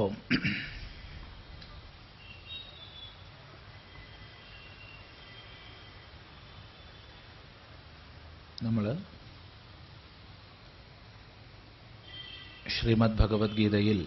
ഓം 0.00 0.14
നമ്മൾ 8.64 8.86
ശ്രീമദ് 12.75 13.17
ഭഗവത്ഗീതയിൽ 13.17 13.99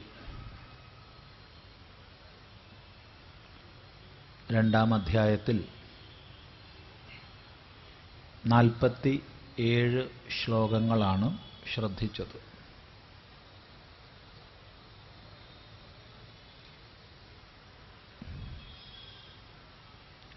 രണ്ടാം 4.50 4.94
അധ്യായത്തിൽ 4.94 5.58
നാൽപ്പത്തി 8.46 9.12
ഏഴ് 9.58 10.02
ശ്ലോകങ്ങളാണ് 10.36 11.28
ശ്രദ്ധിച്ചത്. 11.74 12.36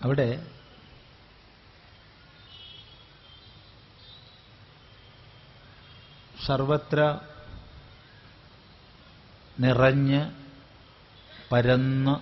അവിടെ 0.02 0.30
സർവത്ര 6.46 7.00
നിറഞ്ഞ് 9.60 10.22
പരന്ന് 11.52 12.16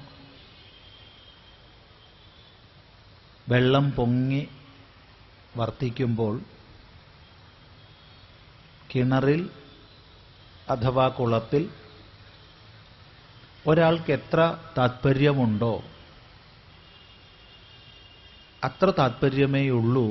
വെള്ളം 3.51 3.91
പൊങ്ങി 3.91 4.47
വർത്തിക്കുമ്പോൾ 5.57 6.41
കിണറിൽ 8.93 9.49
അഥവാ 10.69 11.07
കുളത്തിൽ 11.07 11.63
ഒരാൾക്ക് 13.67 14.11
എത്ര 14.11 14.39
താത്പര്യമുണ്ടോ 14.77 15.83
അത്ര 18.63 18.89
താത്പര്യമേയുള്ളൂ 18.89 20.05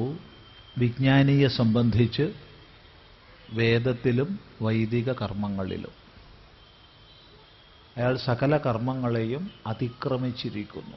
വിജ്ഞാനിയെ 0.78 1.48
സംബന്ധിച്ച് 1.48 2.26
വേദത്തിലും 3.53 4.41
വൈദിക 4.62 5.12
കർമ്മങ്ങളിലും. 5.12 6.05
അയാൾ 7.96 8.16
സകല 8.16 8.56
കർമ്മങ്ങളെയും 8.56 9.50
അതിക്രമിച്ചിരിക്കുന്നു. 9.66 10.96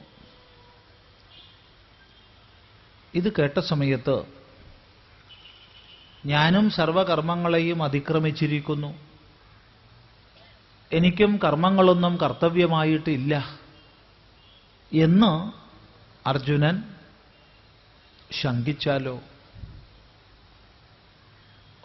ഇത് 3.14 3.32
കേട്ട 3.32 3.58
സമയത്ത് 3.58 4.22
ഞാനും 6.26 6.70
സർവകർമ്മങ്ങളെയും 6.70 7.82
അതിക്രമിച്ചിരിക്കുന്നു. 7.82 8.94
എനിക്കും 10.92 11.40
കർമ്മങ്ങളൊന്നും 11.44 12.16
കർത്തവ്യമായിട്ടില്ല 12.16 13.60
എന്ന് 14.92 15.52
അർജുനൻ 16.28 16.82
ശങ്കിച്ചാലോ. 18.32 19.20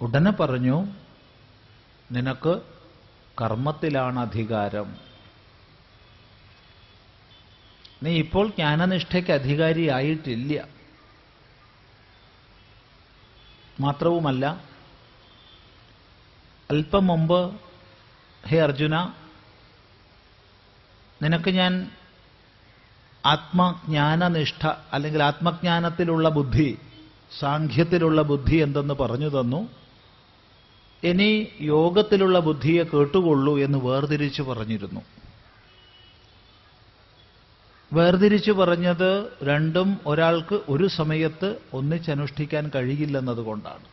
ഉടനെ 0.02 0.32
പറഞ്ഞു 0.32 0.88
നിനക്ക് 2.12 2.75
കർമ്മത്തിലാണ് 3.42 4.20
അധികാരം 4.20 4.96
നീ 8.04 8.12
ഇപ്പോൾ 8.12 8.50
ജ്ഞാനനിഷ്ഠയ്ക്ക് 8.50 9.32
അധികാരിയായിട്ടില്ല. 9.32 10.68
മാത്രവുമല്ല 13.80 14.64
അല്പം 16.72 17.08
മുമ്പ് 17.08 17.60
ഹേ 18.48 18.60
അർജുന 18.60 19.14
നിനക്ക് 21.22 21.50
ഞാൻ 21.50 21.92
ആത്മജ്ഞാനനിഷ്ഠ 23.26 24.68
അല്ലെങ്കിൽ 24.94 25.24
ആത്മജ്ഞാനത്തിലുള്ള 25.24 26.30
ബുദ്ധി 26.30 26.78
സാഖ്യത്തിലുള്ള 27.40 28.22
ബുദ്ധി 28.22 28.56
എന്തെന്ന് 28.56 28.94
പറഞ്ഞു 28.94 29.30
തന്നു. 29.30 29.85
ഇനി 31.04 31.48
യോഗത്തിലുള്ള 31.62 32.40
ബുദ്ധിയെ 32.40 32.84
കേട്ടുകൊള്ളൂ 32.84 33.60
എന്ന് 33.60 33.78
വേർതിരിച്ചു 33.78 34.44
പറഞ്ഞിരുന്നു. 34.44 35.02
വേർതിരിച്ചു 37.94 38.52
പറഞ്ഞത് 38.52 39.32
രണ്ടും 39.44 40.00
ഒരാൾക്ക് 40.08 40.62
ഒരു 40.70 40.88
സമയത്ത് 40.88 41.58
ഒന്നിച്ചനുഷ്ഠിക്കാൻ 41.74 42.72
കഴിയില്ലെന്നതുകൊണ്ടാണ് 42.76 43.86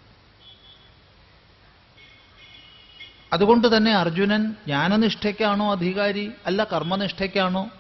അതുകൊണ്ട് 3.33 3.77
തന്നെ 3.77 3.93
അർജുനൻ 3.93 4.43
ജ്ഞാനനിഷ്ഠയ്ക്കാണോ 4.67 5.73
അധികാരി? 5.73 6.33
അല്ല 6.47 6.65
കർമ്മനിഷ്ഠയ്ക്കാണോ? 6.65 7.71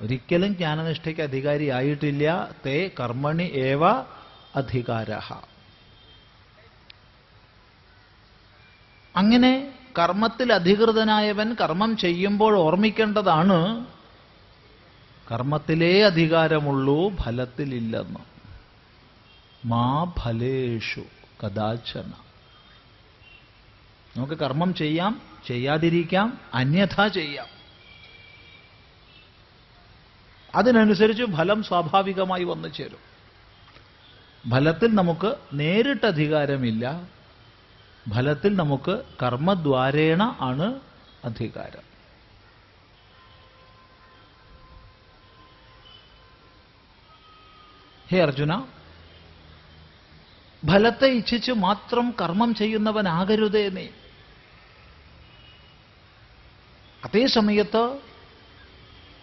ഒരിക്കലും 0.00 0.52
ജ്ഞാനനിഷ്ഠയ്ക്ക് 0.54 1.20
അധികാരി 1.20 1.68
ആയിട്ടില്ല 1.68 2.52
തേ 2.66 2.90
കർമ്മണി 3.00 3.42
ഏവ 3.42 3.84
അധികാര 4.56 5.10
അങ്ങനെ 9.16 9.74
കർമ്മത്തിൽ 9.98 10.52
അധികൃതനായവൻ 10.52 11.54
കർമ്മം 11.54 11.96
ചെയ്യുമ്പോൾ 11.96 12.56
ഓർമ്മിക്കേണ്ടതാണ് 12.56 13.86
കർമ്മത്തിലേ 15.32 16.02
അധികാരമുള്ളൂ 16.02 17.16
ഫലത്തിലില്ലെന്ന്. 17.16 18.20
മാ 19.64 20.12
ഫലേഷു 20.18 21.00
കഥാചന. 21.46 22.12
നമുക്ക് 24.16 24.34
കർമ്മം 24.34 24.74
ചെയ്യാം 24.74 25.22
ചെയ്യാതിരിക്കാം 25.46 26.38
അന്യഥ 26.54 27.06
ചെയ്യാം. 27.06 27.46
അതിനനുസരിച്ച് 30.54 31.22
ഫലം 31.22 31.62
സ്വാഭാവികമായി 31.62 32.44
വന്നു 32.44 32.68
ചേരും 32.68 33.10
ഫലത്തിൽ 34.50 34.94
നമുക്ക് 34.94 35.36
നേരിട്ട് 35.52 36.06
അധികാരമില്ല 36.06 37.08
ഫലത്തിൽ 38.08 38.56
നമുക്ക് 38.56 39.04
കർമ്മദ്വാരേണ 39.22 40.36
ആണ് 40.40 40.80
അധികാരം. 41.24 41.90
ഹേ 48.08 48.20
അർജുന 48.20 48.64
ഫലത്തെ 50.68 51.06
ഇച്ഛിച്ച് 51.06 51.52
മാത്രം 51.52 52.14
കർമ്മം 52.20 52.54
ചെയ്യുന്നവനാകരുതേ 52.54 53.68
നീ. 53.68 53.86
അതേ 57.04 57.26
സമയത്ത് 57.26 57.98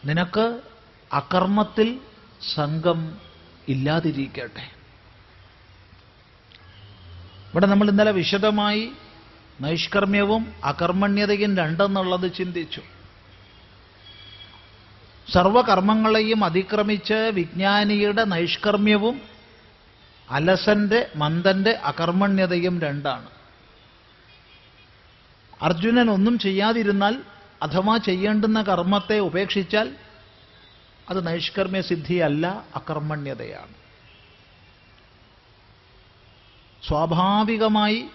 നിനക്ക് 0.06 0.62
അകർമ്മത്തിൽ 1.14 2.00
സംഘം 2.56 3.22
ഇല്ലാതിരിക്കട്ടെ. 3.68 4.77
ഇവിടെ 7.48 7.66
നമ്മൾ 7.66 7.90
ഇന്നലെ 7.90 8.12
വിശദമായി 8.12 8.92
നൈഷ്കർമ്മ്യവും 9.62 10.54
അകർമ്മണ്യതയും 10.64 11.58
രണ്ടെന്നുള്ളത് 11.58 12.34
ചിന്തിച്ചു. 12.34 12.82
സർവകർമ്മങ്ങളെയും 15.34 16.44
അതിക്രമിച്ച് 16.44 17.14
വിജ്ഞാനിയുടെ 17.14 18.24
നൈഷ്കർമ്മ്യവും 18.24 19.22
അലസന്റെ 20.30 21.12
മന്ദന്റെ 21.16 21.72
അകർമ്മണ്യതയും 21.72 22.82
രണ്ടാണ്. 22.82 23.30
അർജുനൻ 25.62 26.10
ഒന്നും 26.10 26.40
ചെയ്യാതിരുന്നാൽ 26.40 27.16
അഥവാ 27.62 27.98
ചെയ്യേണ്ടുന്ന 27.98 28.62
കർമ്മത്തെ 28.62 29.20
ഉപേക്ഷിച്ചാൽ 29.20 29.96
അത് 31.10 31.28
നൈഷ്കർമ്മ്യ 31.28 31.82
സിദ്ധിയല്ല 31.82 32.66
അകർമ്മണ്യതയാണ്. 32.76 33.87
സ്വാഭാവികമായി 36.88 38.06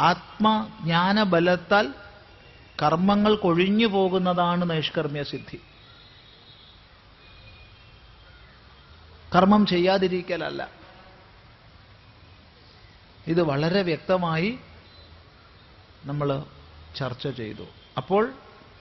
ആത്മജ്ഞാനബലത്താൽ 0.00 1.94
കർമ്മങ്ങൾ 2.82 3.36
കൊഴിഞ്ഞു 3.36 3.86
പോകുന്നതാണ് 3.86 4.70
നൈഷ്കർമ്മ്യ 4.70 5.22
സിദ്ധി. 5.22 5.60
കർമ്മം 9.34 9.66
ചെയ്യാതിരിക്കലല്ല. 9.66 10.68
ഇത് 13.26 13.42
വളരെ 13.42 13.82
വ്യക്തമായി 13.82 14.58
നമ്മൾ 16.04 16.42
ചർച്ച 16.96 17.28
ചെയ്തു. 17.28 17.64
അപ്പോൾ 17.96 18.32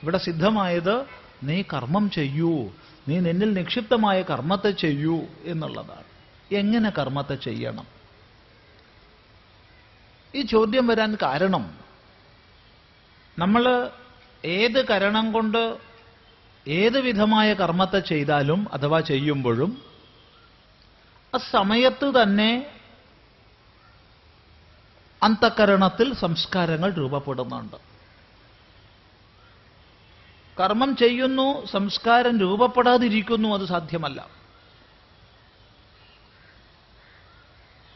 ഇവിടെ 0.03 0.17
സിദ്ധമായത് 0.17 1.05
നീ 1.43 1.61
കർമ്മം 1.61 2.11
ചെയ്യൂ. 2.11 2.71
നീ 3.07 3.19
നിന്നിൽ 3.19 3.53
നിക്ഷിപ്തമായ 3.53 4.21
കർമ്മത്തെ 4.21 4.71
ചെയ്യൂ 4.71 5.21
എന്നുള്ളതാണ്. 5.45 6.12
എങ്ങനെ 6.53 6.89
കർമ്മത്തെ 6.89 7.35
ചെയ്യണം? 7.35 7.87
ഈ 10.35 10.41
ചോദ്യം 10.41 10.87
വരാൻ 10.87 11.17
കാരണം 11.21 11.77
നമ്മൾ 13.39 13.89
ഏത് 14.45 14.87
കരണം 14.87 15.31
കൊണ്ട് 15.31 15.77
ഏത് 16.67 16.99
വിധമായ 16.99 17.53
കർമ്മത്തെ 17.53 17.99
ചെയ്താലും 17.99 18.67
അഥവാ 18.73 18.99
ചെയ്യുമ്പോഴും 18.99 19.81
ആ 21.35 21.37
സമയത്ത് 21.37 22.23
തന്നെ 22.23 22.71
അന്തക്കരണത്തിൽ 25.23 26.13
സംസ്കാരങ്ങൾ 26.13 26.93
രൂപപ്പെടുന്നുണ്ട്. 26.93 27.75
കർമ്മം 30.59 30.95
ചെയ്യുന്നു 30.95 31.65
സംസ്കാരം 31.65 32.39
രൂപപ്പെടാതിരിക്കുന്നു 32.39 33.49
അത് 33.49 33.65
സാധ്യമല്ല. 33.65 34.42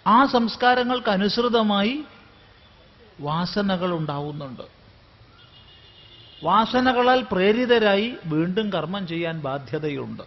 ആ 0.07 0.25
സംസ്കാരങ്ങൾക്ക് 0.25 1.09
അനുസൃതമായി 1.09 2.03
വാസനകൾ 3.19 3.93
ഉണ്ടാവുന്നുണ്ട് 3.93 4.77
വാസനകളാൽ 6.43 7.21
പ്രേരിതരായി 7.31 8.17
വീണ്ടും 8.25 8.69
കർമ്മം 8.69 9.07
ചെയ്യാൻ 9.07 9.39
ബാധ്യതയുണ്ട്. 9.39 10.23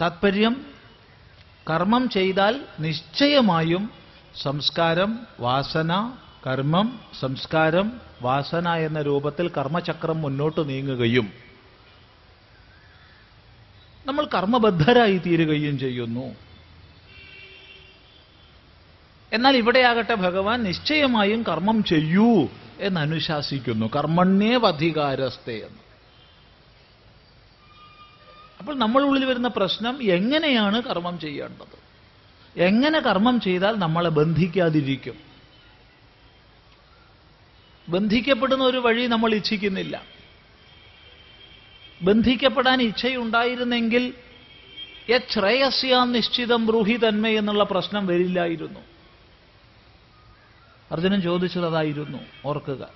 താത്പര്യം 0.00 0.66
കർമ്മം 1.70 2.08
ചെയ്താൽ 2.08 2.54
നിശ്ചയമായും 2.80 3.90
സംസ്കാരം 4.42 5.26
വാസന 5.40 6.12
കർമ്മം 6.46 7.00
സംസ്കാരം 7.20 8.00
വാസന 8.22 8.68
എന്ന 8.68 9.02
രൂപത്തിൽ 9.02 9.48
കർമ്മചക്രം 9.48 10.22
മുന്നോട്ട് 10.22 10.68
നീങ്ങുകയും 10.68 11.32
നമ്മൾ 14.06 14.24
കർമ്മബദ്ധരായി 14.34 15.18
തീരുകയും 15.18 15.78
ചെയ്യുന്നു. 15.78 16.51
എന്നാൽ 19.32 19.56
ഇവിടെയാകട്ടെ 19.56 20.14
ഭഗവാൻ 20.14 20.62
നിശ്ചയമായും 20.62 21.42
കർമ്മം 21.42 21.84
ചെയ്യൂ 21.84 22.48
എന്ന് 22.80 23.00
അനുശാസിക്കുന്നു. 23.00 23.90
കർമ്മണ്യവധികാരസ്ഥേ 23.96 25.56
എന്ന്. 25.56 25.82
അപ്പോൾ 28.58 28.78
നമ്മളുള്ളിൽ 28.78 29.24
വരുന്ന 29.24 29.48
പ്രശ്നം 29.48 30.02
എങ്ങനെയാണ് 30.02 30.82
കർമ്മം 30.82 31.20
ചെയ്യേണ്ടത്? 31.20 31.82
എങ്ങനെ 32.56 33.00
കർമ്മം 33.00 33.40
ചെയ്താൽ 33.40 33.76
നമ്മളെ 33.76 34.08
ബന്ധിക്കാതിരിക്കും? 34.08 35.14
ബന്ധിക്കപ്പെടുന്ന 37.88 38.64
ഒരു 38.64 38.78
വഴി 38.78 39.06
നമ്മൾ 39.06 39.34
ഇച്ഛിക്കുന്നില്ല. 39.34 40.02
ബന്ധിക്കപ്പെടാൻ 42.02 42.82
ഇച്ഛയുണ്ടായിരുന്നെങ്കിൽ 42.82 44.14
യശ്രേയസ്യാ 45.10 46.04
നിശ്ചിതം 46.04 46.66
ബ്രൂഹി 46.66 46.96
തന്മ 46.96 47.26
എന്നുള്ള 47.26 47.64
പ്രശ്നം 47.64 48.06
വരില്ലായിരുന്നു. 48.06 48.80
അർജുനൻ 50.92 51.22
ചോദിച്ചതായിരുന്നു 51.22 52.18
ഓർക്കുക. 52.44 52.88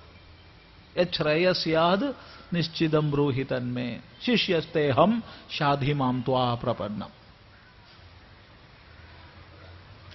യശ്രേയസ്യാത് 0.97 2.15
നിശ്ചിതം 2.53 3.11
ബ്രൂഹി 3.11 3.43
തന്മേ. 3.43 3.99
ശിഷ്യസ്തേഹം 4.25 5.23
ഷാധിമാം 5.57 6.23
ത്വാ 6.27 6.53
പ്രപന്നം. 6.53 7.09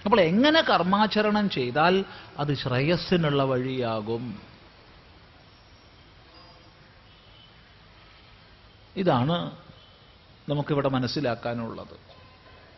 അപ്പോൾ 0.05 0.21
എങ്ങനെ 0.21 0.61
കർമാചരണം 0.61 1.49
ചെയ്താൽ 1.49 2.05
അത് 2.37 2.55
ശ്രേയസ്സിനുള്ള 2.55 3.43
വഴിയാകും? 3.43 4.39
ഇതാണ് 8.95 9.51
നമുക്കിവിടെ 10.49 10.89
മനസ്സിലാക്കാനുള്ളത്. 10.89 11.97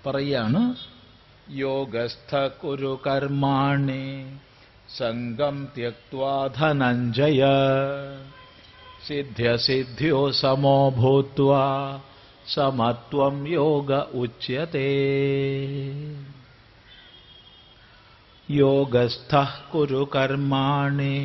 പറയാണ് 0.06 0.76
യോഗസ്ഥ 1.50 2.36
കുരു 2.36 3.02
കർമാണി 3.08 4.40
സംഗം 4.90 5.56
ത്യക്വാ 5.76 6.34
ധനഞ്ജയ 6.58 7.42
സിദ്ധ്യസിദ്ധ്യോ 9.08 10.20
സമോ 10.32 10.78
ഭൂത്വാ 10.98 11.64
സമത്വം 12.48 13.36
യോഗ 13.52 13.90
ഉച്യത്തെ 14.16 14.90
യോഗസ്ഥ 18.50 19.34
കുരു 19.72 20.04
കർമാണി 20.16 21.18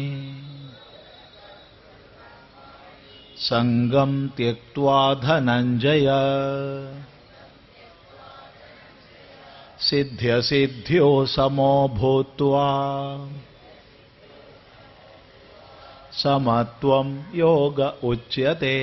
സംഗം 3.48 4.12
ത്യക്വാ 4.36 5.00
ധനഞ്ജയ 5.22 6.08
സിദ്ധ്യസിദ്ധ്യോ 9.80 11.10
സമോ 11.26 11.74
ഭൂത്വാ 11.94 12.66
സമത്വം 16.18 17.08
യോഗ 17.38 17.78
ഉച്യത്തെ 18.08 18.76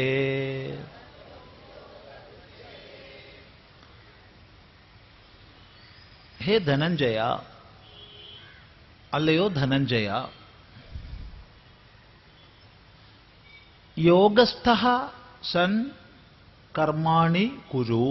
ഹേ 6.43 6.57
ധനഞ്ജയ 6.67 7.19
അല്ലയോ 9.13 9.45
ധനഞ്ജയ 9.59 10.09
യോഗസ്ഥ 13.97 14.69
സൻ 15.51 15.71
കർമാണി 16.79 17.45
കുരു 17.71 18.07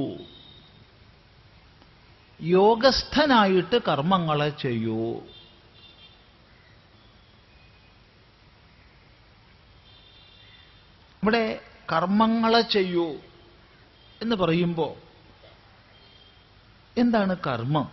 യോഗസ്ഥനായിട്ട് 2.40 3.76
കർമ്മങ്ങളെ 3.88 4.48
ചെയ്യൂ। 4.64 5.04
ഇവിടെ 11.26 11.60
കർമ്മങ്ങളെ 11.92 12.60
ചെയ്യൂ 12.60 13.14
എന്ന് 14.22 14.36
പറയുമ്പോൾ 14.36 14.94
എന്താണ് 17.00 17.36
കർമ്മം? 17.46 17.90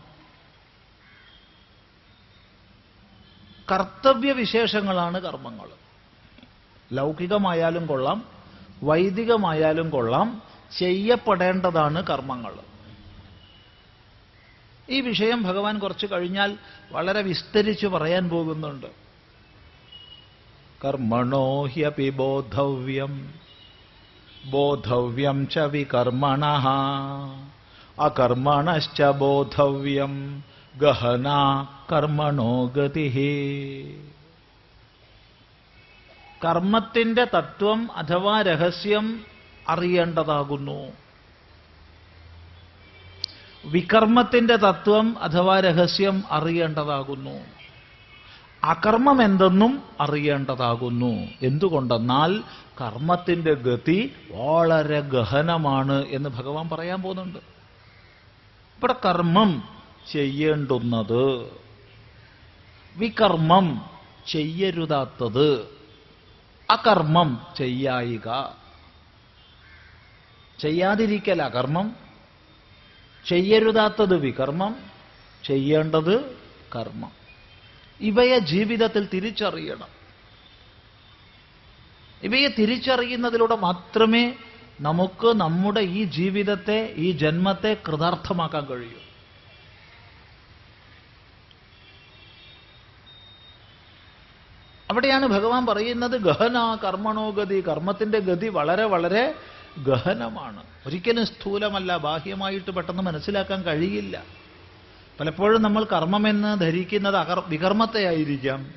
കർത്തവ്യവിശേഷങ്ങളാണ് 3.72 5.20
കർമ്മങ്ങൾ. 5.20 5.70
ലൗകികമായാലും 6.94 7.86
കൊള്ളാം 7.86 8.26
വൈദികമായാലും 8.84 9.90
കൊള്ളാം 9.90 10.42
ചെയ്യപ്പെടേണ്ടതാണ് 10.78 12.08
കർമ്മങ്ങൾ. 12.08 12.60
ഈ 14.90 15.02
വിഷയം 15.02 15.44
ഭഗവാൻ 15.44 15.80
കുറച്ച് 15.80 16.06
കഴിഞ്ഞാൽ 16.12 16.58
വളരെ 16.92 17.22
വിസ്തരിച്ച് 17.22 17.88
പറയാൻ 17.88 18.30
പോകുന്നുണ്ട്. 18.30 19.03
കർമ്മണോ 20.86 21.66
ഹ്യപി 21.66 22.10
ബോധവ്യം 22.10 23.34
ബോധവ്യം 24.46 25.50
ച 25.50 25.60
വികർമ്മണ 25.60 26.46
അകർമ്മണശ്ച 28.00 29.04
ബോധവ്യം 29.04 30.44
ഗഹന 30.76 31.28
കർമ്മണോ 31.92 32.66
ഗതി 32.66 33.08
കർമ്മത്തിന്റെ 36.46 37.24
തത്വം 37.24 37.92
അഥവാ 37.92 38.42
രഹസ്യം 38.42 39.26
അറിയേണ്ടതാകുന്നു. 39.68 40.92
വികർമ്മത്തിന്റെ 43.66 44.56
തത്വം 44.56 45.18
അഥവാ 45.22 45.60
രഹസ്യം 45.60 46.24
അറിയേണ്ടതാകുന്നു. 46.32 47.53
അകർമ്മം 48.64 49.24
എന്തെന്നും 49.24 49.84
അറിയേണ്ടതാകുന്നു. 50.02 51.28
എന്തുകൊണ്ടെന്നാൽ 51.42 52.44
കർമ്മത്തിന്റെ 52.82 53.54
ഗതി 53.54 54.16
വളരെ 54.32 55.00
ഗഹനമാണ് 55.00 56.06
എന്ന് 56.08 56.30
ഭഗവാൻ 56.30 56.70
പറയാൻ 56.70 57.02
പോകുന്നുണ്ട്. 57.02 57.40
ഇവിടെ 58.78 58.96
കർമ്മം 59.06 59.64
ചെയ്യേണ്ടുന്നത് 60.12 61.52
വികർമ്മം 62.96 63.82
ചെയ്യരുതാത്തത് 64.28 65.60
അകർമ്മം 66.70 67.42
ചെയ്യായിക. 67.58 68.44
ചെയ്യാതിരിക്കൽ 70.60 71.42
അകർമ്മം 71.42 71.96
ചെയ്യരുതാത്തത് 73.26 74.16
വികർമ്മം 74.16 74.76
ചെയ്യേണ്ടത് 75.44 76.38
കർമ്മം. 76.76 77.23
ഇവയെ 78.02 78.38
ജീവിതത്തിൽ 78.38 79.08
തിരിച്ചറിയണം. 79.14 80.04
ഇവയെ 82.24 82.48
തിരിച്ചറിയുന്നതിലൂടെ 82.48 83.56
മാത്രമേ 83.56 84.34
നമുക്ക് 84.82 85.28
നമ്മുടെ 85.28 85.80
ഈ 85.80 86.04
ജീവിതത്തെ 86.04 86.94
ഈ 86.96 87.12
ജന്മത്തെ 87.12 87.78
കൃതാർത്ഥമാക്കാൻ 87.88 88.66
കഴിയൂ. 88.66 89.04
അവിടെയാണ് 94.90 95.26
ഭഗവാൻ 95.26 95.66
പറയുന്നത് 95.66 96.22
ഗഹന 96.22 96.76
കർമ്മണോ 96.84 97.30
ഗതി 97.30 97.62
കർമ്മത്തിന്റെ 97.62 98.20
ഗതി 98.20 98.48
വളരെ 98.48 98.84
വളരെ 98.84 99.36
ഗഹനമാണ്. 99.78 100.64
ഒരിക്കലും 100.86 101.26
സ്ഥൂലമല്ല 101.26 101.98
ബാഹ്യമായിട്ട് 101.98 102.72
പെട്ടെന്ന് 102.72 103.04
മനസ്സിലാക്കാൻ 103.04 103.62
കഴിയില്ല. 103.62 104.24
പലപ്പോഴും 105.20 105.62
നമ്മൾ 105.62 105.84
കർമ്മമെന്ന് 105.84 106.60
ധരിക്കുന്നത് 106.62 107.18
അകർ 107.18 107.40
വികർമ്മത്തെ 107.48 108.08
ആയിരിക്കാം 108.08 108.74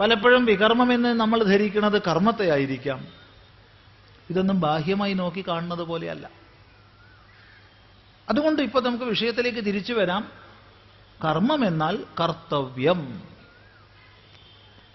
പലപ്പോഴും 0.00 0.44
വികർമ്മമെന്ന് 0.44 1.08
നമ്മൾ 1.08 1.42
ധരിക്കുന്നത് 1.44 2.02
കർമ്മത്തെ 2.02 2.50
ആയിരിക്കാം 2.50 3.06
ഇതൊന്നും 4.30 4.60
ബാഹ്യമായി 4.60 5.12
നോക്കി 5.12 5.44
കാണുന്നത് 5.48 5.78
പോലെയല്ല. 5.78 6.30
അതുകൊണ്ട് 8.28 8.62
ഇപ്പൊ 8.62 8.80
നമുക്ക് 8.80 9.04
വിഷയത്തിലേക്ക് 9.04 9.58
തിരിച്ചു 9.58 9.92
വരാം. 9.92 10.32
കർമ്മം 11.24 11.66
എന്നാൽ 11.66 12.04
കർത്തവ്യം. 12.20 13.22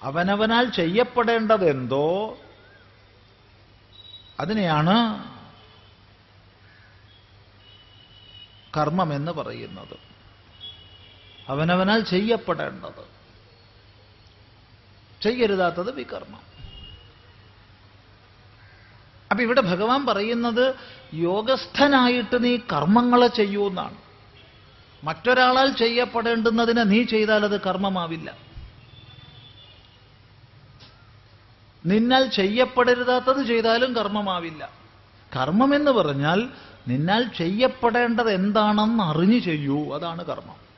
അവനവനാൽ 0.03 0.69
ചെയ്യപ്പെടേണ്ടതെന്തോ 0.69 2.37
അതിനെയാണ് 4.39 4.95
കർമ്മം 8.77 9.13
എന്ന് 9.13 9.31
പറയുന്നത്. 9.31 9.97
അവനവനാൽ 11.47 12.01
ചെയ്യപ്പെടേണ്ടത്. 12.01 13.19
ചെയ്യരുതാത്തത് 15.23 15.95
വികർമ്മം. 15.95 16.41
അപ്പൊ 19.31 19.43
ഇവിടെ 19.43 19.61
ഭഗവാൻ 19.61 20.05
പറയുന്നത് 20.05 20.75
യോഗസ്ഥനായിട്ട് 21.13 22.43
നീ 22.43 22.57
കർമ്മങ്ങളെ 22.57 23.27
ചെയ്യൂ 23.27 23.67
എന്നാണ്. 23.67 23.97
മറ്റൊരാളാൽ 25.03 25.73
ചെയ്യപ്പെടേണ്ടുന്നതിനെ 25.73 26.83
നീ 26.83 27.03
ചെയ്താൽ 27.03 27.43
അത് 27.43 27.61
കർമ്മമാവില്ല. 27.61 28.37
നിന്നാൽ 31.85 32.27
ചെയ്യപ്പെടരുതാത്തത് 32.27 33.45
ചെയ്താലും 33.45 33.95
കർമ്മമാവില്ല. 33.95 34.69
കർമ്മം 35.35 35.75
എന്ന് 35.75 35.91
പറഞ്ഞാൽ 35.91 36.49
നിന്നാൽ 36.87 37.27
ചെയ്യപ്പെടേണ്ടത് 37.37 38.31
എന്താണെന്ന് 38.31 39.03
അറിഞ്ഞു 39.03 39.39
ചെയ്യൂ. 39.39 39.95
അതാണ് 39.95 40.25
കർമ്മം. 40.25 40.69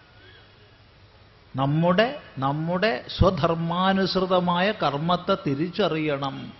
നമ്മുടെ 1.55 2.19
നമ്മുടെ 2.37 3.05
സ്വധർമാനുസൃതമായ 3.17 4.71
കർമ്മത്തെ 4.71 5.37
തിരിച്ചറിയണം. 5.47 6.53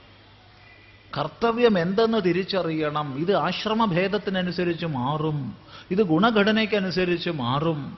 കർത്തവ്യം 1.17 1.79
എന്തെന്ന് 1.79 2.17
തിരിച്ചറിയണം. 2.17 3.17
ഇത് 3.17 3.35
ആശ്രമഭേദത്തിനനുസരിച്ച് 3.35 4.85
മാറും. 4.85 5.57
ഇത് 5.91 6.03
ഗുണഘടനയ്ക്കനുസരിച്ച് 6.03 7.29
മാറും. 7.29 7.97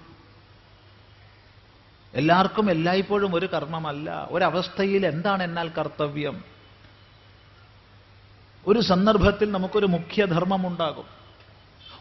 എല്ലാവർക്കും 2.14 2.72
എല്ലായ്പ്പോഴും 2.72 3.36
ഒരു 3.36 3.46
കർമ്മമല്ല. 3.46 4.28
ഒരവസ്ഥയിൽ 4.32 5.06
എന്താണ് 5.06 5.44
എന്നാൽ 5.44 5.70
കർത്തവ്യം? 5.70 6.44
ഒരു 8.68 8.80
സന്ദർഭത്തിൽ 8.80 9.52
നമുക്കൊരു 9.52 9.86
മുഖ്യധർമ്മമുണ്ടാകും. 9.86 11.23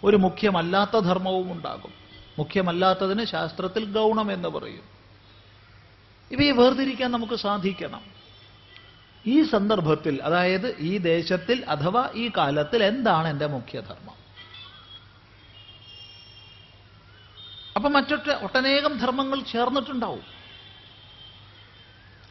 ഒരു 0.04 0.16
മുഖ്യമല്ലാത്ത 0.16 0.98
ധർമ്മവും 0.98 1.52
ഉണ്ടാകും. 1.52 1.92
മുഖ്യമല്ലാത്തതിന് 2.38 3.24
ശാസ്ത്രത്തിൽ 3.24 3.84
ഗൗണം 3.84 4.32
എന്ന് 4.32 4.48
പറയും. 4.48 4.82
ഇവയെ 6.30 6.50
വേർതിരിക്കാൻ 6.50 7.10
നമുക്ക് 7.10 7.34
സാധിക്കണം. 7.34 8.00
ഈ 9.26 9.42
സന്ദർഭത്തിൽ 9.42 10.22
അതായത് 10.22 10.76
ഈ 10.78 10.98
ദേശത്തിൽ 10.98 11.64
അഥവാ 11.68 12.10
ഈ 12.14 12.30
കാലത്തിൽ 12.36 12.84
എന്താണ് 12.84 13.28
എന്റെ 13.28 13.46
മുഖ്യധർമ്മം? 13.46 14.22
അപ്പൊ 17.76 17.88
മറ്റൊറ്റ 17.88 18.30
ഒട്ടനേകം 18.30 18.98
ധർമ്മങ്ങൾ 18.98 19.40
ചേർന്നിട്ടുണ്ടാവും. 19.40 20.24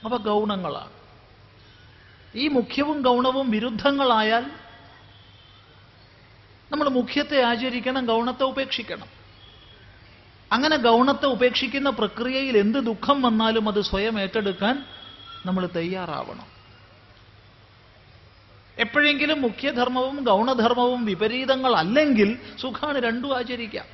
അവ 0.06 0.18
ഗൗണങ്ങളാണ്. 0.18 0.92
ഈ 2.36 2.48
മുഖ്യവും 2.48 3.01
ഗൗണവും 3.01 3.51
വിരുദ്ധങ്ങളായാൽ 3.51 4.61
നമ്മൾ 6.72 6.90
മുഖ്യത്തെ 6.90 7.42
ആചരിക്കണം 7.42 8.06
ഗൗണത്തെ 8.06 8.44
ഉപേക്ഷിക്കണം. 8.44 9.08
അങ്ങനെ 10.51 10.78
ഗൗണത്തെ 10.78 11.25
ഉപേക്ഷിക്കുന്ന 11.25 11.90
പ്രക്രിയയിൽ 11.90 12.58
എന്ത് 12.58 12.80
ദുഃഖം 12.80 13.22
വന്നാലും 13.22 13.70
അത് 13.70 13.82
സ്വയം 13.82 14.20
ഏറ്റെടുക്കാൻ 14.20 14.86
നമ്മൾ 15.46 15.70
തയ്യാറാവണം. 15.75 16.46
എപ്പോഴെങ്കിലും 18.78 19.42
മുഖ്യധർമ്മവും 19.42 20.24
ഗൗണധർമ്മവും 20.24 21.06
വിപരീതങ്ങൾ 21.06 21.75
അല്ലെങ്കിൽ 21.75 22.58
സുഖാണ് 22.62 22.98
രണ്ടും 22.98 23.38
ആചരിക്കാം. 23.38 23.86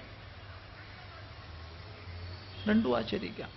രണ്ടും 2.68 2.98
ആചരിക്കാം. 2.98 3.50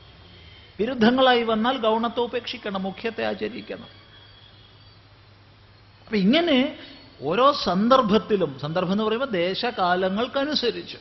വിരുദ്ധങ്ങളായി 0.81 1.43
വന്നാൽ 1.43 1.77
ഗൗണത്തെ 1.77 2.21
ഉപേക്ഷിക്കണം 2.21 2.83
മുഖ്യത്തെ 2.83 3.25
ആചരിക്കണം. 3.25 3.89
അപ്പൊ 6.01 6.17
ഇങ്ങനെ 6.17 6.79
ഓരോ 7.23 7.53
സന്ദർഭത്തിലും 7.53 8.59
സന്ദർഭം 8.59 8.93
എന്ന് 8.93 9.05
പറയുമ്പോൾ 9.05 9.31
ദേശകാലങ്ങൾക്കനുസരിച്ച് 9.31 10.97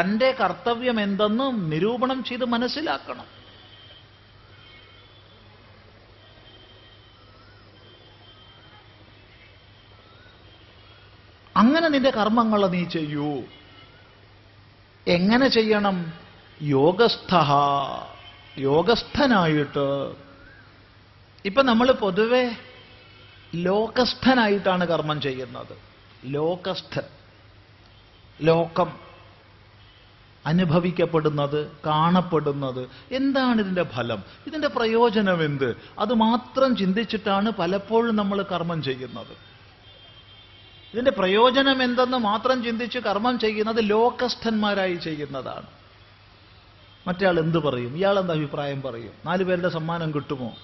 തന്റെ 0.00 0.32
കർത്തവ്യം 0.32 1.00
എന്തെന്ന് 1.00 1.72
നിരൂപണം 1.72 2.24
ചെയ്ത് 2.24 2.44
മനസ്സിലാക്കണം. 2.44 3.24
അങ്ങനെ 11.56 11.88
നിന്റെ 11.88 12.10
കർമ്മങ്ങൾ 12.10 12.66
നീ 12.66 12.84
ചെയ്യൂ. 12.84 13.42
എങ്ങനെ 15.08 15.48
ചെയ്യണം? 15.48 16.12
യോഗസ്ഥ 16.62 17.34
യോഗസ്ഥനായിട്ട്. 18.58 20.14
ഇപ്പൊ 21.44 21.62
നമ്മൾ 21.62 21.92
പൊതുവെ 21.92 22.50
ലോകസ്ഥനായിട്ടാണ് 23.54 24.84
കർമ്മം 24.84 25.20
ചെയ്യുന്നത്. 25.20 25.76
ലോകസ്ഥൻ. 26.24 27.02
ലോകം. 28.42 29.06
അനുഭവിക്കപ്പെടുന്നത് 30.46 31.72
കാണപ്പെടുന്നത്. 31.86 32.88
എന്താണ് 33.12 33.60
ഇതിന്റെ 33.60 33.82
ഫലം? 33.82 34.22
ഇതിന്റെ 34.46 34.68
പ്രയോജനം 34.68 35.44
എന്ത്? 35.44 35.76
അത് 35.98 36.14
മാത്രം 36.14 36.76
ചിന്തിച്ചിട്ടാണ് 36.76 37.50
പലപ്പോഴും 37.50 38.16
നമ്മൾ 38.16 38.42
കർമ്മം 38.42 38.82
ചെയ്യുന്നത്. 38.82 39.56
ഇതിന്റെ 40.92 41.10
പ്രയോജനം 41.10 41.82
എന്തെന്ന് 41.82 42.18
മാത്രം 42.18 42.64
ചിന്തിച്ച് 42.64 42.98
കർമ്മം 42.98 43.38
ചെയ്യുന്നത് 43.38 43.76
ലോകസ്ഥന്മാരായി 43.80 44.94
ചെയ്യുന്നതാണ്. 44.94 45.66
മറ്റേ 47.06 47.26
ആൾ 47.26 47.38
എന്ത് 47.38 47.58
പറയും? 47.58 47.96
ഇയാൾ 47.96 48.18
എന്താ 48.18 48.34
അഭിപ്രായം 48.34 48.82
പറയും? 48.82 49.12
നാലു 49.26 49.44
പേരുടെ 49.44 49.68
സമ്മാനം 49.68 50.14
കിട്ടുമോ? 50.14 50.56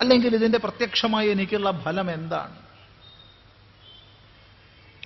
അല്ലെങ്കിൽ 0.00 0.34
ഇതിന്റെ 0.34 0.58
പ്രത്യക്ഷമായി 0.58 1.28
എനിക്കുള്ള 1.28 1.70
ഫലം 1.70 2.10
എന്താണ്? 2.10 2.56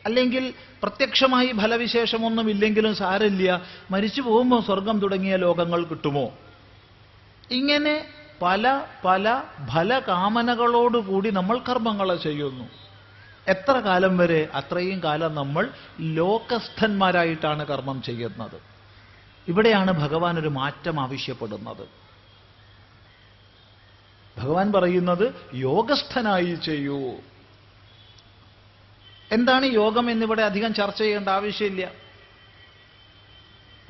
അല്ലെങ്കിൽ 0.07 0.55
പ്രത്യക്ഷമായി 0.83 1.47
ഫലവിശേഷമൊന്നുമില്ലെങ്കിലും 1.47 2.95
സാരമില്ല 2.95 3.63
മരിച്ചു 3.91 4.21
പോകുമ്പോൾ 4.21 4.63
സ്വർഗം 4.63 4.99
തുടങ്ങിയ 4.99 5.37
ലോകങ്ങൾ 5.37 5.85
കിട്ടുമോ? 5.85 6.33
ഇങ്ങനെ 7.51 8.07
പല 8.43 8.85
പല 9.05 9.43
ഫലകാമനകളോടുകൂടി 9.75 11.31
നമ്മൾ 11.31 11.59
കർമ്മങ്ങളെ 11.59 12.17
ചെയ്യുന്നു. 12.17 12.65
എത്ര 13.49 13.73
കാലം 13.73 14.17
വരെ 14.17 14.49
അത്രയും 14.55 15.03
കാലം 15.05 15.35
നമ്മൾ 15.35 15.71
ലോകസ്ഥന്മാരായിട്ടാണ് 16.01 17.67
കർമ്മം 17.67 18.03
ചെയ്യുന്നത്. 18.03 18.63
ഇവിടെയാണ് 19.49 19.93
ഭഗവാൻ 19.93 20.39
ഒരു 20.39 20.49
മാറ്റം 20.49 21.01
ആവശ്യപ്പെടുന്നത്. 21.01 22.04
ഭഗവാൻ 24.39 24.73
പറയുന്നത് 24.73 25.35
യോഗസ്ഥനായി 25.55 26.55
ചെയ്യൂ. 26.55 27.13
എന്താണ് 29.33 29.65
യോഗം 29.65 30.11
എന്നിവിടെ 30.11 30.43
അധികം 30.43 30.75
ചർച്ച 30.75 30.99
ചെയ്യേണ്ട 30.99 31.29
ആവശ്യമില്ല. 31.29 31.91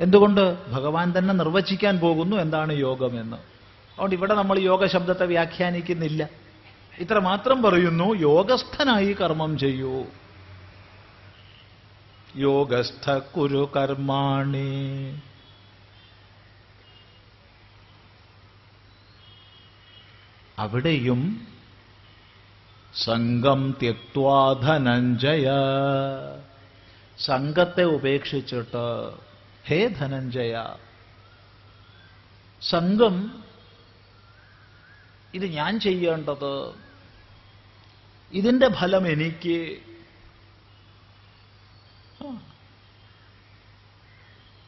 എന്തുകൊണ്ട്? 0.00 0.70
ഭഗവാൻ 0.70 1.14
തന്നെ 1.18 1.34
നിർവചിക്കാൻ 1.34 1.98
പോകുന്നു 1.98 2.36
എന്താണ് 2.36 2.72
യോഗം 2.72 3.20
എന്ന്. 3.20 3.36
അതുകൊണ്ട് 3.36 4.14
ഇവിടെ 4.14 4.34
നമ്മൾ 4.34 4.58
യോഗ 4.58 4.86
ശബ്ദത്തെ 4.86 5.26
വ്യാഖ്യാനിക്കുന്നില്ല. 5.26 6.28
ഇത്ര 6.98 7.18
മാത്രം 7.18 7.62
പറയുന്നു 7.62 8.14
യോഗസ്ഥനായി 8.14 9.12
കർമ്മം 9.12 9.58
ചെയ്യൂ. 9.58 10.04
യോഗസ്ഥ 12.36 13.10
കുരു 13.10 13.70
കർമാണി. 13.76 15.22
അവിടെയും 20.58 21.20
സംഘം 22.94 23.76
തെക്വാധനഞ്ജയ 23.82 25.46
സംഘത്തെ 27.18 27.82
ഉപേക്ഷിച്ചിട്ട് 27.82 28.84
ഹേ 29.68 29.88
ധനഞ്ജയ 29.88 30.54
സംഘം 32.62 33.44
ഇത് 35.34 35.46
ഞാൻ 35.46 35.80
ചെയ്യേണ്ടത് 35.80 36.74
ഇതിന്റെ 38.32 38.68
ഫലം 38.68 39.04
എനിക്ക്. 39.08 39.58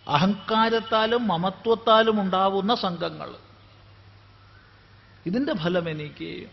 അഹങ്കാരത്താലും 0.06 1.28
മമത്വത്താലും 1.28 2.20
ഉണ്ടാവുന്ന 2.20 2.74
സംഘങ്ങൾ. 2.74 3.30
ഇതിന്റെ 5.26 5.54
ഫലം 5.54 5.90
എനിക്ക് 5.90 6.46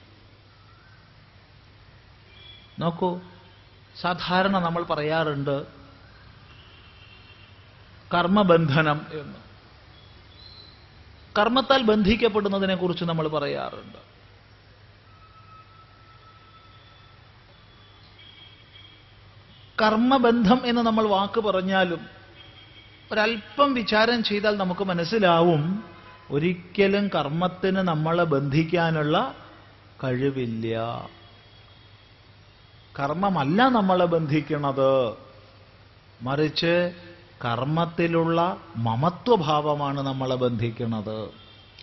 നോക്കൂ 2.80 3.22
സാധാരണ 4.02 4.60
നമ്മൾ 4.60 4.84
പറയാറുണ്ട് 4.84 5.84
കർമ്മബന്ധനം 8.14 9.06
എന്ന്. 9.12 9.40
കർമ്മത്താൽ 11.40 11.82
ബന്ധിക്കപ്പെടുന്നതിനെ 11.84 12.76
കുറിച്ച് 12.76 13.04
നമ്മൾ 13.04 13.28
പറയാറുണ്ട്. 13.28 14.14
കർമ്മബന്ധം 19.82 20.62
എന്ന് 20.66 20.82
നമ്മൾ 20.82 21.08
വാക്ക് 21.08 21.42
പറഞ്ഞാലും 21.42 22.10
ഒരല്പം 23.12 23.74
വിചാരം 23.74 24.24
ചെയ്താൽ 24.24 24.58
നമുക്ക് 24.58 24.84
മനസ്സിലാവും 24.84 25.93
ഒരിക്കലും 26.32 27.10
കർമ്മത്തിന് 27.16 27.76
നമ്മളെ 27.76 28.24
ബന്ധിക്കാനുള്ള 28.24 29.36
കഴിവില്ല. 30.04 30.76
കർമ്മമല്ല 33.00 33.62
നമ്മളെ 33.70 34.06
ബന്ധിക്കുന്നത് 34.06 35.18
മറിച്ച് 36.22 36.94
കർമ്മത്തിലുള്ള 37.46 38.58
മമത്വഭാവമാണ് 38.76 40.00
നമ്മളെ 40.00 40.36
ബന്ധിക്കുന്നത് 40.36 41.32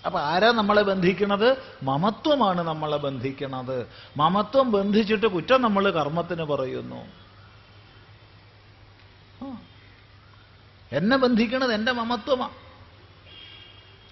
അപ്പൊ 0.06 0.20
ആരാ 0.20 0.52
നമ്മളെ 0.52 0.82
ബന്ധിക്കുന്നത് 0.82 1.56
മമത്വമാണ് 1.82 2.60
നമ്മളെ 2.60 2.96
ബന്ധിക്കുന്നത് 2.96 3.88
മമത്വം 4.16 4.72
ബന്ധിച്ചിട്ട് 4.72 5.26
കുറ്റം 5.26 5.62
നമ്മൾ 5.62 5.90
കർമ്മത്തിന് 5.90 6.42
പറയുന്നു. 6.42 7.06
എന്നെ 10.92 11.16
ബന്ധിക്കുന്നത് 11.16 11.72
എന്റെ 11.72 11.92
മമത്വമാ. 11.92 12.50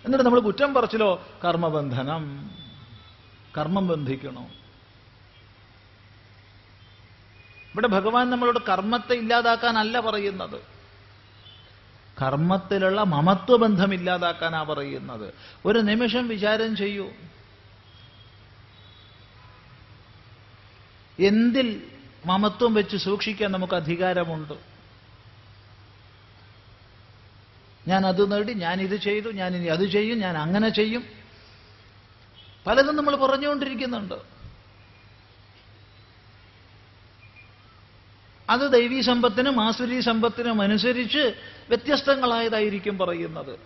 എന്നിട്ട് 0.05 0.25
നമ്മൾ 0.25 0.41
കുറ്റം 0.41 0.75
പറച്ചിലോ? 0.75 1.27
കർമ്മബന്ധനം. 1.45 2.51
കർമ്മം 3.59 3.89
ബന്ധിക്കണോ? 3.89 4.43
ഇവിടെ 7.73 7.87
ഭഗവാൻ 7.87 8.31
നമ്മളോട് 8.31 8.59
കർമ്മത്തെ 8.69 9.13
ഇല്ലാതാക്കാനല്ല 9.13 10.01
പറയുന്നത്. 10.01 10.61
കർമ്മത്തിലുള്ള 12.23 13.03
മമത്വബന്ധം 13.03 13.95
ഇല്ലാതാക്കാനാ 13.95 14.63
പറയുന്നത്. 14.63 15.35
ഒരു 15.67 15.79
നിമിഷം 15.79 16.29
വിചാരം 16.29 16.77
ചെയ്യൂ. 16.77 17.11
എന്തിൽ 21.19 21.83
മമത്വം 22.27 22.75
വെച്ച് 22.75 22.97
സൂക്ഷിക്കാൻ 22.97 23.53
നമുക്ക് 23.53 23.75
അധികാരമുണ്ട്? 23.75 24.78
ഞാൻ 27.89 28.07
അത് 28.07 28.33
നേടി 28.33 28.53
ഞാൻ 28.53 28.81
ഇത് 28.81 28.97
ചെയ്തു 28.97 29.29
ഞാൻ 29.31 29.57
ഇനി 29.57 29.67
അത് 29.67 29.85
ചെയ്യും 29.89 30.19
ഞാൻ 30.19 30.39
അങ്ങനെ 30.39 30.69
ചെയ്യും. 30.69 31.05
പലതും 32.67 32.97
നമ്മൾ 32.97 33.17
പറഞ്ഞുകൊണ്ടിരിക്കുന്നുണ്ട്. 33.17 34.15
അത് 38.51 38.73
ദൈവീ 38.73 39.01
സമ്പത്തിനും 39.01 39.61
ആസുരീ 39.61 40.01
സമ്പത്തിനും 40.01 40.63
അനുസരിച്ച് 40.63 41.35
വ്യത്യസ്തങ്ങളായതായിരിക്കും 41.69 42.99
പറയുന്നത്. 42.99 43.59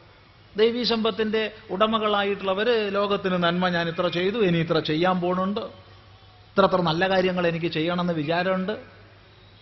ദൈവീ 0.56 0.84
സമ്പത്തിന്റെ 0.84 1.54
ഉടമകളായിട്ടുള്ളവര് 1.70 2.94
ലോകത്തിന് 2.94 3.42
നന്മ 3.42 3.68
ഞാൻ 3.68 3.88
ഇത്ര 3.88 4.08
ചെയ്തു 4.08 4.38
ഇനി 4.38 4.58
ഇത്ര 4.58 4.78
ചെയ്യാൻ 4.78 5.20
പോണുണ്ട്. 5.20 5.60
ഇത്ര 5.60 6.64
അത്ര 6.64 6.80
നല്ല 6.80 7.08
കാര്യങ്ങൾ 7.08 7.46
എനിക്ക് 7.46 7.66
ചെയ്യണമെന്ന് 7.66 8.12
വിചാരമുണ്ട്. 8.12 8.72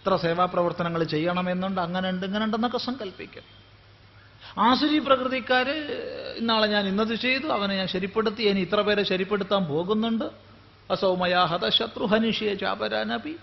ഇത്ര 0.00 0.16
സേവാപ്രവർത്തനങ്ങൾ 0.16 1.04
ചെയ്യണമെന്നുണ്ട് 1.04 1.80
അങ്ങനെ 1.80 2.08
ഉണ്ട് 2.08 2.26
ഇങ്ങനെ 2.26 2.44
ഉണ്ടെന്നൊക്കെ 2.44 2.78
സങ്കല്പിക്കും. 2.78 3.59
ആസുരി 4.58 4.98
പ്രകൃതിക്കാര് 4.98 6.00
ഇന്നാളെ 6.38 6.66
ഞാൻ 6.66 6.86
ഇന്നത് 6.86 7.14
ചെയ്തു 7.14 7.46
അവനെ 7.46 7.76
ഞാൻ 7.76 7.86
ശരിപ്പെടുത്തി 7.86 8.42
ഇനി 8.42 8.60
ഇത്ര 8.60 8.80
പേരെ 8.80 9.02
ശരിപ്പെടുത്താൻ 9.02 9.64
പോകുന്നുണ്ട്. 9.64 10.24
അസൗമയാ 10.90 11.44
ഹത 11.44 11.68
ശത്രു 11.68 12.04
ഹനിഷ്യ 12.04 12.54
ചാപരാനപി. 12.54 13.36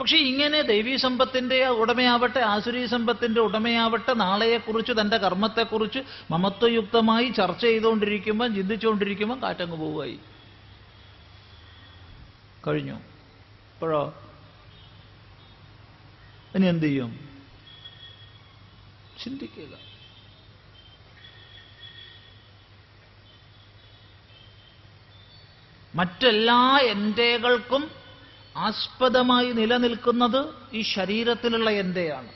പക്ഷെ 0.00 0.16
ഇങ്ങനെ 0.16 0.62
ദൈവീ 0.62 0.96
സമ്പത്തിന്റെ 0.96 1.66
ഉടമയാവട്ടെ 1.66 2.38
ആസുരീ 2.38 2.86
സമ്പത്തിന്റെ 2.86 3.40
ഉടമയാവട്ടെ 3.40 4.14
നാളെയെക്കുറിച്ച് 4.14 4.92
തന്റെ 5.00 5.16
കർമ്മത്തെക്കുറിച്ച് 5.16 5.98
മമത്വയുക്തമായി 6.30 7.28
ചർച്ച 7.28 7.60
ചെയ്തുകൊണ്ടിരിക്കുമ്പോൾ 7.60 8.54
ചിന്തിച്ചുകൊണ്ടിരിക്കുമ്പോൾ 8.54 9.42
കാറ്റങ്ങ് 9.42 9.76
പോവുകയായി. 9.76 10.18
കഴിഞ്ഞു. 12.66 12.94
ഇപ്പോഴോ? 12.94 14.14
ഇനി 16.54 16.66
എന്ത് 16.66 16.86
ചെയ്യും? 16.86 17.28
ചിന്തിക്കുക. 19.24 19.88
മറ്റെല്ലാ 25.94 26.78
എന്റേകൾക്കും 26.78 27.90
ആസ്പദമായി 28.56 29.52
നിലനിൽക്കുന്നത് 29.52 30.54
ഈ 30.72 30.82
ശരീരത്തിലുള്ള 30.82 31.70
എന്റെയാണ്. 31.70 32.28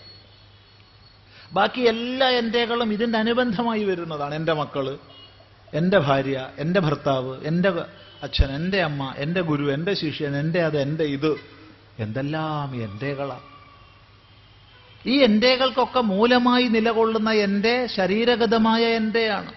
ബാക്കി 1.53 1.81
എല്ലാ 1.81 2.29
എന്റേകളും 2.29 2.93
ഇതിന്റെ 2.93 3.19
അനുബന്ധമായി 3.19 3.85
വരുന്നതാണ്. 3.85 4.35
എന്റെ 4.35 4.53
മക്കൾ 4.53 4.99
എന്റെ 5.75 5.99
ഭാര്യ 5.99 6.51
എന്റെ 6.59 6.81
ഭർത്താവ് 6.81 7.47
എന്റെ 7.47 7.69
അച്ഛൻ 8.23 8.53
എന്റെ 8.53 8.83
അമ്മ 8.83 9.15
എന്റെ 9.17 9.41
ഗുരു 9.41 9.73
എന്റെ 9.73 9.95
ശിഷ്യൻ 9.95 10.37
എന്റെ 10.37 10.63
അത് 10.63 10.83
എന്റെ 10.83 11.05
ഇത്. 11.05 11.37
എന്തെല്ലാം 11.99 12.85
എന്റെകളാണ് 12.85 13.52
ഈ 15.07 15.23
എന്റേകൾക്കൊക്കെ 15.23 16.01
മൂലമായി 16.01 16.63
നിലകൊള്ളുന്ന 16.63 17.31
എന്റെ 17.31 17.87
ശരീരഗതമായ 17.87 18.85
എന്റെയാണ്. 18.85 19.53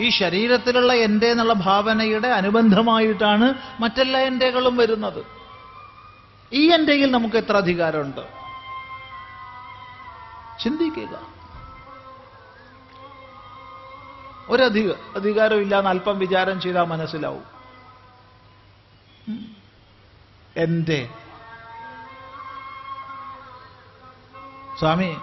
ഈ 0.00 0.08
ശരീരത്തിലുള്ള 0.08 0.92
എന്റെ 0.92 1.26
എന്നുള്ള 1.26 1.52
ഭാവനയുടെ 1.52 2.28
അനുബന്ധമായിട്ടാണ് 2.28 3.54
മറ്റെല്ലാ 3.80 4.20
എന്റെകളും 4.20 4.76
വരുന്നത്. 4.76 5.26
ഈ 6.52 6.72
എന്റെയിൽ 6.72 7.10
നമുക്ക് 7.10 7.36
എത്ര 7.36 7.56
അധികാരമുണ്ട്? 7.56 8.20
ചിന്തിക്കുക. 10.62 11.36
ഒരധിക 14.48 14.92
അധികാരമില്ല 15.16 15.78
എന്ന് 15.78 15.90
അല്പം 15.90 16.18
വിചാരം 16.18 16.60
ചെയ്താൽ 16.60 16.82
മനസ്സിലാവും. 16.82 17.44
ഉം. 20.56 21.25
സ്വാമി 24.78 25.16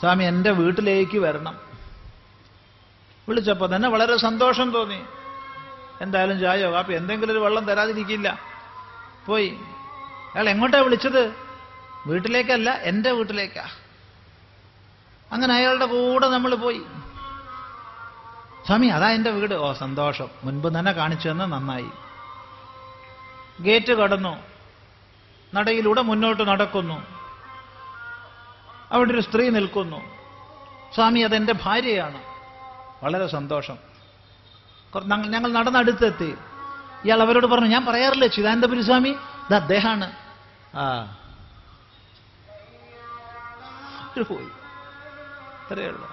സ്വാമി 0.00 0.24
എന്റെ 0.24 0.50
വീട്ടിലേക്ക് 0.50 1.18
വരണം. 1.18 1.58
വിളിച്ചപ്പോൾ 3.28 3.76
തന്നെ 3.76 3.88
വളരെ 3.88 4.16
സന്തോഷം 4.16 4.70
തോന്നി. 4.70 5.02
എന്തായാലും 6.00 6.40
ചായോ? 6.40 6.72
കാപ്പി 6.72 6.92
എന്തെങ്കിലും 6.92 7.32
ഒരു 7.32 7.38
വെള്ളം 7.38 7.64
തരാതിരിക്കില്ല. 7.64 8.38
പോയി. 9.26 9.48
അയാൾ 10.34 10.48
എങ്ങോട്ടാ 10.48 10.78
വിളിച്ചത്? 10.78 11.34
വീട്ടിലേക്കല്ല 12.06 12.70
എന്റെ 12.70 13.10
വീട്ടിലേക്കാ. 13.10 13.68
അങ്ങനെ 15.32 15.54
അയാളുടെ 15.54 15.86
കൂടെ 15.86 16.28
നമ്മൾ 16.28 16.54
പോയി. 16.54 16.82
സ്വാമി 18.66 18.86
അതാ 18.86 19.10
എന്റെ 19.10 19.30
വീട്. 19.30 19.54
ഓ 19.54 19.72
സന്തോഷം. 19.72 20.28
മുൻപ് 20.44 20.78
തന്നെ 20.78 20.92
കാണിച്ചു 20.92 21.28
തന്നെ 21.28 21.46
നന്നായി. 21.46 21.90
ഗേറ്റ് 23.60 23.92
കടന്നു. 23.92 24.36
നടയിലൂടെ 25.54 26.02
മുന്നോട്ട് 26.02 26.48
നടക്കുന്നു. 26.48 27.13
അവിടെ 28.94 29.12
ഒരു 29.12 29.20
സ്ത്രീ 29.20 29.50
നിൽക്കുന്നു. 29.50 29.96
സ്വാമി 30.94 31.20
അതെന്റെ 31.20 31.54
ഭാര്യയാണ്. 31.62 32.22
വളരെ 33.04 33.26
സന്തോഷം. 33.26 33.76
ഞങ്ങൾ- 35.30 35.52
നടന്നടുത്തെത്തി. 35.52 36.34
ഇയാൾ 37.04 37.22
അവരോട് 37.22 37.46
പറഞ്ഞു 37.46 37.68
ഞാൻ 37.68 37.86
പറയാറില്ല 37.86 38.26
ചിദാനന്ദപുരി 38.26 38.82
സ്വാമി? 38.82 39.08
ഇത് 39.08 39.54
അദ്ദേഹമാണ് 39.54 40.12
ആ. 40.74 41.16
പോയി. 44.22 44.48
ഉള്ളൂ. 45.86 46.08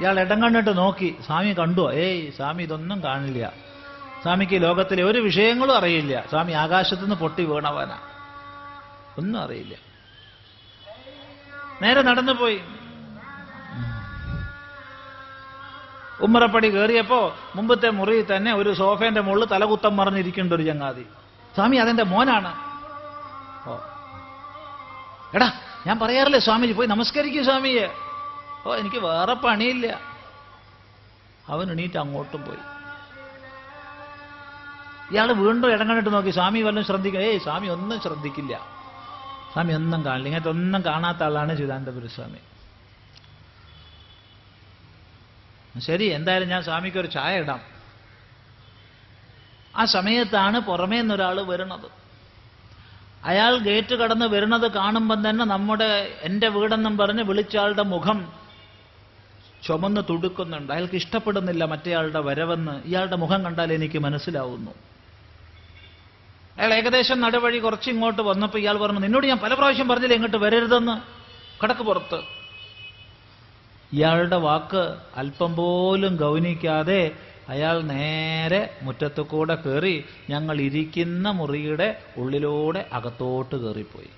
ഇയാൾ 0.00 0.20
ഇടം 0.20 0.42
കണ്ടിട്ട് 0.42 0.76
നോക്കി. 0.76 1.16
സ്വാമി 1.26 1.52
കണ്ടോ. 1.52 1.92
ഏയ് 1.92 2.32
സ്വാമി 2.32 2.62
ഇതൊന്നും 2.62 3.02
കാണില്ല. 3.02 3.52
സ്വാമിക്ക് 4.22 4.62
ലോകത്തിലെ 4.62 5.02
ഒരു 5.02 5.18
വിഷയങ്ങളും 5.18 5.76
അറിയില്ല. 5.76 6.24
സ്വാമി 6.30 6.52
ആകാശത്തുനിന്ന് 6.52 7.16
പൊട്ടി 7.16 7.44
വീണവനാ. 7.44 7.98
ഒന്നും 9.18 9.42
അറിയില്ല. 9.42 9.87
നേരെ 11.82 12.02
നടന്നുപോയി 12.02 12.58
ഉമ്മറപ്പടി 16.26 16.68
കയറിയപ്പോ 16.70 17.18
മുമ്പത്തെ 17.56 17.88
മുറി 17.98 18.14
തന്നെ 18.30 18.52
ഒരു 18.60 18.70
സോഫേന്റെ 18.78 19.20
മുകളിൽ 19.20 19.44
തലകുത്തം 19.44 19.96
മറിഞ്ഞിരിക്കേണ്ട 19.96 20.52
ഒരു 20.52 20.64
ചങ്ങാതി. 20.68 21.04
സ്വാമി 21.54 21.76
അതെന്റെ 21.76 22.04
മോനാണ്. 22.12 22.50
എടാ 25.36 25.48
ഞാൻ 25.86 25.96
പറയാറില്ലേ 25.98 26.40
സ്വാമിജി 26.46 26.72
പോയി 26.72 26.88
നമസ്കരിക്കൂ 26.88 27.42
സ്വാമിയെ. 27.42 27.86
ഓ 28.66 28.74
എനിക്ക് 28.74 28.96
വേറെ 28.96 29.34
പണിയില്ല. 29.34 29.86
അവൻ 31.48 31.66
എണീറ്റ് 31.70 31.98
അങ്ങോട്ടും 31.98 32.42
പോയി. 32.46 32.62
ഇയാൾ 35.12 35.28
വീണ്ടും 35.32 35.72
ഇടങ്ങണിട്ട് 35.72 36.10
നോക്കി 36.14 36.30
സ്വാമി 36.30 36.60
വല്ലതും 36.62 36.86
ശ്രദ്ധിക്കും 36.86 37.20
ഏയ് 37.20 37.38
സ്വാമി 37.46 37.68
ഒന്നും 37.76 38.00
ശ്രദ്ധിക്കില്ല. 38.00 38.54
സ്വാമി 39.52 39.72
ഒന്നും 39.72 40.04
കാണില്ല 40.04 40.28
ഇങ്ങനത്തെ 40.28 40.50
ഒന്നും 40.50 40.84
കാണാത്ത 40.84 41.22
ആളാണ് 41.22 41.58
ചിദാനന്ദപുര 41.58 42.06
സ്വാമി. 42.06 42.38
ശരി 45.80 46.04
എന്തായാലും 46.04 46.48
ഞാൻ 46.48 46.62
സ്വാമിക്ക് 46.62 46.98
ഒരു 46.98 47.06
ചായ 47.06 47.38
ഇടാം. 47.38 47.60
ആ 49.76 49.84
സമയത്താണ് 49.84 50.60
പുറമേ 50.60 51.00
നിന്നൊരാൾ 51.00 51.42
വരുന്നത്. 51.42 51.90
അയാൾ 53.24 53.58
ഗേറ്റ് 53.58 53.94
കടന്ന് 53.94 54.26
വരുന്നത് 54.26 54.72
കാണുമ്പം 54.72 55.30
തന്നെ 55.30 55.44
നമ്മുടെ 55.44 56.18
എന്റെ 56.22 56.48
വീടെന്നും 56.48 56.96
പറഞ്ഞ് 56.96 57.22
വിളിച്ചയാളുടെ 57.22 57.82
മുഖം 57.82 58.32
ചുമന്ന് 59.66 60.00
തുടുക്കുന്നുണ്ട്. 60.10 60.72
അയാൾക്ക് 60.72 60.94
ഇഷ്ടപ്പെടുന്നില്ല 60.94 61.64
മറ്റേയാളുടെ 61.64 62.20
വരവെന്ന്. 62.20 62.82
ഇയാളുടെ 62.84 63.16
മുഖം 63.16 63.44
കണ്ടാൽ 63.44 63.72
എനിക്ക് 63.72 63.98
മനസ്സിലാവുന്നു. 63.98 64.74
അയാൾ 66.58 66.74
ഏകദേശം 66.74 67.20
നടുവഴി 67.20 67.58
കുറച്ച് 67.58 67.90
ഇങ്ങോട്ട് 67.90 68.22
വന്നപ്പോൾ 68.22 68.58
ഇയാൾ 68.58 68.78
പറഞ്ഞു 68.78 69.00
നിന്നോട് 69.00 69.26
ഞാൻ 69.26 69.38
പല 69.38 69.54
പ്രാവശ്യം 69.54 69.88
പറഞ്ഞില്ല 69.88 70.14
ഇങ്ങോട്ട് 70.14 70.36
വരരുതെന്ന്? 70.36 70.94
കടക്ക് 71.64 71.80
പുറത്ത്. 71.80 72.20
ഇയാളുടെ 73.92 74.36
വാക്ക് 74.36 74.96
അല്പം 75.16 75.56
പോലും 75.56 76.16
ഗൗനിക്കാതെ 76.16 77.16
അയാൾ 77.48 77.80
നേരെ 77.82 78.78
മുറ്റത്തു 78.82 79.22
കൂടെ 79.22 79.54
കയറി 79.54 80.04
ഞങ്ങൾ 80.30 80.60
ഇരിക്കുന്ന 80.60 81.30
മുറിയുടെ 81.30 82.02
ഉള്ളിലൂടെ 82.16 82.88
അകത്തോട്ട് 82.92 83.56
കയറിപ്പോയി 83.56 84.10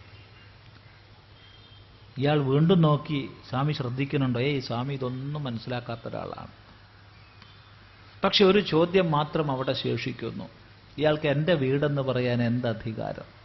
ഇയാൾ 2.18 2.38
വീണ്ടും 2.38 2.82
നോക്കി 2.82 3.30
സ്വാമി 3.50 3.72
ശ്രദ്ധിക്കുന്നുണ്ടോ? 3.72 4.40
ഏയ് 4.40 4.60
സ്വാമി 4.60 4.94
ഇതൊന്നും 4.94 5.44
മനസ്സിലാക്കാത്ത 5.44 6.08
ഒരാളാണ്. 6.08 6.52
പക്ഷെ 8.24 8.44
ഒരു 8.44 8.60
ചോദ്യം 8.60 9.10
മാത്രം 9.10 9.50
അവിടെ 9.50 9.72
ശേഷിക്കുന്നു. 9.72 10.59
ഇയാൾക്ക് 10.98 11.28
എന്റെ 11.28 11.54
വീടെന്ന് 11.54 12.02
പറയാൻ 12.02 12.42
എന്ത് 12.42 12.68
അധികാരം 12.68 13.40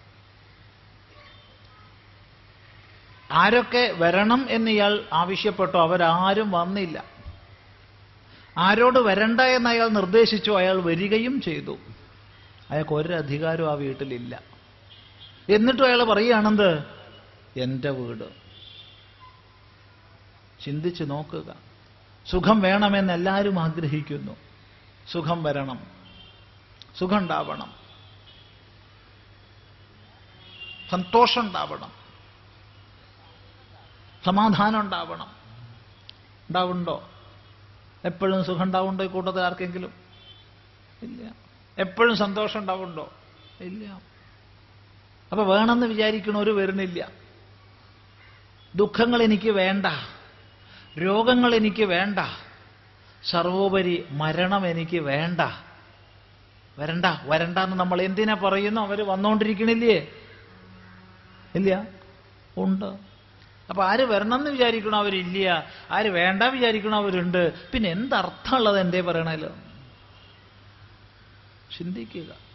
ആരൊക്കെ 3.32 3.94
വരണം 3.98 4.48
എന്ന് 4.50 4.72
ഇയാൾ 4.72 5.04
ആവശ്യപ്പെട്ടോ? 5.14 5.82
അവരാരും 5.82 6.52
വന്നില്ല. 6.52 7.04
ആരോട് 8.58 9.00
വരണ്ട 9.00 9.42
എന്ന് 9.42 9.70
അയാൾ 9.70 9.88
നിർദ്ദേശിച്ചു 9.88 10.52
അയാൾ 10.52 10.82
വരികയും 10.82 11.42
ചെയ്തു. 11.42 11.78
അയാൾക്ക് 12.70 12.94
ഒരധികാരവും 12.94 13.72
ആ 13.72 13.74
വീട്ടിലില്ല. 13.74 14.42
എന്നിട്ടും 15.50 15.86
അയാൾ 15.86 16.04
പറയുകയാണെന്ത്? 16.04 16.84
എന്റെ 17.58 17.90
വീട്. 17.90 18.46
ചിന്തിച്ചു 20.64 21.04
നോക്കുക. 21.04 21.56
സുഖം 22.32 22.62
വേണമെന്ന് 22.62 23.14
എല്ലാവരും 23.14 23.60
ആഗ്രഹിക്കുന്നു. 23.60 24.38
സുഖം 25.12 25.44
വരണം. 25.44 26.05
സുഖം 27.00 27.18
ഉണ്ടാവണം 27.18 27.74
സന്തോഷം 30.92 31.42
ഉണ്ടാവണം 31.42 31.92
സമാധാനം 34.26 34.80
ഉണ്ടാവണം 34.80 35.28
ഉണ്ടാവുണ്ടോ 36.50 37.10
എപ്പോഴും 38.06 38.46
സുഖം 38.46 38.64
ഉണ്ടാവുണ്ടോ 38.64 39.04
ഈ 39.04 39.08
കൂട്ടത്തിൽ 39.08 39.40
ആർക്കെങ്കിലും? 39.40 39.94
ഇല്ല. 41.04 41.36
എപ്പോഴും 41.78 42.18
സന്തോഷം 42.18 42.60
ഉണ്ടാവുണ്ടോ 42.60 43.14
ഇല്ല. 43.60 44.02
അപ്പൊ 45.32 45.44
വേണമെന്ന് 45.44 45.88
വിചാരിക്കണവർ 45.88 46.56
വരുന്നില്ല. 46.56 47.12
ദുഃഖങ്ങൾ 48.76 49.24
എനിക്ക് 49.24 49.50
വേണ്ട. 49.50 49.86
രോഗങ്ങൾ 50.98 51.56
എനിക്ക് 51.56 51.84
വേണ്ട. 51.84 52.20
സർവോപരി 53.24 54.06
മരണം 54.12 54.68
എനിക്ക് 54.68 54.98
വേണ്ട. 54.98 55.42
വരണ്ട 56.80 57.06
വരണ്ട 57.24 57.58
എന്ന് 57.58 57.76
നമ്മൾ 57.76 58.02
എന്തിനാ 58.02 58.34
പറയുന്നു? 58.34 58.82
അവർ 58.82 59.08
വന്നുകൊണ്ടിരിക്കണില്ലേ 59.08 60.08
ഇല്ല. 61.56 61.88
ഉണ്ട്. 62.58 62.86
അപ്പൊ 63.70 63.84
ആര് 63.84 64.00
വരണം 64.00 64.40
എന്ന് 64.40 64.52
വിചാരിക്കണോ 64.52 64.98
അവരില്ല. 64.98 65.68
ആര് 65.92 66.06
വേണ്ട 66.06 66.44
വിചാരിക്കണോ 66.44 66.98
അവരുണ്ട്. 66.98 67.72
പിന്നെ 67.72 67.90
എന്തർത്ഥമുള്ളത് 67.90 68.80
എന്തേ 68.80 69.02
പറയണല്ലോ 69.02 69.50
ചിന്തിക്കുക. 71.78 72.46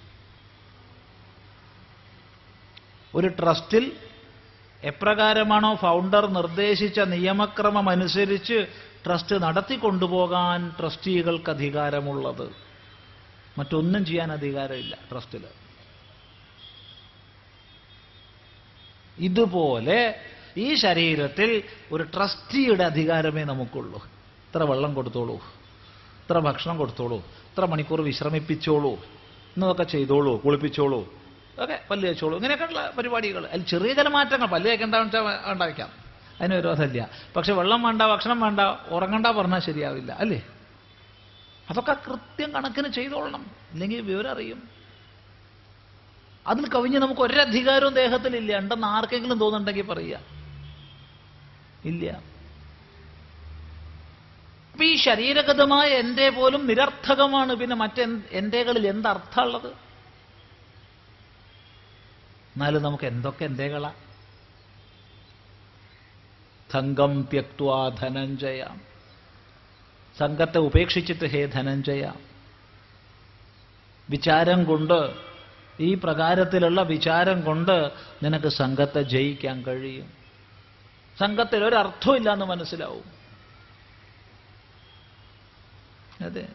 ഒരു 3.15 3.27
ട്രസ്റ്റിൽ 3.27 3.93
എപ്രകാരമാണോ 4.83 5.75
ഫൗണ്ടർ 5.75 6.27
നിർദ്ദേശിച്ച 6.27 7.01
നിയമക്രമം 7.01 7.91
അനുസരിച്ച് 7.91 8.67
ട്രസ്റ്റ് 9.07 9.43
നടത്തിക്കൊണ്ടുപോകാൻ 9.43 10.73
ട്രസ്റ്റികൾക്ക് 10.81 11.51
അധികാരമുള്ളത്? 11.51 12.70
മറ്റൊന്നും 13.61 14.05
ചെയ്യാൻ 14.05 14.33
അധികാരമില്ല 14.33 14.95
ട്രസ്റ്റിൽ 15.11 15.45
ഇതുപോലെ 19.19 20.01
ഈ 20.57 20.75
ശരീരത്തിൽ 20.75 21.51
ഒരു 21.93 22.03
ട്രസ്റ്റിയുടെ 22.15 22.85
അധികാരമേ 22.85 23.45
നമുക്കുള്ളൂ. 23.45 23.99
ഇത്ര 24.47 24.63
വെള്ളം 24.63 24.95
കൊടുത്തോളൂ 24.95 25.37
ഇത്ര 26.23 26.39
ഭക്ഷണം 26.39 26.79
കൊടുത്തോളൂ 26.79 27.19
ഇത്ര 27.51 27.65
മണിക്കൂർ 27.65 28.01
വിശ്രമിപ്പിച്ചോളൂ 28.01 28.93
എന്നതൊക്കെ 29.55 29.83
ചെയ്തോളൂ 29.83 30.33
കുളിപ്പിച്ചോളൂ 30.45 31.01
ഒക്കെ 31.63 31.77
പല്ല് 31.91 32.09
വെച്ചോളൂ 32.09 32.35
ഇങ്ങനെയൊക്കെയുള്ള 32.37 32.83
പരിപാടികൾ. 32.99 33.43
അതിൽ 33.47 33.65
ചെറിയ 33.65 33.93
ചില 33.95 34.09
മാറ്റങ്ങൾ 34.09 34.47
പല്ല് 34.47 34.71
വെക്കേണ്ട 34.71 34.95
ഉണ്ടായിരിക്കാം 35.53 35.91
അതിന് 36.41 36.55
വിരോധമില്ല 36.55 37.03
പക്ഷെ 37.37 37.53
വെള്ളം 37.53 37.83
വേണ്ട 37.83 38.03
ഭക്ഷണം 38.13 38.41
വേണ്ട 38.41 38.61
ഉറങ്ങണ്ട 38.97 39.27
പറഞ്ഞാൽ 39.39 39.61
ശരിയാവില്ല 39.69 40.13
അല്ലേ? 40.23 40.39
അതൊക്കെ 41.71 41.93
കൃത്യം 41.93 42.53
കണക്കിന് 42.53 42.89
ചെയ്തോളണം. 42.89 43.51
ഇല്ലെങ്കിൽ 43.73 44.01
വിവരം 44.01 44.31
അറിയും. 44.31 44.69
അതിൽ 46.47 46.69
കവിഞ്ഞ് 46.69 46.99
നമുക്ക് 46.99 47.21
ഒരധികാരവും 47.21 47.95
ദേഹത്തിലില്ല. 47.95 48.59
ഉണ്ടെന്ന് 48.59 48.87
ആർക്കെങ്കിലും 48.87 49.39
തോന്നുന്നുണ്ടെങ്കിൽ 49.39 49.87
പറയുക. 49.87 50.19
ഇല്ല. 51.85 52.13
അപ്പൊ 54.73 54.85
ഈ 54.85 54.97
ശരീരഗതമായ 54.97 55.89
എന്റെ 55.89 56.31
പോലും 56.31 56.67
നിരർത്ഥകമാണ്. 56.67 57.55
പിന്നെ 57.55 57.77
മറ്റെ 57.77 58.07
എന്റെകളിൽ 58.31 58.87
എന്തർത്ഥമുള്ളത് 58.87 59.69
എന്നാലും 62.51 62.83
നമുക്ക് 62.83 63.05
എന്തൊക്കെ 63.05 63.45
എന്തേകളാ 63.45 63.93
തങ്കം 66.75 67.23
ത്യക്വാ 67.23 67.89
ധനഞ്ജയ. 67.89 68.65
സംഘത്തെ 70.21 70.59
ഉപേക്ഷിച്ചിട്ട് 70.59 71.25
ഹേ 71.25 71.47
ധനഞ്ജയ. 71.47 72.13
വിചാരം 74.11 74.65
കൊണ്ട് 74.65 75.15
ഈ 75.81 75.95
പ്രകാരത്തിലുള്ള 75.95 76.83
വിചാരം 76.83 77.41
കൊണ്ട് 77.41 77.91
നിനക്ക് 78.23 78.49
സംഘത്തെ 78.49 79.03
ജയിക്കാൻ 79.03 79.63
കഴിയും. 79.63 80.13
സംഘത്തിൽ 81.19 81.65
ഒരർത്ഥമില്ല 81.65 82.33
എന്ന് 82.33 82.45
മനസ്സിലാവും. 82.45 83.05
അതെ. 86.25 86.49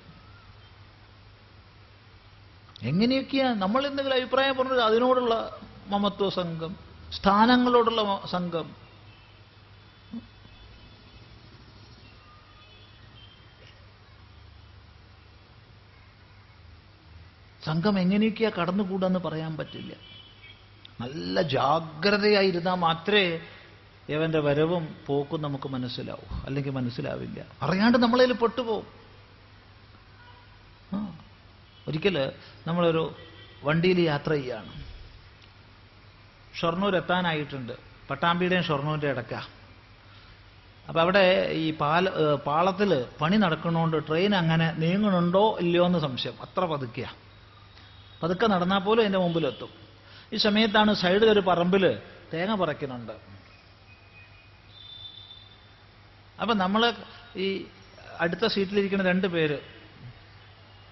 എങ്ങനെയൊക്കെയാ? 2.84 3.54
നമ്മൾ 3.54 3.88
എന്തെങ്കിലും 3.88 4.16
അഭിപ്രായം 4.16 4.58
പറഞ്ഞത്? 4.58 4.82
അതിനോടുള്ള 4.82 5.60
മമത്വ 5.88 6.30
സംഘം 6.30 6.76
സ്ഥാനങ്ങളോടുള്ള 7.12 8.22
സംഘം. 8.32 8.85
സംഘം 17.66 18.00
എങ്ങനെയൊക്കെയാ 18.00 18.52
കടന്നുകൂടാന്ന് 18.62 19.20
പറയാൻ 19.20 19.58
പറ്റില്ല. 19.58 19.94
നല്ല 21.02 21.42
ജാഗ്രതയായിരുന്നാൽ 21.42 22.76
മാത്രമേ 22.76 23.40
ഇവന്റെ 24.10 24.40
വരവും 24.40 24.84
പോക്കും 25.08 25.42
നമുക്ക് 25.42 25.70
മനസ്സിലാവൂ. 25.70 26.26
അല്ലെങ്കിൽ 26.46 26.72
മനസ്സിലാവില്ല. 26.72 27.40
അറിയാണ്ട് 27.62 27.98
നമ്മളതിൽ 27.98 28.34
പെട്ടുപോകും 28.34 29.06
ഒരിക്കൽ 31.88 32.32
നമ്മളൊരു 32.68 33.04
വണ്ടിയിൽ 33.64 34.00
യാത്ര 34.02 34.32
ചെയ്യാണ്. 34.34 34.72
ഷൊർണൂർ 36.60 36.96
എത്താനായിട്ടുണ്ട്. 36.96 37.74
പട്ടാമ്പിയുടെയും 38.10 38.64
ഷൊർണൂരിന്റെ 38.64 39.10
ഇടക്ക 39.10 39.34
അപ്പൊ 40.88 41.00
അവിടെ 41.02 41.50
ഈ 41.52 41.74
പാല 41.74 42.10
പാളത്തിൽ 42.48 42.92
പണി 43.22 43.38
നടക്കണോണ്ട് 43.38 43.98
ട്രെയിൻ 44.08 44.36
അങ്ങനെ 44.36 44.68
നീങ്ങണുണ്ടോ 44.72 45.58
ഇല്ലയോ 45.60 45.86
എന്ന് 45.86 46.00
സംശയം. 46.00 46.34
അത്ര 46.42 46.66
പതുക്കുക 46.66 47.25
പതുക്കെ 48.24 48.48
നടന്നാൽ 48.48 48.80
പോലും 48.80 49.04
എന്റെ 49.04 49.20
മുമ്പിലെത്തും. 49.20 49.72
ഈ 50.34 50.38
സമയത്താണ് 50.38 50.94
സൈഡിൽ 50.94 51.30
ഒരു 51.30 51.40
പറമ്പിൽ 51.40 51.84
തേങ്ങ 52.34 52.56
പറയ്ക്കുന്നുണ്ട് 52.56 53.16
അപ്പൊ 56.42 56.54
നമ്മൾ 56.54 56.94
ഈ 57.36 57.48
അടുത്ത 58.20 58.46
സീറ്റിലിരിക്കുന്ന 58.46 59.04
രണ്ട് 59.04 59.28
പേര് 59.28 59.58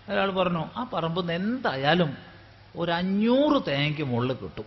ഒരാൾ 0.10 0.30
പറഞ്ഞു 0.32 0.64
ആ 0.78 0.84
പറമ്പിൽ 0.94 1.22
നിന്ന് 1.22 1.36
എന്തായാലും 1.36 2.18
ഒരു 2.76 2.92
അഞ്ഞൂറ് 2.92 3.58
തേങ്ങയ്ക്ക് 3.68 4.04
മുകളിൽ 4.04 4.34
കിട്ടും. 4.34 4.66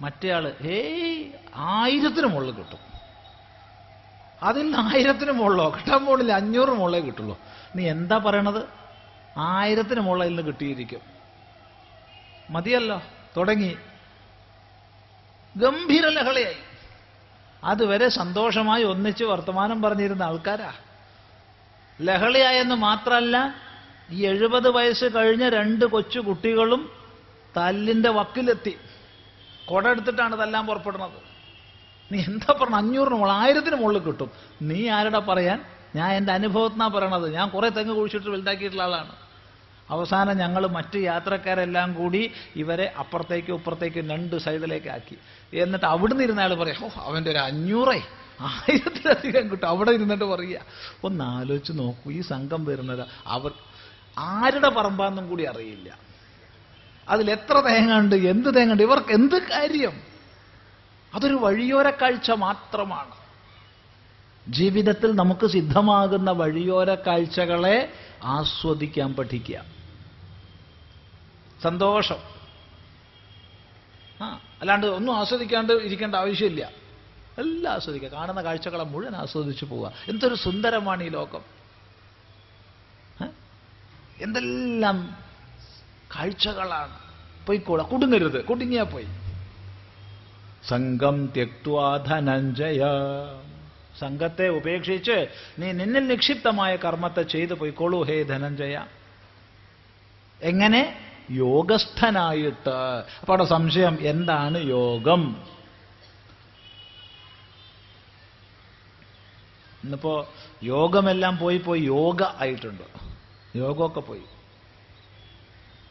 മറ്റേ 0.00 0.28
ആൾ 0.30 0.44
ഏയ് 0.48 1.32
ആയിരത്തിന് 1.54 2.26
മുകളിൽ 2.26 2.50
കിട്ടും. 2.50 2.82
അതിൽ 4.42 4.76
ആയിരത്തിന് 4.76 5.32
മുകളിലോ 5.32 5.70
കിട്ടാൻ 5.70 6.06
പോണില്ല 6.06 6.32
അഞ്ഞൂറ് 6.32 6.68
മുകളിലേ 6.68 7.00
കിട്ടുള്ളൂ. 7.00 7.38
നീ 7.76 7.90
എന്താ 7.90 8.18
പറയണത്? 8.18 8.79
ആയിരത്തിന് 9.38 10.00
മുകളിൽ 10.00 10.28
നിന്ന് 10.28 10.42
കിട്ടിയിരിക്കും. 10.42 11.00
മതിയല്ലോ 12.50 13.02
തുടങ്ങി. 13.36 13.76
ഗംഭീര 15.56 16.08
ലഹളയായി. 16.08 16.56
അതുവരെ 17.64 18.08
സന്തോഷമായി 18.08 18.82
ഒന്നിച്ച് 18.82 19.24
വർത്തമാനം 19.24 19.82
പറഞ്ഞിരുന്ന 19.82 20.22
ആൾക്കാരാ. 20.22 20.72
ലഹളയായെന്ന് 22.00 22.74
മാത്രമല്ല 22.74 23.54
ഈ 24.10 24.26
എഴുപത് 24.26 24.68
വയസ്സ് 24.68 25.04
കഴിഞ്ഞ 25.16 25.48
രണ്ട് 25.48 25.84
കൊച്ചു 25.84 26.20
കുട്ടികളും 26.20 26.90
തല്ലിന്റെ 27.56 28.10
വക്കിലെത്തി. 28.10 28.78
കൊട 29.66 29.88
എടുത്തിട്ടാണ് 29.88 30.40
തല്ലാൻ 30.40 30.66
പുറപ്പെടുന്നത്. 30.66 31.30
നീ 32.12 32.18
എന്താ 32.18 32.58
പറഞ്ഞ? 32.60 32.74
അഞ്ഞൂറിന് 32.74 33.14
മുകളിൽ 33.14 33.32
ആയിരത്തിന് 33.32 33.76
മുകളിൽ 33.76 33.98
കിട്ടും. 33.98 34.30
നീ 34.62 34.88
ആരുടെ 34.88 35.18
പറയാൻ? 35.18 35.79
ഞാൻ 35.96 36.12
എന്റെ 36.12 36.32
അനുഭവത്തിനാണ് 36.32 36.92
പറയണത്. 36.92 37.34
ഞാൻ 37.34 37.48
കുറെ 37.48 37.68
തെങ്ങ് 37.68 37.94
കുഴിച്ചിട്ട് 37.94 38.26
വലുതാക്കിയിട്ടുള്ള 38.26 38.82
ആളാണ്. 38.82 39.12
അവസാനം 39.90 40.36
ഞങ്ങൾ 40.36 40.66
മറ്റ് 40.66 40.98
യാത്രക്കാരെല്ലാം 40.98 41.94
കൂടി 41.94 42.32
ഇവരെ 42.56 42.94
അപ്പുറത്തേക്കും 42.98 43.54
ഇപ്പുറത്തേക്കും 43.54 44.10
രണ്ട് 44.10 44.36
സൈഡിലേക്ക് 44.36 44.88
ആക്കി. 44.88 45.18
എന്നിട്ട് 45.56 45.86
അവിടെ 45.86 46.14
ഇരുന്ന 46.14 46.40
ആൾ 46.40 46.54
പറയാം 46.54 46.84
ഓ 46.84 46.88
അവന്റെ 46.96 47.30
ഒരു 47.30 47.38
അഞ്ഞൂറേ. 47.38 48.02
ആയിരത്തിലധികം 48.40 49.50
കിട്ടും. 49.50 49.66
അവിടെ 49.66 49.90
ഇരുന്നിട്ട് 49.90 50.24
പറയുക 50.24 50.60
ഒന്ന് 51.04 51.24
ആലോചിച്ച് 51.24 51.72
നോക്കൂ 51.76 52.10
ഈ 52.10 52.20
സംഘം 52.20 52.64
വരുന്നത് 52.64 53.08
അവർ 53.26 53.52
ആരുടെ 54.18 54.68
പറമ്പാന്നും 54.68 55.28
കൂടി 55.28 55.44
അറിയില്ല. 55.44 55.98
അതിൽ 57.08 57.30
എത്ര 57.30 57.60
തേങ്ങ 57.60 57.98
ഉണ്ട് 57.98 58.14
എന്ത് 58.14 58.54
തേങ്ങ 58.54 58.72
ഉണ്ട് 58.72 58.82
ഇവർക്ക് 58.82 59.12
എന്ത് 59.12 59.42
കാര്യം? 59.42 60.00
അതൊരു 61.14 61.34
വഴിയോര 61.34 61.90
കാഴ്ച 61.90 62.30
മാത്രമാണ്. 62.30 63.19
ജീവിതത്തിൽ 64.48 65.12
നമുക്ക് 65.12 65.46
സിദ്ധമാകുന്ന 65.46 66.30
വഴിയോര 66.30 66.94
കാഴ്ചകളെ 66.94 67.92
ആസ്വദിക്കാൻ 68.24 69.14
പഠിക്കുക. 69.14 69.64
സന്തോഷം. 71.62 72.16
ആ 74.22 74.40
അല്ലാണ്ട് 74.60 74.86
ഒന്നും 74.86 75.16
ആസ്വദിക്കാണ്ട് 75.16 75.72
ഇരിക്കേണ്ട 75.72 76.14
ആവശ്യമില്ല. 76.14 76.70
എല്ലാം 77.38 77.74
ആസ്വദിക്കുക. 77.74 78.08
കാണുന്ന 78.08 78.42
കാഴ്ചകളെ 78.42 78.84
മുഴുവൻ 78.84 79.16
ആസ്വദിച്ചു 79.16 79.64
പോവുക. 79.64 79.92
എന്തൊരു 80.08 80.34
സുന്ദരമാണ് 80.34 81.02
ഈ 81.02 81.08
ലോകം? 81.08 81.60
എന്തെല്ലാം 84.20 85.16
കാഴ്ചകളാണ്. 86.16 86.98
പോയിക്കോളാം. 87.46 87.88
കുടുങ്ങരുത്. 87.88 88.44
കുടുങ്ങിയാ 88.44 88.82
പോയി. 88.82 89.06
സംഘം 90.68 91.26
ത്യക്വാ 91.26 91.96
ധനഞ്ജയ. 91.96 92.84
സംഘത്തെ 94.00 94.48
ഉപേക്ഷിച്ച് 94.48 95.16
നീ 95.58 95.72
നിന്നിൽ 95.72 96.06
നിക്ഷിപ്തമായ 96.06 96.76
കർമ്മത്തെ 96.76 97.22
ചെയ്തു 97.22 97.54
പോയിക്കോളൂ 97.54 98.02
ഹേ 98.02 98.22
ധനഞ്ജയ. 98.22 98.76
എങ്ങനെ? 100.42 100.82
യോഗസ്ഥനായിട്ട്. 101.30 102.76
അപ്പൊ 103.20 103.34
അവിടെ 103.34 103.44
സംശയം 103.44 103.98
എന്താണ് 104.00 104.58
യോഗം? 104.68 105.22
ഇന്നിപ്പോ 109.84 110.28
യോഗമെല്ലാം 110.62 111.38
പോയി 111.38 111.58
പോയി 111.58 111.80
യോഗ 111.80 112.22
ആയിട്ടുണ്ട്. 112.22 112.86
യോഗമൊക്കെ 113.56 114.00
പോയി. 114.00 114.22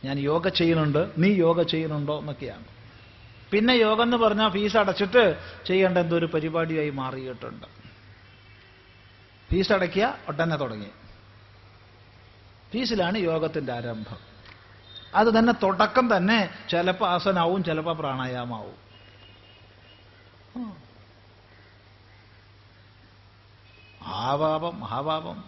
ഞാൻ 0.05 0.19
യോഗ 0.19 0.47
ചെയ്യുന്നുണ്ട് 0.47 1.11
നീ 1.17 1.29
യോഗ 1.33 1.61
ചെയ്യുന്നുണ്ടോ 1.61 2.19
എന്നൊക്കെയാണ്. 2.19 2.67
പിന്നെ 3.51 3.73
യോഗം 3.73 4.03
എന്ന് 4.03 4.17
പറഞ്ഞാൽ 4.17 4.49
ഫീസ് 4.49 4.77
അടച്ചിട്ട് 4.77 5.37
ചെയ്യേണ്ട 5.67 5.97
എന്തോ 5.97 6.15
ഒരു 6.15 6.25
പരിപാടിയായി 6.25 6.89
മാറിയിട്ടുണ്ട്. 6.89 7.78
ഫീസ് 9.51 9.71
അടയ്ക്കുക 9.71 10.17
ഒട്ടന്നെ 10.27 10.55
തുടങ്ങി. 10.55 10.89
ഫീസിലാണ് 12.71 13.17
യോഗത്തിന്റെ 13.17 13.73
ആരംഭം. 13.73 14.17
അത് 15.15 15.39
തന്നെ 15.39 15.53
തുടക്കം 15.53 16.17
തന്നെ 16.17 16.49
ചിലപ്പോൾ 16.69 17.09
ആസനാവും 17.09 17.63
ചിലപ്പോൾ 17.63 17.95
പ്രാണായാമാവും. 17.95 18.89
ആവാപം 24.03 24.79
മഹാപാപം. 24.79 25.43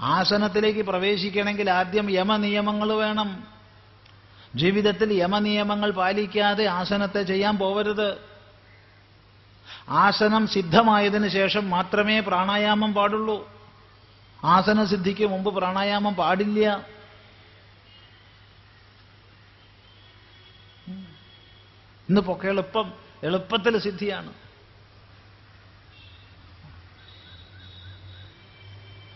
ആസനത്തിലേക്ക് 0.00 0.80
പ്രവേശിക്കണമെങ്കിൽ 0.80 1.70
ആദ്യം 1.70 2.10
യമനിയമങ്ങൾ 2.10 2.92
വേണം. 2.92 3.46
ജീവിതത്തിൽ 4.56 5.12
യമനിയമങ്ങൾ 5.12 5.90
പാലിക്കാതെ 5.90 6.64
ആസനത്തെ 6.66 7.22
ചെയ്യാൻ 7.22 7.58
പോവരുത്. 7.58 8.29
ആസനം 9.88 10.46
സിദ്ധമായതിനു 10.46 11.28
ശേഷം 11.28 11.70
മാത്രമേ 11.70 12.20
പ്രാണായാമം 12.20 12.94
പാടുള്ളൂ. 12.94 13.50
ആസന 14.44 14.84
സിദ്ധിക്ക് 14.84 15.26
മുമ്പ് 15.26 15.54
പ്രാണായാമം 15.54 16.14
പാടില്ല. 16.14 16.86
ഇന്നിപ്പൊക്കെ 22.08 22.48
എളുപ്പം 22.48 22.92
എളുപ്പത്തിൽ 23.22 23.78
സിദ്ധിയാണ്. 23.78 24.32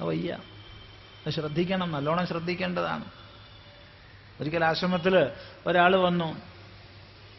വയ്യ. 0.01 0.39
ശ്രദ്ധിക്കണം 1.31 1.93
നല്ലോണം 1.93 2.27
ശ്രദ്ധിക്കേണ്ടതാണ്. 2.27 3.05
ഒരിക്കൽ 4.41 4.65
ആശ്രമത്തിൽ 4.65 5.31
ഒരാൾ 5.67 5.97
വന്നു. 5.97 6.54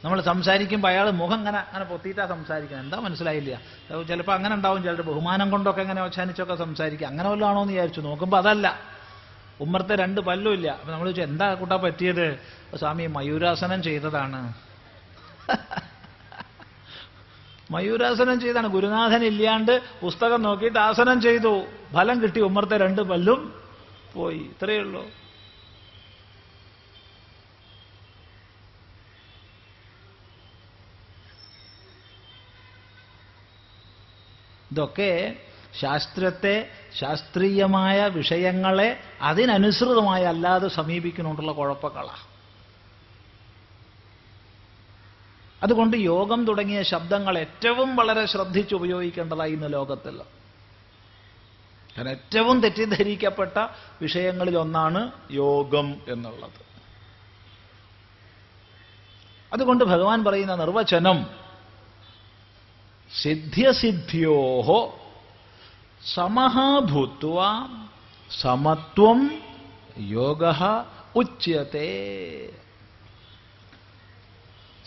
നമ്മൾ 0.05 0.21
സംസാരിക്കുമ്പോൾ 0.21 0.87
അയാൾ 0.87 1.09
മുഖം 1.09 1.33
അങ്ങനെ 1.33 1.57
അങ്ങനെ 1.57 1.85
പൊത്തിയിട്ടാ 1.85 2.27
സംസാരിക്കണം 2.27 2.79
എന്താ 2.79 2.99
മനസ്സിലായില്ല. 2.99 3.61
ചിലപ്പോൾ 4.07 4.31
അങ്ങനെ 4.31 4.55
ഉണ്ടാവും 4.55 4.83
ചിലർ 4.83 5.01
ബഹുമാനം 5.01 5.49
കൊണ്ടൊക്കെ 5.49 5.81
അങ്ങനെ 5.81 6.01
അവസാനിച്ചൊക്കെ 6.01 6.55
സംസാരിക്കുക 6.55 7.07
അങ്ങനെ 7.07 7.29
വല്ലതാണോ 7.29 7.61
എന്ന് 7.61 7.73
വിചാരിച്ചു. 7.73 8.01
നോക്കുമ്പോൾ 8.01 8.37
അതല്ല. 8.37 8.79
ഉമ്മർത്തെ 9.61 9.95
രണ്ട് 9.95 10.21
പല്ലും 10.21 10.53
ഇല്ല. 10.53 10.71
അപ്പൊ 10.71 10.93
നമ്മൾ 10.93 11.05
ചോദിച്ചു 11.05 11.21
എന്താ 11.21 11.53
കൂട്ടാ 11.53 11.75
പറ്റിയത്? 11.75 12.39
സ്വാമി 12.75 13.07
മയൂരാസനം 13.07 13.83
ചെയ്തതാണ്. 13.83 14.53
മയൂരാസനം 17.71 18.39
ചെയ്താണ്. 18.39 18.67
ഗുരുനാഥൻ 18.67 19.23
ഇല്ലാണ്ട് 19.23 19.81
പുസ്തകം 20.01 20.41
നോക്കിയിട്ട് 20.41 20.79
ആസനം 20.79 21.21
ചെയ്തു. 21.21 21.63
ഫലം 21.93 22.21
കിട്ടി 22.21 22.41
ഉമ്മർത്തെ 22.41 22.77
രണ്ട് 22.77 23.01
പല്ലും. 23.01 23.53
പോയി. 24.13 24.37
ഇത്രയേ 24.37 24.79
ഉള്ളൂ. 24.79 25.05
ഇതൊക്കെ 34.75 35.39
ശാസ്ത്രത്തെ 35.81 36.69
ശാസ്ത്രീയമായ 36.99 38.07
വിഷയങ്ങളെ 38.07 38.87
അതിനനുസൃതമായി 39.21 40.23
അല്ലാതെ 40.23 40.67
സമീപിക്കുന്നുണ്ടുള്ള 40.67 41.51
കുഴപ്പങ്ങളാണ് 41.51 42.23
അതുകൊണ്ട് 45.63 45.97
യോഗം 45.97 46.47
തുടങ്ങിയ 46.47 46.81
ശബ്ദങ്ങൾ 46.83 47.37
ഏറ്റവും 47.37 47.95
വളരെ 47.95 48.25
ശ്രദ്ധിച്ച് 48.25 48.75
ഉപയോഗിക്കേണ്ടതായി 48.75 49.51
ഇന്ന് 49.51 49.73
ലോകത്തിൽ. 49.73 50.17
കാരണം 51.95 52.09
ഏറ്റവും 52.09 52.61
തെറ്റിദ്ധരിക്കപ്പെട്ട 52.61 53.57
വിഷയങ്ങളിൽ 54.01 54.57
ഒന്നാണ് 54.57 55.11
യോഗം 55.31 55.87
എന്നുള്ളത്. 56.07 56.59
അതുകൊണ്ട് 59.53 59.83
ഭഗവാൻ 59.83 60.23
പറയുന്ന 60.23 60.55
നിർവചനം 60.55 61.44
സിദ്ധ്യസിദ്ധ്യോഹോ 63.13 64.99
സമഭൂത്വ 66.13 67.43
സമത്വം 68.41 69.41
യോഗ 69.97 70.43
ഉച്യത്തെ 71.15 71.89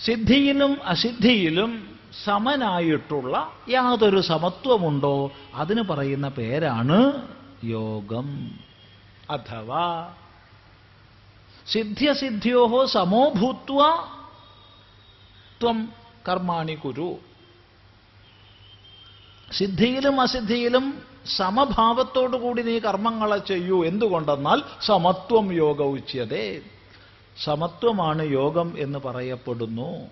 സിദ്ധിയിലും 0.04 0.82
അസിദ്ധിയിലും 0.82 1.98
സമനായിട്ടുള്ള 2.24 3.52
യാതൊരു 3.68 4.20
സമത്വമുണ്ടോ? 4.20 5.30
അതിന് 5.54 5.82
പറയുന്ന 5.82 6.28
പേരാണ് 6.28 7.28
യോഗം. 7.64 8.58
അഥവാ 9.30 10.14
സിദ്ധ്യസിദ്ധ്യോഹോ 11.66 12.86
സമോഭൂത്വ 12.86 14.06
ത്വം 15.62 15.92
കർമാണി 16.28 16.74
കുരു. 16.74 17.27
സിദ്ധിയിലും 19.52 20.20
അസിദ്ധിയിലും 20.20 21.06
സമഭാവത്തോടുകൂടി 21.36 22.62
നീ 22.62 22.78
കർമ്മങ്ങളെ 22.78 23.38
ചെയ്യൂ. 23.38 23.84
എന്തുകൊണ്ടെന്നാൽ 23.84 24.62
സമത്വം 24.80 25.52
യോഗ 25.52 25.82
ഉച്ചതേ 25.82 26.60
സമത്വമാണ് 27.44 28.22
യോഗം 28.22 28.74
എന്ന് 28.78 28.98
പറയപ്പെടുന്നു. 28.98 30.10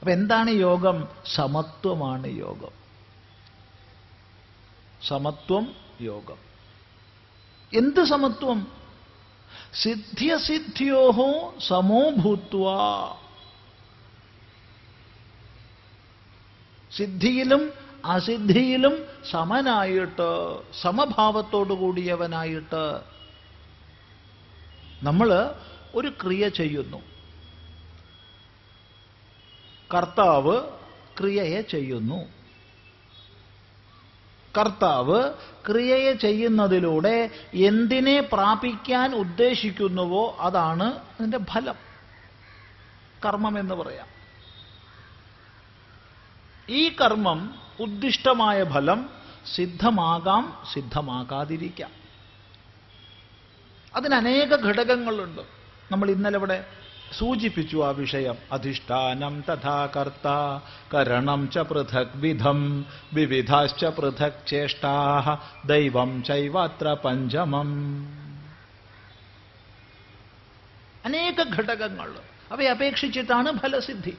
അപ്പൊ 0.00 0.10
എന്താണ് 0.10 0.50
യോഗം? 0.50 1.08
സമത്വമാണ് 1.34 2.26
യോഗം. 2.26 2.70
സമത്വം 5.08 5.74
യോഗം. 6.00 6.36
എന്ത് 7.74 8.04
സമത്വം? 8.04 8.66
സിദ്ധ്യസിദ്ധ്യോഹോ 9.82 11.54
സമോ 11.68 12.10
സിദ്ധിയിലും 16.96 17.72
അസിദ്ധിയിലും 18.04 19.06
സമനായിട്ട് 19.30 20.58
സമഭാവത്തോടു 20.82 21.72
കൂടിയവനായിട്ട് 21.72 23.00
നമ്മൾ 25.02 25.54
ഒരു 25.94 26.08
ക്രിയ 26.08 26.48
ചെയ്യുന്നു. 26.48 27.02
കർത്താവ് 29.94 30.62
ക്രിയയെ 31.20 31.60
ചെയ്യുന്നു. 31.60 32.28
കർത്താവ് 34.58 35.32
ക്രിയയെ 35.68 36.12
ചെയ്യുന്നതിലൂടെ 36.12 37.30
എന്തിനെ 37.54 38.20
പ്രാപിക്കാൻ 38.20 39.14
ഉദ്ദേശിക്കുന്നുവോ 39.14 40.36
അതാണ് 40.40 40.84
അതിന്റെ 40.84 41.38
ഫലം. 41.38 41.74
കർമ്മം 43.24 43.58
എന്ന് 43.58 43.74
പറയാം. 43.74 44.11
ഈ 46.70 46.88
കർമ്മം 46.88 47.54
ഉദ്ദിഷ്ടമായ 47.80 48.64
ഫലം 48.64 49.10
സിദ്ധമാകാം 49.54 50.58
സിദ്ധമാകാതിരിക്കാം. 50.72 51.90
അതിനനേക 53.94 54.56
ഘടകങ്ങളുണ്ട്. 54.56 55.42
നമ്മൾ 55.92 56.10
ഇന്നലെ 56.10 56.38
ഇവിടെ 56.38 56.66
സൂചിപ്പിച്ചു 57.18 57.84
ആ 57.84 57.90
വിഷയം. 57.90 58.34
അധിഷ്ഠാനം 58.52 59.44
തഥാ 59.48 59.86
കർത്ത 59.86 60.28
കരണം 60.94 61.50
ച 61.50 61.58
പൃഥക് 61.58 62.08
വിധം 62.14 62.86
വിവിധാശ്ച 63.12 63.84
പൃഥക് 63.84 64.46
ചേഷ്ടാ 64.46 65.38
ദൈവം 65.66 66.22
ചൈവാത്ര 66.22 66.92
പഞ്ചമം. 66.92 67.68
അനേക 71.04 71.42
ഘടകങ്ങൾ. 71.58 72.14
അവയെ 72.52 72.68
അപേക്ഷിച്ചിട്ടാണ് 72.68 73.58
ഫലസിദ്ധി. 73.58 74.16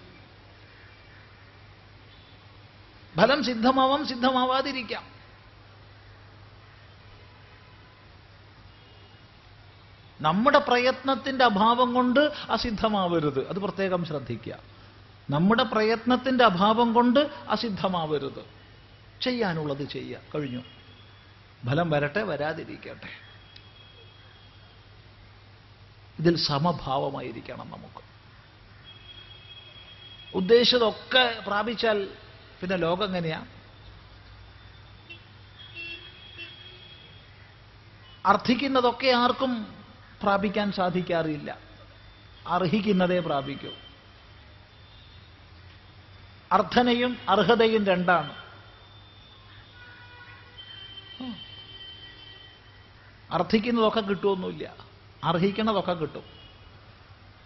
ഫലം 3.17 3.43
സിദ്ധമാവാം 3.43 4.07
സിദ്ധമാവാതിരിക്കാം. 4.07 5.13
നമ്മുടെ 10.21 10.59
പ്രയത്നത്തിന്റെ 10.59 11.45
അഭാവം 11.45 11.93
കൊണ്ട് 11.93 12.19
അസിദ്ധമാവരുത്. 12.49 13.49
അത് 13.49 13.59
പ്രത്യേകം 13.59 14.05
ശ്രദ്ധിക്കുക. 14.05 14.55
നമ്മുടെ 15.29 15.63
പ്രയത്നത്തിന്റെ 15.63 16.43
അഭാവം 16.43 16.93
കൊണ്ട് 16.93 17.19
അസിദ്ധമാവരുത്. 17.49 18.45
ചെയ്യാനുള്ളത് 19.21 19.89
ചെയ്യുക. 19.89 20.19
കഴിഞ്ഞു. 20.35 20.59
ഫലം 21.65 21.89
വരട്ടെ 21.89 22.23
വരാതിരിക്കട്ടെ. 22.23 23.09
ഇതിൽ 26.19 26.37
സമഭാവമായിരിക്കണം 26.37 27.69
നമുക്ക്. 27.69 28.03
ഉദ്ദേശിച്ചതൊക്കെ 30.35 31.43
പ്രാപിച്ചാൽ 31.47 32.22
പിന്നെ 32.63 32.75
ലോകം 32.75 33.05
എങ്ങനെയാ? 33.05 33.45
അർത്ഥിക്കുന്നതൊക്കെ 38.25 39.07
ആർക്കും 39.07 39.75
പ്രാപിക്കാൻ 40.21 40.71
സാധിക്കാറില്ല. 40.71 41.57
അർഹിക്കുന്നതേ 42.47 43.19
പ്രാപിക്കൂ. 43.19 43.69
അർത്ഥനയും 46.51 47.17
അർഹതയും 47.29 47.85
രണ്ടാണ്. 47.85 48.33
അർത്ഥിക്കുന്നതൊക്കെ 53.31 53.99
കിട്ടുമൊന്നുമില്ല 53.99 54.73
അർഹിക്കുന്നതൊക്കെ 55.23 55.93
കിട്ടും. 55.93 56.23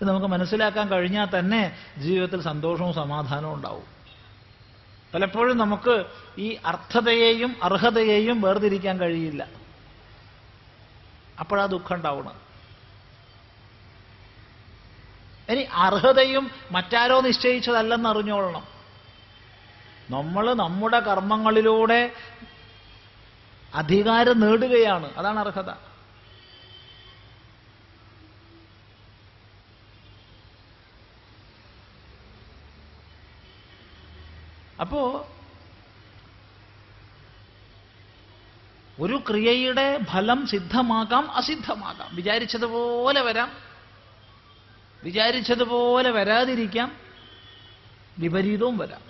ഇത് 0.01 0.07
നമുക്ക് 0.07 0.25
മനസ്സിലാക്കാൻ 0.25 0.87
കഴിഞ്ഞാൽ 0.87 1.39
തന്നെ 1.39 1.77
ജീവിതത്തിൽ 1.97 2.41
സന്തോഷവും 2.41 2.93
സമാധാനവും 2.93 3.53
ഉണ്ടാവും. 3.53 3.96
പലപ്പോഴും 5.13 5.57
നമുക്ക് 5.57 6.05
ഈ 6.37 6.57
അർത്ഥതയെയും 6.65 7.55
അർഹതയെയും 7.63 8.41
വേർതിരിക്കാൻ 8.41 8.99
കഴിയില്ല. 8.99 9.47
അപ്പോഴാ 11.39 11.65
ദുഃഖം 11.65 11.95
ഉണ്ടാവണം 11.95 12.47
ഇനി 15.49 15.61
അർഹതയും 15.61 16.51
മറ്റാരോ 16.71 17.21
നിശ്ചയിച്ചതല്ലെന്ന് 17.21 18.09
അറിഞ്ഞോളണം. 18.09 18.63
നമ്മൾ 20.09 20.53
നമ്മുടെ 20.53 20.99
കർമ്മങ്ങളിലൂടെ 20.99 22.11
അധികാരം 23.75 24.39
നേടുകയാണ്. 24.39 25.13
അതാണ് 25.17 25.39
അർഹത. 25.39 25.86
അപ്പോ 34.81 35.27
ഒരു 38.99 39.23
ക്രിയയുടെ 39.29 39.99
ഫലം 40.03 40.47
സിദ്ധമാകാം 40.47 41.31
അസിദ്ധമാകാം 41.31 42.15
വിചാരിച്ചതുപോലെ 42.15 43.21
വരാം. 43.21 43.51
വിചാരിച്ചതുപോലെ 45.03 46.11
വരാതിരിക്കാം. 46.11 46.97
വിപരീതവും 48.19 48.77
വരാം. 48.77 49.01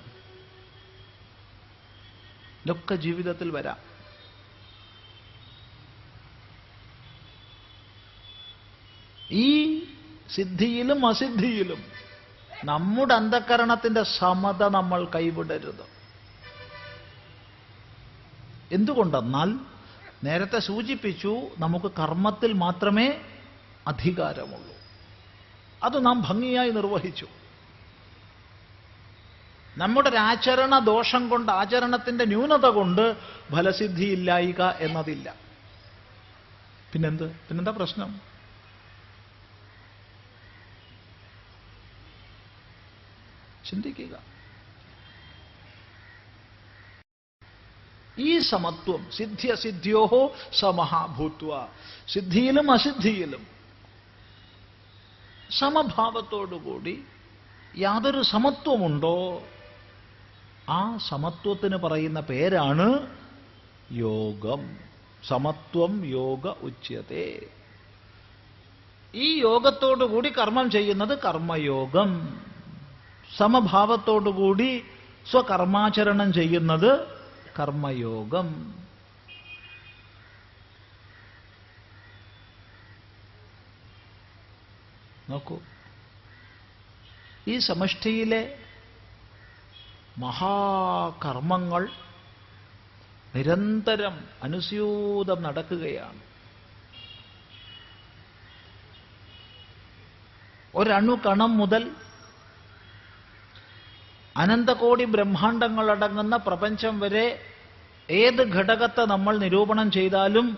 ഇതൊക്കെ 2.66 2.96
ജീവിതത്തിൽ 2.96 3.52
വരാം. 3.52 3.78
ഈ 9.32 9.80
സിദ്ധിയിലും 10.36 11.06
അസിദ്ധിയിലും 11.06 11.97
നമ്മുടെ 12.64 13.14
അന്ധക്കരണത്തിന്റെ 13.14 14.04
സമത 14.04 14.64
നമ്മൾ 14.64 15.06
കൈവിടരുത്. 15.06 15.98
എന്തുകൊണ്ടെന്നാൽ 18.72 19.54
നേരത്തെ 20.24 20.60
സൂചിപ്പിച്ചു 20.60 21.42
നമുക്ക് 21.60 21.92
കർമ്മത്തിൽ 22.00 22.54
മാത്രമേ 22.54 23.22
അധികാരമുള്ളൂ. 23.88 24.76
അത് 25.84 26.06
നാം 26.06 26.22
ഭംഗിയായി 26.22 26.70
നിർവഹിച്ചു. 26.70 27.28
നമ്മുടെ 29.78 30.10
ഒരു 30.10 30.18
ആചരണ 30.18 30.80
ദോഷം 30.80 31.30
കൊണ്ട് 31.30 31.52
ആചരണത്തിന്റെ 31.52 32.26
ന്യൂനത 32.26 32.66
കൊണ്ട് 32.66 33.16
ഫലസിദ്ധിയില്ലായിക 33.52 34.62
എന്നതില്ല. 34.62 35.36
പിന്നെന്ത്? 36.94 37.24
പിന്നെന്താ 37.24 37.72
പ്രശ്നം? 37.72 38.37
ചിന്തിക്കുക. 43.70 44.38
ഈ 48.20 48.40
സമത്വം 48.40 49.12
സിദ്ധി 49.12 49.48
അസിദ്ധ്യോഹോ 49.48 50.36
സമഹാഭൂത്വ. 50.60 51.68
സിദ്ധിയിലും 52.14 52.72
അസിദ്ധിയിലും. 52.72 53.48
സമഭാവത്തോടുകൂടി 55.60 57.04
യാതൊരു 57.78 58.22
സമത്വമുണ്ടോ? 58.22 59.44
ആ 60.70 60.98
സമത്വത്തിന് 60.98 61.76
പറയുന്ന 61.76 62.20
പേരാണ് 62.20 63.18
യോഗം. 63.92 64.78
സമത്വം 65.28 66.06
യോഗ 66.06 66.48
ഉച്യത്തെ. 66.48 67.42
ഈ 69.16 69.40
യോഗത്തോടുകൂടി 69.40 70.30
കർമ്മം 70.30 70.72
ചെയ്യുന്നത് 70.72 71.20
കർമ്മയോഗം. 71.22 72.42
സമഭാവത്തോടുകൂടി 73.36 74.84
സ്വകർമാചരണം 75.32 76.34
ചെയ്യുന്നത് 76.34 77.18
കർമ്മയോഗം. 77.60 78.74
നോക്കൂ. 85.30 85.60
ഈ 87.48 87.58
സമഷ്ടിയിലെ 87.58 88.60
മഹാകർമ്മങ്ങൾ 90.18 91.90
നിരന്തരം 93.36 94.28
അനുസ്യൂതം 94.44 95.44
നടക്കുകയാണ്. 95.44 96.20
ഒരണുകണം 100.76 101.58
മുതൽ 101.58 101.96
അനന്തകോടി 104.38 105.06
ബ്രഹ്മാണ്ടങ്ങളടങ്ങുന്ന 105.06 106.36
പ്രപഞ്ചം 106.38 107.00
വരെ 107.00 107.28
ഏത് 108.10 108.42
ഘടകത്തെ 108.56 109.04
നമ്മൾ 109.06 109.38
നിരൂപണം 109.38 109.92
ചെയ്താലും 109.92 110.58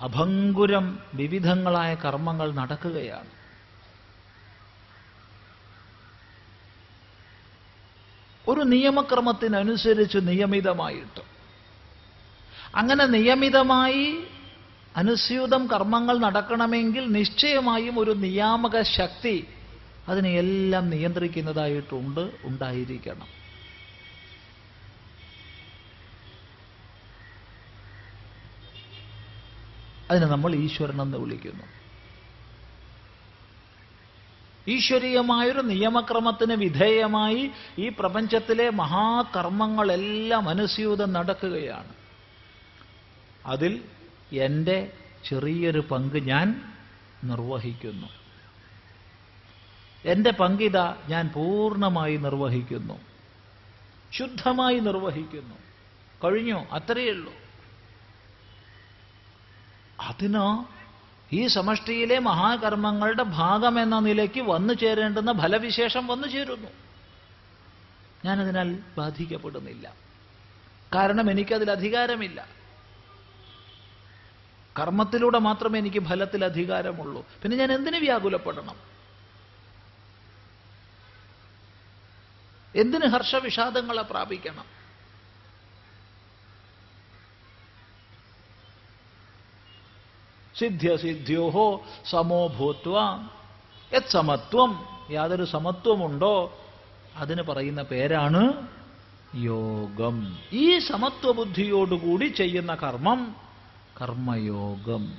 അഭങ്കുരം 0.00 0.86
വിവിധങ്ങളായ 1.14 1.94
കർമ്മങ്ങൾ 1.94 2.48
നടക്കുകയാണ്. 2.52 3.30
ഒരു 8.48 8.60
നിയമക്രമത്തിനനുസരിച്ച് 8.60 10.18
നിയമിതമായിട്ട്. 10.18 11.22
അങ്ങനെ 12.74 13.04
നിയമിതമായി 13.06 14.06
അനുസ്യൂതം 14.96 15.66
കർമ്മങ്ങൾ 15.66 16.18
നടക്കണമെങ്കിൽ 16.18 17.04
നിശ്ചയമായും 17.12 17.98
ഒരു 17.98 18.10
നിയാമക 18.10 18.82
ശക്തി 18.82 19.36
അതിനെയെല്ലാം 20.08 20.90
നിയന്ത്രിക്കുന്നതായിട്ടുണ്ട് 20.90 22.30
ഉണ്ടായിരിക്കണം. 22.44 23.38
അതിനെ 30.10 30.26
നമ്മൾ 30.26 30.54
ഈശ്വരൻ 30.54 31.02
എന്ന് 31.02 31.18
വിളിക്കുന്നു. 31.18 31.64
ഈശ്വരീയമായൊരു 34.68 35.60
നിയമക്രമത്തിന് 35.60 36.52
വിധേയമായി 36.52 37.50
ഈ 37.78 37.88
പ്രപഞ്ചത്തിലെ 37.88 38.70
മഹാകർമ്മങ്ങളെല്ലാം 38.70 40.48
അനുസ്യൂതം 40.48 41.12
നടക്കുകയാണ്. 41.12 41.94
അതിൽ 43.46 43.82
എന്റെ 44.32 44.92
ചെറിയൊരു 45.24 45.78
പങ്ക് 45.78 46.22
ഞാൻ 46.22 46.62
നിർവഹിക്കുന്നു. 47.24 48.27
എന്റെ 50.08 50.30
പങ്കിത 50.30 50.76
ഞാൻ 51.08 51.30
പൂർണമായി 51.34 52.16
നിർവഹിക്കുന്നു. 52.16 53.00
ശുദ്ധമായി 54.12 54.78
നിർവഹിക്കുന്നു. 54.78 55.54
കഴിഞ്ഞു? 56.24 56.64
അത്രയേ 56.72 57.10
ഉള്ളൂ. 57.10 57.32
അതിന് 60.00 60.64
ഈ 61.34 61.46
സമഷ്ടിയിലെ 61.46 62.18
മഹാകർമ്മങ്ങളുടെ 62.18 63.22
ഭാഗം 63.22 63.82
എന്ന 63.82 63.98
നിലയ്ക്ക് 63.98 64.40
വന്നു 64.40 64.74
ചേരേണ്ടുന്ന 64.74 65.32
ഫലവിശേഷം 65.32 66.06
വന്നു 66.06 66.28
ചേരുന്നു. 66.28 66.68
ഞാനതിനാൽ 68.24 68.78
ബാധിക്കപ്പെടുന്നില്ല. 68.98 69.92
കാരണം 70.94 71.30
എനിക്കതിൽ 71.30 71.70
അധികാരമില്ല. 71.70 72.46
കർമ്മത്തിലൂടെ 74.78 75.38
മാത്രമേ 75.38 75.78
എനിക്ക് 75.78 76.02
ഫലത്തിൽ 76.02 76.44
അധികാരമുള്ളൂ. 76.44 77.26
പിന്നെ 77.42 77.56
ഞാൻ 77.56 77.72
എന്തിനു 77.72 77.98
വ്യാകുലപ്പെടണം? 77.98 78.97
എന്തിന് 82.78 83.06
ഹർഷവിഷാദങ്ങളെ 83.06 84.02
പ്രാപിക്കണം? 84.02 84.64
സിദ്ധ്യസിദ്ധ്യോഹോ 90.58 91.84
സമോ 92.10 92.48
ഭൂത്വ. 92.48 93.00
യത് 93.92 94.08
സമത്വം 94.08 94.86
യാതൊരു 95.10 95.44
സമത്വമുണ്ടോ? 95.44 96.58
അതിന് 97.16 97.42
പറയുന്ന 97.42 97.82
പേരാണ് 97.82 98.68
യോഗം. 99.34 100.38
ഈ 100.52 100.78
സമത്വബുദ്ധിയോടുകൂടി 100.78 102.24
ചെയ്യുന്ന 102.24 102.74
കർമ്മം 102.74 103.36
കർമ്മയോഗം. 104.00 105.14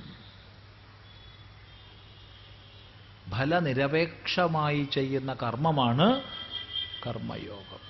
ഫലനിരപേക്ഷമായി 3.30 4.88
ചെയ്യുന്ന 4.92 5.34
കർമ്മമാണ് 5.34 6.22
കർമ്മയോഗം. 7.06 7.80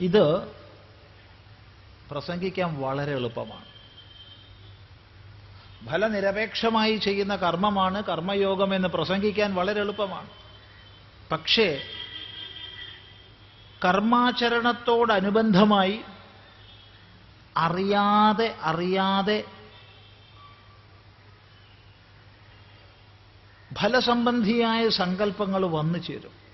ഇത് 0.00 0.52
പ്രസംഗിക്കാൻ 2.10 2.80
വളരെ 2.80 3.12
എളുപ്പമാണ്. 3.12 3.64
ഫലനിരപേക്ഷമായി 5.86 6.96
ചെയ്യുന്ന 6.96 7.36
കർമ്മമാണ് 7.36 8.04
കർമ്മയോഗം 8.04 8.74
എന്ന് 8.74 8.88
പ്രസംഗിക്കാൻ 8.88 9.54
വളരെ 9.54 9.80
എളുപ്പമാണ്. 9.80 10.28
പക്ഷേ 11.32 11.82
കർമാചരണത്തോടനുബന്ധമായി 13.84 16.00
അറിയാതെ 17.56 18.56
അറിയാതെ 18.62 19.44
ഫലസംബന്ധിയായ 23.80 24.88
സങ്കല്പങ്ങൾ 24.88 25.66
വന്നു 25.66 25.98
ചേരും. 25.98 26.46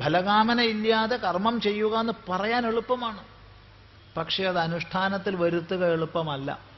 ഫലകാമന 0.00 0.60
ഇല്ലാതെ 0.60 1.16
കർമ്മം 1.16 1.60
ചെയ്യുക 1.60 1.98
എന്ന് 1.98 2.12
പറയാൻ 2.28 2.66
എളുപ്പമാണ്. 2.66 3.24
പക്ഷേ 4.16 4.44
അത് 4.44 4.58
അനുഷ്ഠാനത്തിൽ 4.58 5.36
വരുത്തുക 5.36 5.92
എളുപ്പമല്ല. 5.92 6.76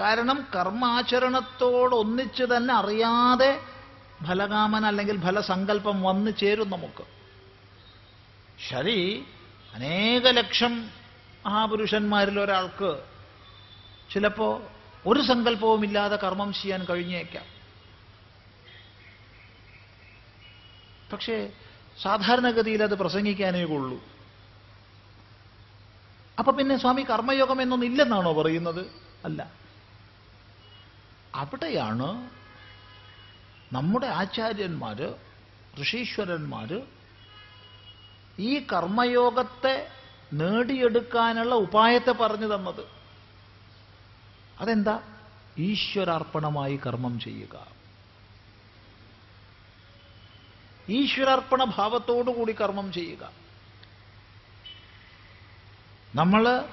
കാരണം 0.00 0.46
കർമാചരണത്തോടൊന്നിച്ച് 0.54 2.44
തന്നെ 2.44 2.74
അറിയാതെ 2.74 3.60
ഫലകാമന 4.26 4.86
അല്ലെങ്കിൽ 4.86 5.22
ഫലസങ്കല്പം 5.22 6.02
വന്നു 6.02 6.30
ചേരും 6.30 6.70
നമുക്ക്. 6.70 7.04
ശരി 8.68 9.24
അനേക 9.74 10.22
ലക്ഷം 10.28 10.90
മഹാപുരുഷന്മാരിൽ 11.46 12.40
ഒരാൾക്ക് 12.40 13.02
ചിലപ്പോ 14.14 14.62
ഒരു 15.06 15.20
സങ്കല്പവുമില്ലാതെ 15.20 16.16
കർമ്മം 16.16 16.52
ചെയ്യാൻ 16.52 16.84
കഴിഞ്ഞേക്കാം. 16.84 17.44
പക്ഷേ 21.12 21.52
സാധാരണഗതിയിൽ 22.02 22.82
അത് 22.82 22.94
പ്രസംഗിക്കാനേ 22.94 23.64
ഉള്ളൂ 23.64 24.00
അപ്പൊ 26.38 26.52
പിന്നെ 26.52 26.76
സ്വാമി 26.76 27.02
കർമ്മയോഗം 27.02 27.62
എന്നൊന്നും 27.62 27.86
ഇല്ലെന്നാണോ 27.86 28.32
പറയുന്നത്? 28.32 28.86
അല്ല. 29.24 29.52
അവിടെയാണ് 31.34 32.30
നമ്മുടെ 33.72 34.06
ആചാര്യന്മാര് 34.06 35.14
ഋഷീശ്വരന്മാര് 35.82 36.82
ഈ 38.38 38.66
കർമ്മയോഗത്തെ 38.72 39.97
നേടിയെടുക്കാനുള്ള 40.32 41.54
ഉപായത്തെ 41.54 42.10
പറഞ്ഞു 42.10 42.54
തന്നത്. 42.54 42.84
അതെന്താ? 44.60 45.00
ഈശ്വരാർപ്പണമായി 45.58 46.76
കർമ്മം 46.76 47.20
ചെയ്യുക. 47.20 47.66
ഈശ്വരാർപ്പണ 50.88 51.64
ഭാവത്തോടുകൂടി 51.64 52.52
കർമ്മം 52.52 52.92
ചെയ്യുക. 52.92 53.30
നമ്മൾ 56.14 56.64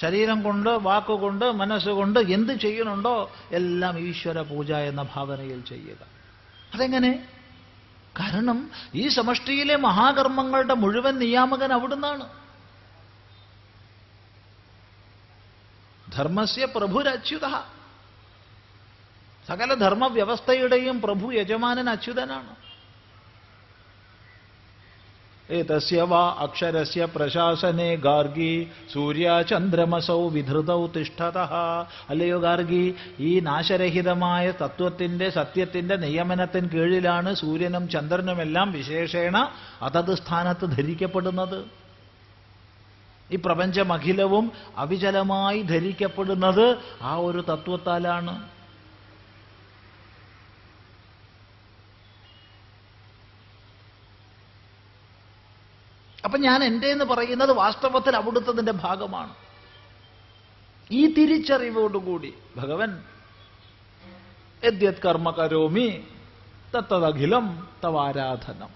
ശരീരം 0.00 0.42
കൊണ്ട് 0.42 0.70
വാക്കുകൊണ്ട് 0.70 1.52
മനസ്സുകൊണ്ട് 1.52 2.20
എന്ത് 2.20 2.52
ചെയ്യുന്നുണ്ടോ 2.52 3.32
എല്ലാം 3.52 3.98
ഈശ്വര 3.98 4.40
പൂജ 4.40 4.72
എന്ന 4.72 5.02
ഭാവനയിൽ 5.02 5.64
ചെയ്യുക. 5.64 6.06
അതെങ്ങനെ? 6.74 7.28
കാരണം 8.20 8.70
ഈ 8.94 9.08
സമഷ്ടിയിലെ 9.08 9.76
മഹാകർമ്മങ്ങളുടെ 9.76 10.74
മുഴുവൻ 10.74 11.18
നിയാമകൻ 11.18 11.72
അവിടുന്നാണ്. 11.72 12.28
ധർമ്മസ്യ 16.12 16.64
പ്രഭുരച്യുത. 16.64 17.64
സകല 19.48 19.74
ധർമ്മവ്യവസ്ഥയുടെയും 19.74 21.00
പ്രഭു 21.00 21.32
യജമാനൻ 21.32 21.90
അച്യുതനാണ്. 21.90 22.71
ഏതസ്യ 25.48 26.02
വാ 26.02 26.36
അക്ഷരസ്യ 26.38 27.04
പ്രശാസനെ 27.14 27.96
ഗാർഗി 27.96 28.52
സൂര്യ 28.92 29.42
ചന്ദ്രമസൗ 29.50 30.28
വിധൃതൗ 30.28 30.86
തിഷ്ഠത 30.86 31.38
അല്ലയോ 32.10 32.38
ഗാർഗി 32.38 32.94
ഈ 33.20 33.40
നാശരഹിതമായ 33.40 34.52
തത്വത്തിന്റെ 34.62 35.28
സത്യത്തിന്റെ 35.30 35.96
നിയമനത്തിന് 35.96 36.68
കീഴിലാണ് 36.68 37.34
സൂര്യനും 37.34 37.88
ചന്ദ്രനുമെല്ലാം 37.88 38.72
വിശേഷേണ 38.72 39.36
അതത് 39.82 40.14
സ്ഥാനത്ത് 40.14 40.66
ധരിക്കപ്പെടുന്നത്. 40.76 41.58
ഈ 43.30 43.36
പ്രപഞ്ചമഖിലവും 43.36 44.52
അവിചലമായി 44.76 45.62
ധരിക്കപ്പെടുന്നത് 45.62 46.66
ആ 47.02 47.16
ഒരു 47.16 47.44
തത്വത്താലാണ്. 47.50 48.34
അപ്പൊ 56.24 56.38
ഞാൻ 56.38 56.64
എന്റെ 56.64 56.86
എന്ന് 56.86 57.04
പറയുന്നത് 57.04 57.50
വാസ്തവത്തിൽ 57.50 58.16
അവിടുത്തതിന്റെ 58.16 58.72
ഭാഗമാണ്. 58.72 59.34
ഈ 60.90 61.14
തിരിച്ചറിവോടുകൂടി 61.14 62.34
ഭഗവൻ 62.56 63.02
യദ്യത് 64.64 65.00
കർമ്മ 65.06 65.30
കരോമി 65.30 66.06
തത്തതഖിലം 66.74 67.70
തവാരാധനം 67.84 68.68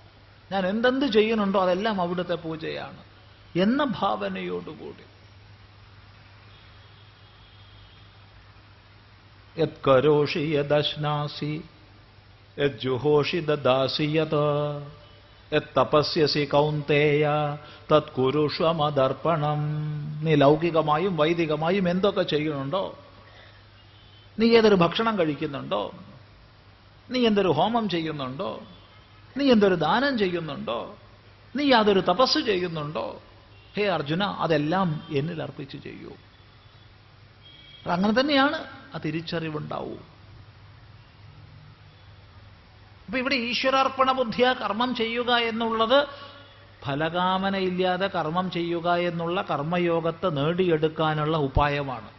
ഞാൻ 0.52 0.66
എന്തെന്ത് 0.66 1.12
ചെയ്യുന്നുണ്ടോ 1.12 1.62
അതെല്ലാം 1.62 2.00
അവിടുത്തെ 2.00 2.34
പൂജയാണ് 2.34 3.04
എന്ന 3.58 3.84
ഭാവനയോടുകൂടി. 3.84 5.04
യത്കരോഷി 9.58 10.38
യദശ്നാസി 10.38 11.64
യജ്ജുഹോഷി 12.58 13.40
ദദാസി 13.40 14.02
യത് 14.02 14.44
തപസ്യസി 15.54 16.44
കൗന്തേയ 16.44 17.56
തത്കുരുഷ്വമദർപ്പണം 17.92 19.58
നീ 20.24 20.34
ലൗകികമായും 20.34 21.16
വൈദികമായും 21.16 21.88
എന്തൊക്കെ 21.88 22.22
ചെയ്യുന്നുണ്ടോ? 22.22 22.98
നീ 24.38 24.56
ഏതൊരു 24.56 24.74
ഭക്ഷണം 24.74 25.18
കഴിക്കുന്നുണ്ടോ? 25.18 25.94
നീ 27.10 27.26
എന്തൊരു 27.26 27.48
ഹോമം 27.48 27.88
ചെയ്യുന്നുണ്ടോ? 27.88 28.62
നീ 29.36 29.50
എന്തൊരു 29.50 29.74
ദാനം 29.74 30.18
ചെയ്യുന്നുണ്ടോ? 30.18 30.96
നീ 31.56 31.64
യാതൊരു 31.64 32.00
തപസ് 32.00 32.38
ചെയ്യുന്നുണ്ടോ? 32.38 33.22
ഹേ 33.76 33.86
അർജുന 33.86 34.24
അതെല്ലാം 34.24 35.06
എന്നിൽ 35.10 35.42
അർപ്പിച്ച് 35.42 35.76
ചെയ്യൂ. 35.84 36.12
അങ്ങനെ 37.90 38.20
തന്നെയാണ് 38.20 38.64
ആ 38.94 38.98
തിരിച്ചറിവുണ്ടാവൂ. 39.04 39.94
അപ്പൊ 43.06 43.18
ഇവിടെ 43.18 43.34
ഈശ്വരാർപ്പണ 43.34 44.12
ബുദ്ധിയ 44.12 44.52
കർമ്മം 44.52 44.94
ചെയ്യുക 44.94 45.36
എന്നുള്ളത് 45.36 46.08
ഫലകാമനയില്ലാതെ 46.84 48.06
കർമ്മം 48.06 48.50
ചെയ്യുക 48.50 48.94
എന്നുള്ള 48.94 49.42
കർമ്മയോഗത്തെ 49.42 50.28
നേടിയെടുക്കാനുള്ള 50.28 51.36
ഉപായമാണ്. 51.36 52.10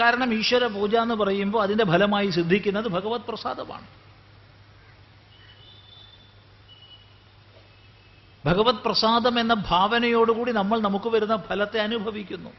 കാരണം 0.00 0.34
ഈശ്വര 0.34 0.66
പൂജ 0.66 0.96
എന്ന് 0.96 1.14
പറയുമ്പോൾ 1.14 1.62
അതിന്റെ 1.62 1.84
ഫലമായി 1.84 2.30
സിദ്ധിക്കുന്നത് 2.30 2.88
ഭഗവത് 2.88 3.20
പ്രസാദമാണ്. 3.20 3.86
ഭഗവത് 8.46 8.74
പ്രസാദം 8.74 9.40
എന്ന 9.40 9.54
ഭാവനയോടുകൂടി 9.54 10.52
നമ്മൾ 10.52 10.80
നമുക്ക് 10.80 11.08
വരുന്ന 11.08 11.36
ഫലത്തെ 11.36 11.78
അനുഭവിക്കുന്നു. 11.78 12.50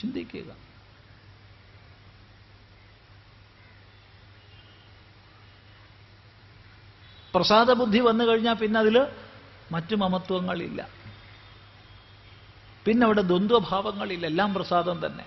ചിന്തിക്കുക. 0.00 0.56
പ്രസാദ 7.34 7.72
ബുദ്ധി 7.72 7.98
വന്നു 7.98 8.24
കഴിഞ്ഞാൽ 8.24 8.54
പിന്നെ 8.54 8.80
അതിൽ 8.80 9.06
മറ്റു 9.72 9.96
മമത്വങ്ങളില്ല. 9.96 10.88
പിന്നെ 12.84 13.04
അവിടെ 13.04 13.22
ദ്വന്ദ്വഭാവങ്ങളില്ല. 13.22 14.26
എല്ലാം 14.26 14.54
പ്രസാദം 14.54 15.06
തന്നെ. 15.06 15.24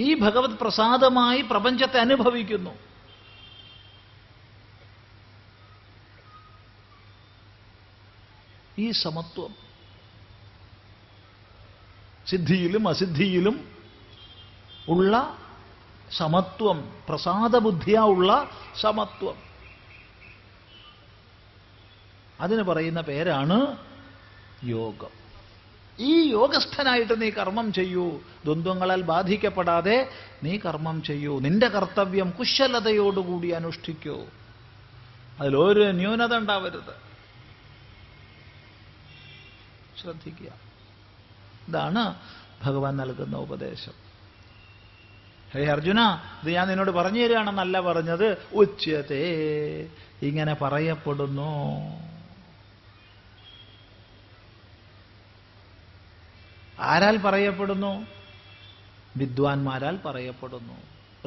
ഈ 0.00 0.14
ഭഗവത് 0.14 0.50
പ്രസാദമായി 0.50 1.42
പ്രപഞ്ചത്തെ 1.42 1.98
അനുഭവിക്കുന്നു. 1.98 2.70
ഈ 8.78 8.90
സമത്വം. 8.90 9.65
സിദ്ധിയിലും 12.30 12.88
അസിദ്ധിയിലും 12.88 13.68
ഉള്ള 14.88 15.38
സമത്വം 16.10 17.02
പ്രസാദബുദ്ധിയാ 17.08 18.00
ഉള്ള 18.00 18.50
സമത്വം. 18.80 19.36
അതിന് 22.40 22.62
പറയുന്ന 22.62 23.00
പേരാണ് 23.00 23.76
യോഗം. 24.64 25.26
ഈ 25.98 26.30
യോഗസ്ഥനായിട്ട് 26.30 27.22
നീ 27.22 27.30
കർമ്മം 27.30 27.72
ചെയ്യൂ. 27.72 28.20
ദ്വന്ദ്വങ്ങളാൽ 28.44 29.02
ബാധിക്കപ്പെടാതെ 29.02 30.10
നീ 30.42 30.58
കർമ്മം 30.58 31.02
ചെയ്യൂ. 31.02 31.40
നിന്റെ 31.40 31.68
കർത്തവ്യം 31.68 32.30
കുശലതയോടുകൂടി 32.30 33.48
അനുഷ്ഠിക്കൂ. 33.48 34.26
അതിലൊരു 35.40 35.92
ന്യൂനത 35.92 36.36
ഉണ്ടാവരുത്. 36.36 37.06
ശ്രദ്ധിക്കുക. 40.02 40.65
ഇതാണ് 41.68 42.14
ഭഗവാൻ 42.64 42.96
നൽകുന്ന 42.96 43.36
ഉപദേശം. 43.36 43.92
ഹേ 45.54 45.66
അർജുന 45.66 46.00
ഇത് 46.42 46.50
ഞാൻ 46.50 46.68
നിന്നോട് 46.68 46.90
പറഞ്ഞു 46.90 47.22
തരികയാണെന്നല്ല 47.22 47.80
പറഞ്ഞത്. 47.80 48.42
ഉച്ചതേ 48.52 49.26
ഇങ്ങനെ 50.22 50.54
പറയപ്പെടുന്നു. 50.54 51.80
ആരാൽ 56.80 57.16
പറയപ്പെടുന്നു? 57.16 58.06
വിദ്വാൻമാരാൽ 59.16 59.96
പറയപ്പെടുന്നു. 59.96 60.74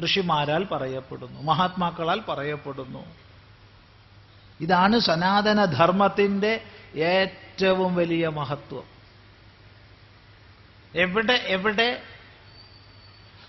ഋഷിമാരാൽ 0.04 0.64
പറയപ്പെടുന്നു. 0.64 1.42
മഹാത്മാക്കളാൽ 1.42 2.20
പറയപ്പെടുന്നു. 2.20 3.04
ഇതാണ് 4.60 4.98
സനാതന 4.98 5.64
ധർമ്മത്തിന്റെ 5.64 6.64
ഏറ്റവും 6.94 7.94
വലിയ 7.94 8.28
മഹത്വം. 8.28 8.99
എവിടെ 10.94 11.32
എവിടെ? 11.32 12.02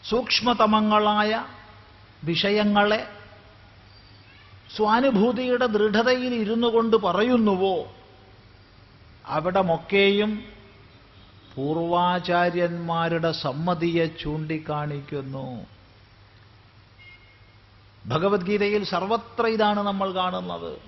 സൂക്ഷ്മതമങ്ങളായ 0.10 1.46
വിഷയങ്ങളെ 2.24 3.08
സ്വാനുഭൂതിയുടെ 4.76 5.66
ദൃഢതയിൽ 5.66 6.34
ഇരുന്നു 6.34 6.68
കൊണ്ട് 6.68 6.98
പറയുന്നുവോ? 6.98 7.96
അവിടമൊക്കെയും 9.26 10.46
പൂർവാചാര്യന്മാരുടെ 11.56 13.32
സമ്മതിയെ 13.32 14.06
ചൂണ്ടിക്കാണിക്കുന്നു. 14.06 15.66
ഭഗവത്ഗീതയിൽ 18.06 18.84
സർവത്ര 18.84 19.48
ഇതാണ് 19.48 19.80
നമ്മൾ 19.80 20.14
കാണുന്നത്. 20.14 20.82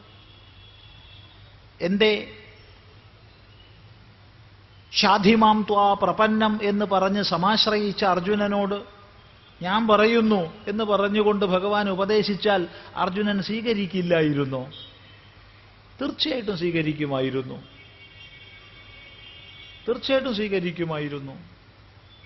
എന്തേ 1.81 2.42
ഷാധിമാം 4.95 5.65
ത്വാ 5.69 5.93
പ്രപന്നം 5.93 6.59
എന്ന് 6.63 6.85
പറഞ്ഞ് 6.85 7.23
സമാശ്രയിച്ച 7.23 8.05
അർജുനനോട് 8.05 8.83
ഞാൻ 9.63 9.87
പറയുന്നു 9.87 10.53
എന്ന് 10.67 10.83
പറഞ്ഞുകൊണ്ട് 10.83 11.45
ഭഗവാൻ 11.45 11.89
ഉപദേശിച്ചാൽ 11.89 12.67
അർജുനൻ 12.95 13.43
സ്വീകരിക്കില്ലായിരുന്നു. 13.43 14.71
തീർച്ചയായിട്ടും 16.01 16.57
സ്വീകരിക്കുമായിരുന്നു. 16.57 17.63
തീർച്ചയായിട്ടും 19.87 20.35
സ്വീകരിക്കുമായിരുന്നു. 20.35 21.33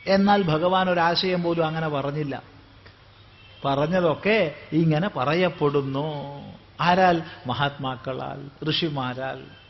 എന്നാൽ 0.07 0.41
ഭഗവാൻ 0.41 0.89
ഒരാശയം 0.89 1.43
പോലും 1.43 1.68
അങ്ങനെ 1.68 1.89
പറഞ്ഞില്ല. 1.89 2.43
പറഞ്ഞതൊക്കെ 3.65 4.55
ഇങ്ങനെ 4.72 5.09
പറയപ്പെടുന്നു. 5.15 6.26
ആരാൽ? 6.82 7.22
മഹാത്മാക്കളാൽ 7.47 8.70
ഋഷിമാരാൽ. 8.70 9.66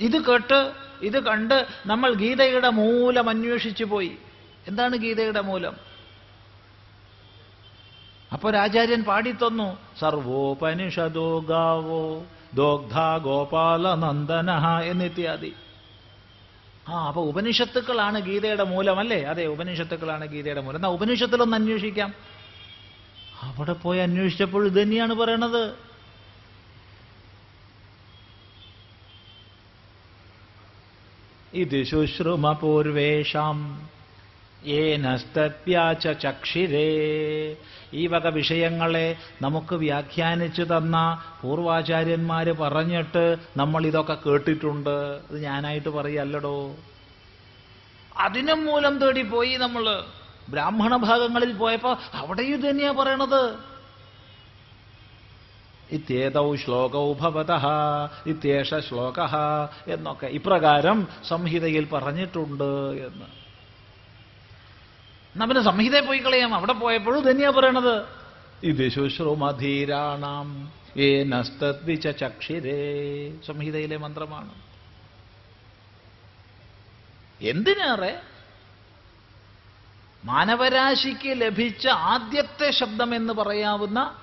ഇത് 0.00 0.24
കേട്ട് 0.24 0.72
ഇത് 1.02 1.24
കണ്ട് 1.24 1.66
നമ്മൾ 1.86 2.14
ഗീതയുടെ 2.14 2.68
മൂലം 2.68 3.28
അന്വേഷിച്ചു 3.28 3.84
പോയി. 3.84 4.18
എന്താണ് 4.66 4.96
ഗീതയുടെ 4.96 5.40
മൂലം? 5.40 5.76
അപ്പൊ 8.32 8.50
രാചാര്യൻ 8.50 9.04
പാടിത്തന്നു 9.04 9.78
സർവോപനിഷദോ 10.00 11.38
ഗാവോ 11.38 12.24
ദോഗ്ധ 12.54 13.22
ഗോപാല 13.22 13.94
നന്ദന 13.94 14.50
എന്നിത്യാദി. 14.84 15.54
ആ 16.88 17.06
അപ്പൊ 17.06 17.22
ഉപനിഷത്തുക്കളാണ് 17.22 18.20
ഗീതയുടെ 18.20 18.62
മൂലമല്ലേ 18.62 19.22
അതെ 19.22 19.46
ഉപനിഷത്തുക്കളാണ് 19.46 20.26
ഗീതയുടെ 20.26 20.60
മൂലം. 20.60 20.76
എന്നാ 20.76 20.88
ഉപനിഷത്തിലൊന്ന് 20.88 21.56
അന്വേഷിക്കാം. 21.56 22.14
അവിടെ 23.42 23.72
പോയി 23.72 23.98
അന്വേഷിച്ചപ്പോൾ 23.98 24.66
ഇത് 24.66 24.82
തന്നെയാണ് 24.82 25.14
പറയണത്. 25.14 25.90
ഇത് 31.54 31.82
ശുശ്രുമ 31.82 32.52
പൂർവേഷാം 32.52 33.88
ഏനസ്തപ്യാച്ച 34.64 36.08
ചക്ഷിരേ. 36.08 36.88
ഈ 37.94 38.06
വക 38.06 38.26
വിഷയങ്ങളെ 38.26 39.16
നമുക്ക് 39.42 39.74
വ്യാഖ്യാനിച്ചു 39.74 40.62
തന്ന 40.62 41.22
പൂർവാചാര്യന്മാര് 41.42 42.52
പറഞ്ഞിട്ട് 42.52 43.36
നമ്മൾ 43.56 43.86
ഇതൊക്കെ 43.86 44.16
കേട്ടിട്ടുണ്ട്. 44.26 45.22
അത് 45.30 45.42
ഞാനായിട്ട് 45.42 45.88
പറയല്ലടോ. 45.88 46.76
അതിനും 48.16 48.64
മൂലം 48.66 48.98
തേടി 48.98 49.22
പോയി 49.22 49.56
നമ്മൾ 49.56 50.04
ബ്രാഹ്മണ 50.50 50.96
ഭാഗങ്ങളിൽ 50.96 51.52
പോയപ്പോ 51.52 51.98
അവിടെയും 52.12 52.58
ഇത് 52.58 52.70
തന്നെയാ 52.70 52.92
പറയണത്. 52.92 53.70
ഇത്യേതൗ 55.90 56.56
ശ്ലോകൗ 56.56 57.12
ഭവത 57.12 57.48
ഇത്യേഷ 58.26 58.74
ശ്ലോക 58.74 59.14
എന്നൊക്കെ. 59.86 60.26
ഇപ്രകാരം 60.26 61.08
സംഹിതയിൽ 61.28 61.84
പറഞ്ഞിട്ടുണ്ട് 61.84 62.64
എന്ന്. 63.06 63.24
എന്നാ 65.34 65.46
പിന്നെ 65.46 65.62
സംഹിതയിൽ 65.62 66.06
പോയി 66.06 66.18
കളയാം. 66.18 66.54
അവിടെ 66.54 66.72
പോയപ്പോഴും 66.72 67.30
തന്നെയാ 67.30 67.50
പറയണത്. 67.50 68.04
ഇത് 68.62 68.88
ശുശ്രുമധീരാണാം 68.88 70.72
ഏ 70.96 71.24
നസ്തദ്വിച്ച 71.24 72.08
ചക്ഷിരേ. 72.08 73.32
സംഹിതയിലെ 73.46 73.96
മന്ത്രമാണ്. 73.96 74.54
എന്തിനേറെ? 77.40 78.20
മാനവരാശിക്ക് 80.24 81.40
ലഭിച്ച 81.40 81.88
ആദ്യത്തെ 81.88 82.70
ശബ്ദം 82.70 83.14
എന്ന് 83.14 83.32
പറയാവുന്ന 83.32 84.16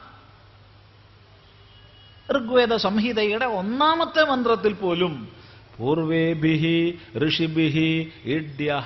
ഋഗ്വേദ 2.31 2.75
സംഹിതയുടെ 2.75 3.45
ഒന്നാമത്തെ 3.45 4.23
മന്ത്രത്തിൽ 4.23 4.73
പോലും 4.73 5.29
പൂർവേഭിഹി 5.77 6.99
ഋഷിഭിഹി 7.27 8.11
ഇഡ്യ 8.25 8.85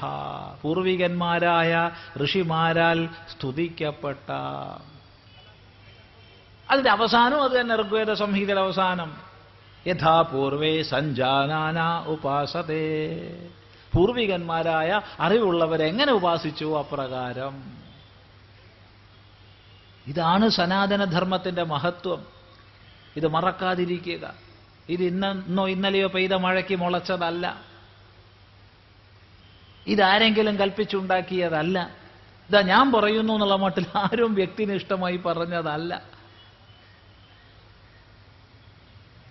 പൂർവികന്മാരായ 0.61 1.91
ഋഷിമാരാൽ 2.23 3.05
സ്തുതിക്കപ്പെട്ട. 3.05 4.31
അതിന്റെ 6.69 6.89
അവസാനം 6.89 7.43
അത് 7.43 7.61
തന്നെ 7.61 7.75
ഋഗ്വേദ 7.75 8.13
സംഹിതയുടെ 8.13 8.61
അവസാനം. 8.61 9.17
യഥാപൂർവേ 9.87 10.81
സഞ്ജാനാന 10.81 12.03
ഉപാസതേ. 12.07 12.87
പൂർവികന്മാരായ 13.93 15.01
അറിവുള്ളവരെങ്ങനെ 15.19 16.11
ഉപാസിച്ചു 16.11 16.79
അപ്രകാരം? 16.79 17.81
ഇതാണ് 20.07 20.49
സനാതനധർമ്മത്തിന്റെ 20.49 21.63
മഹത്വം. 21.63 22.25
ഇത് 23.15 23.27
മറക്കാതിരിക്കുക. 23.27 24.33
ഇത് 24.89 25.03
ഇന്നോ 25.03 25.67
ഇന്നലെയോ 25.67 26.07
പെയ്ത 26.07 26.33
മഴയ്ക്ക് 26.33 26.75
മുളച്ചതല്ല. 26.75 27.61
ഇതാരെങ്കിലും 29.87 30.59
കൽപ്പിച്ചുണ്ടാക്കിയതല്ല. 30.59 31.95
ഇതാ 32.49 32.61
ഞാൻ 32.61 32.91
പറയുന്നു 32.91 33.33
എന്നുള്ള 33.33 33.55
മട്ടിൽ 33.55 33.85
ആരും 33.95 34.33
വ്യക്തിനിഷ്ടമായി 34.33 35.17
പറഞ്ഞതല്ല. 35.17 36.01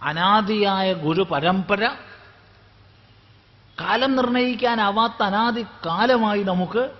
അനാദിയായ 0.03 0.93
ഗുരു 0.93 1.23
പരമ്പര 1.23 1.91
കാലം 3.81 4.17
നിർണയിക്കാനാവാത്ത 4.17 5.23
അനാദി 5.23 5.63
കാലമായി 5.87 6.43
നമുക്ക് 6.43 6.91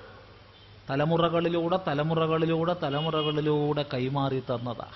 തലമുറകളിലൂടെ 0.91 1.79
തലമുറകളിലൂടെ 1.89 2.77
തലമുറകളിലൂടെ 2.83 3.85
കൈമാറി 3.95 4.41
തന്നതാ. 4.41 4.87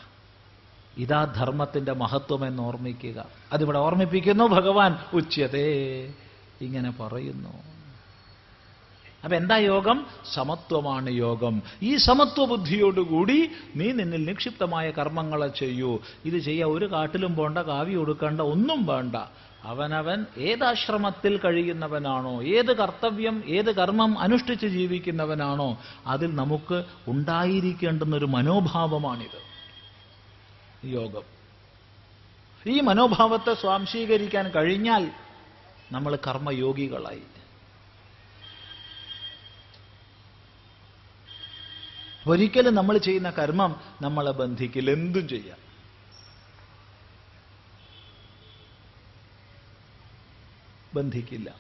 ഇതാ 0.97 1.25
ധർമ്മത്തിന്റെ 1.25 1.93
മഹത്വം 1.93 2.47
എന്ന് 2.47 2.63
ഓർമ്മിക്കുക. 2.63 3.25
അതിവിടെ 3.53 3.79
ഓർമ്മിപ്പിക്കുന്നു 3.79 4.45
ഭഗവാൻ 4.45 4.99
ഉച്ചതേ 5.13 6.11
ഇങ്ങനെ 6.61 6.91
പറയുന്നു. 6.91 7.49
അപ്പൊ 9.25 9.37
എന്താ 9.37 9.57
യോഗം? 9.57 10.07
സമത്വമാണ് 10.35 11.11
യോഗം. 11.11 11.63
ഈ 11.83 11.97
സമത്വ 11.97 12.45
ബുദ്ധിയോടുകൂടി 12.45 13.51
നീ 13.77 13.93
നിന്നിൽ 13.93 14.25
നിക്ഷിപ്തമായ 14.25 14.91
കർമ്മങ്ങളെ 14.91 15.49
ചെയ്യൂ. 15.49 15.99
ഇത് 16.25 16.39
ചെയ്യാൻ 16.39 16.69
ഒരു 16.71 16.93
കാട്ടിലും 16.93 17.37
പോണ്ട 17.37 17.59
കാവി 17.59 17.95
കൊടുക്കേണ്ട 17.95 18.41
ഒന്നും 18.41 18.87
വേണ്ട. 18.87 19.17
അവനവൻ 19.65 20.27
ഏതാശ്രമത്തിൽ 20.37 21.39
കഴിയുന്നവനാണോ 21.39 22.43
ഏത് 22.43 22.77
കർത്തവ്യം 22.77 23.43
ഏത് 23.47 23.75
കർമ്മം 23.75 24.19
അനുഷ്ഠിച്ച് 24.19 24.67
ജീവിക്കുന്നവനാണോ 24.67 25.83
അതിൽ 26.07 26.35
നമുക്ക് 26.35 26.85
ഉണ്ടായിരിക്കേണ്ടുന്നൊരു 27.09 28.25
മനോഭാവമാണിത്. 28.25 29.55
യോഗം. 30.87 31.23
ഈ 32.67 32.81
മനോഭാവത്തെ 32.81 33.55
സ്വാംശീകരിക്കാൻ 33.55 34.49
കഴിഞ്ഞാൽ 34.49 35.11
നമ്മൾ 35.93 36.19
കർമ്മയോഗികളായി. 36.27 37.23
ഒരിക്കലും 42.27 42.75
നമ്മൾ 42.75 42.99
ചെയ്യുന്ന 42.99 43.31
കർമ്മം 43.31 43.81
നമ്മളെ 44.03 44.31
ബന്ധിക്കില്ല 44.31 44.91
എന്തും 44.91 45.29
ചെയ്യാം. 45.29 45.64
ബന്ധിക്കില്ല. 50.95 51.55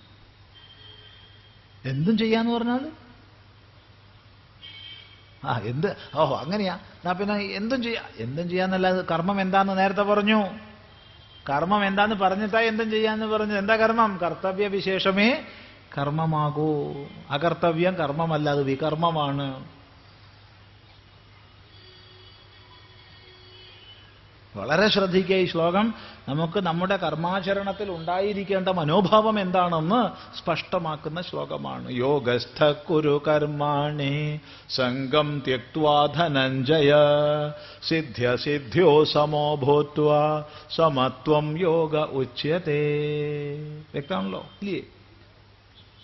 എന്തും 1.85 2.19
ചെയ്യാന്ന് 2.19 2.53
പറഞ്ഞാൽ 2.53 2.93
ആ 5.45 5.59
എന്ത്? 5.59 5.97
ഓ 6.15 6.37
അങ്ങനെയാ. 6.37 6.75
എന്നാ 6.75 7.13
പിന്നെ 7.13 7.35
എന്തും 7.35 7.83
ചെയ്യാം. 7.83 8.05
എന്തും 8.17 8.49
ചെയ്യാന്നല്ല 8.49 9.01
കർമ്മം 9.01 9.41
എന്താന്ന് 9.41 9.79
നേരത്തെ 9.79 10.03
പറഞ്ഞു. 10.03 10.45
കർമ്മം 11.51 11.87
എന്താന്ന് 11.87 12.15
പറഞ്ഞിട്ടാ 12.15 12.61
എന്തും 12.61 12.91
ചെയ്യാന്ന് 12.91 13.27
പറഞ്ഞു 13.27 13.59
എന്താ 13.59 13.77
കർമ്മം? 13.77 14.19
കർത്തവ്യ 14.23 14.67
വിശേഷമേ 14.67 15.45
കർമ്മമാകൂ. 15.99 17.07
അകർത്തവ്യം 17.31 17.95
കർമ്മമല്ല 17.95 18.51
അത് 18.51 18.63
വികർമ്മമാണ്. 18.63 19.74
വളരെ 24.57 24.89
ശ്രദ്ധിക്കുക 24.89 25.37
ഈ 25.37 25.47
ശ്ലോകം. 25.47 25.95
നമുക്ക് 26.29 26.61
നമ്മുടെ 26.61 26.97
കർമാചരണത്തിൽ 26.97 27.91
ഉണ്ടായിരിക്കേണ്ട 27.91 28.69
മനോഭാവം 28.69 29.41
എന്താണെന്ന് 29.41 30.37
സ്പഷ്ടമാക്കുന്ന 30.39 31.23
ശ്ലോകമാണ്. 31.23 31.91
യോഗസ്ഥ 31.91 32.65
കുരു 32.65 33.23
കർമാണി 33.29 34.41
സംഘം 34.71 35.43
ത്യക്വാ 35.47 36.07
ധനഞ്ജയ. 36.07 36.95
സിദ്ധ്യ 37.89 38.37
സിദ്ധ്യോ 38.37 39.05
സമോ 39.05 39.57
ഭൂത്വ 39.57 40.11
സമത്വം 40.77 41.61
യോഗ 41.61 41.97
ഉച്യത്തെ 41.97 42.83
വ്യക്തമാണല്ലോ? 43.93 44.47
ഇല്ലേ? 44.63 44.81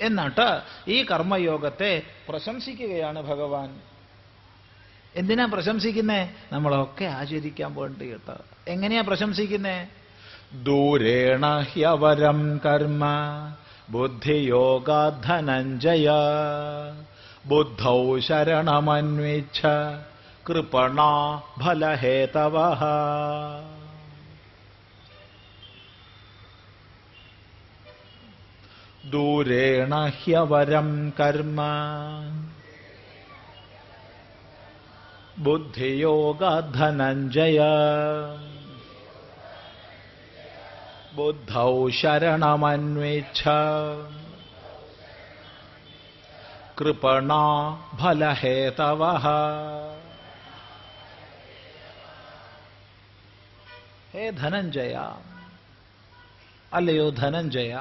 എന്നിട്ട് 0.00 0.60
ഈ 0.88 1.02
കർമ്മയോഗത്തെ 1.02 2.02
പ്രശംസിക്കുകയാണ് 2.28 3.22
ഭഗവാൻ. 3.22 3.89
എന്തിനാ 5.16 5.44
പ്രശംസിക്കുന്നേ? 5.44 6.30
നമ്മളൊക്കെ 6.52 7.04
ആചരിക്കാൻ 7.04 7.74
വേണ്ടി 7.74 8.10
കേട്ടോ. 8.10 8.34
എങ്ങനെയാ 8.68 9.00
പ്രശംസിക്കുന്നേ? 9.00 9.86
ദൂരേണ 10.62 11.66
ഹ്യവരം 11.72 12.60
കർമ്മ 12.64 13.04
ബുദ്ധിയോഗധനഞ്ജയ 13.90 16.10
ബുദ്ധൗ 17.46 18.18
ശരണമന്വിച്ഛ 18.18 19.62
കൃപണ 20.48 20.98
ഫലഹേതവ 21.64 22.54
ദൂരേണ 29.10 30.06
ഹ്യവരം 30.06 31.12
കർമ്മ 31.20 31.60
ബുദ്ധിയോഗധനഞ്ജയ 35.38 37.60
ബുദ്ധൗ 41.14 41.90
ശരണമന്വേച്ഛ 41.90 43.42
കൃപണ 46.78 47.32
ഫലഹേതവ 48.00 49.02
ഹേ 54.12 54.30
ധനഞ്ജയ 54.38 54.96
അല്ലയോ 56.72 57.10
ധനഞ്ജയ 57.10 57.78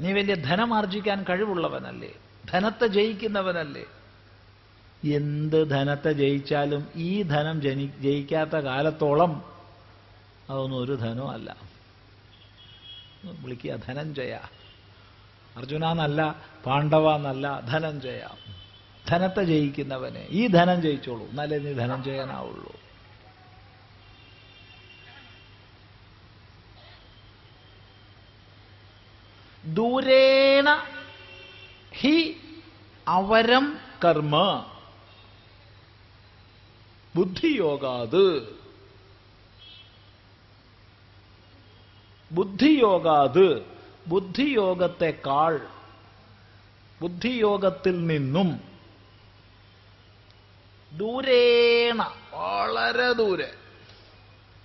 നീ 0.00 0.12
വലിയ 0.12 0.34
ധനമാർജിക്കാൻ 0.34 1.24
കഴിവുള്ളവനല്ലേ? 1.28 2.14
ധനത്തെ 2.50 2.86
ജയിക്കുന്നവനല്ലേ? 2.86 3.84
എന്ത് 5.04 5.70
ധനത്തെ 5.70 6.12
ജയിച്ചാലും 6.12 6.88
ഈ 6.94 7.22
ധനം 7.22 7.60
ജനി 7.60 7.90
ജയിക്കാത്ത 8.00 8.50
കാലത്തോളം 8.50 9.44
അതൊന്നും 10.50 10.78
ഒരു 10.78 10.92
ധനവും 10.92 11.30
അല്ല. 11.30 11.56
വിളിക്കുക 13.24 13.74
ധനഞ്ജയ. 13.74 14.38
അർജുന 15.56 15.90
എന്നല്ല 15.90 16.36
പാണ്ഡവ 16.66 17.16
എന്നല്ല 17.16 17.60
ധനഞ്ജയ. 17.60 18.22
ധനത്തെ 19.08 19.44
ജയിക്കുന്നവനെ 19.44 20.26
ഈ 20.30 20.46
ധനം 20.46 20.82
ജയിച്ചോളൂ. 20.82 21.28
എന്നാലേ 21.28 21.58
നീ 21.58 21.72
ധനഞ്ജയനാവുള്ളൂ. 21.72 22.87
ദൂരേണ 29.78 30.86
ഹി 31.92 32.36
അവരം 33.08 33.80
കർമ്മ. 34.04 34.66
ബുദ്ധിയോഗാത്. 37.16 38.56
ബുദ്ധിയോഗാത്. 42.32 43.66
ബുദ്ധിയോഗത്തെക്കാൾ 44.06 45.68
ബുദ്ധിയോഗത്തിൽ 47.00 48.06
നിന്നും 48.06 48.60
ദൂരേണ. 50.92 52.02
വളരെ 52.32 53.12
ദൂരെ. 53.12 53.54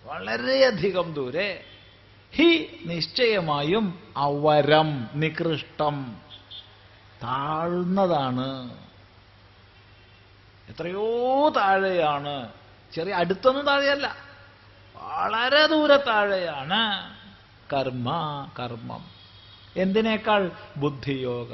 വളരെയധികം 0.03 1.14
ദൂരെ. 1.14 1.72
ഹി 2.36 2.80
നിശ്ചയമായും 2.86 4.14
അവരം 4.18 5.10
നികൃഷ്ടം 5.14 6.18
താഴ്ന്നതാണ്. 7.24 8.78
എത്രയോ 10.70 11.50
താഴെയാണ്. 11.50 12.50
ചെറിയ 12.94 13.14
അടുത്തൊന്നും 13.14 13.66
താഴെയല്ല. 13.66 14.16
വളരെ 14.96 15.68
ദൂരെ 15.68 15.98
താഴെയാണ്. 15.98 17.14
കർമ്മ 17.74 18.12
കർമ്മം. 18.60 19.06
എന്തിനേക്കാൾ? 19.76 20.52
ബുദ്ധിയോഗ 20.78 21.50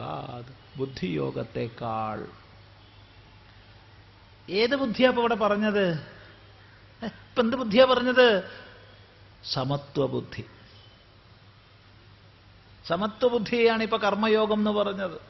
ബുദ്ധിയോഗത്തെക്കാൾ. 0.78 2.28
ഏത് 4.50 4.76
ബുദ്ധിയാ 4.76 5.10
ഇപ്പൊ 5.10 5.22
ഇവിടെ 5.22 5.36
പറഞ്ഞത്? 5.36 5.90
ഇപ്പൊ 7.04 7.42
എന്ത് 7.42 7.58
ബുദ്ധിയാ 7.58 7.86
പറഞ്ഞത്? 7.86 8.52
സമത്വബുദ്ധി. 9.54 10.46
സമത്വബുദ്ധിയാണ് 12.88 13.84
ഇപ്പൊ 13.84 13.98
കർമ്മയോഗം 13.98 14.54
എന്ന് 14.54 14.72
പറഞ്ഞത്. 14.72 15.22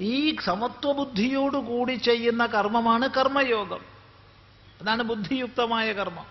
ഈ 0.00 0.36
സമത്വബുദ്ധിയോടുകൂടി 0.36 1.92
ചെയ്യുന്ന 1.92 2.46
കർമ്മമാണ് 2.46 3.08
കർമ്മയോഗം. 3.08 3.80
അതാണ് 4.80 5.02
ബുദ്ധിയുക്തമായ 5.02 5.92
കർമ്മം. 5.92 6.26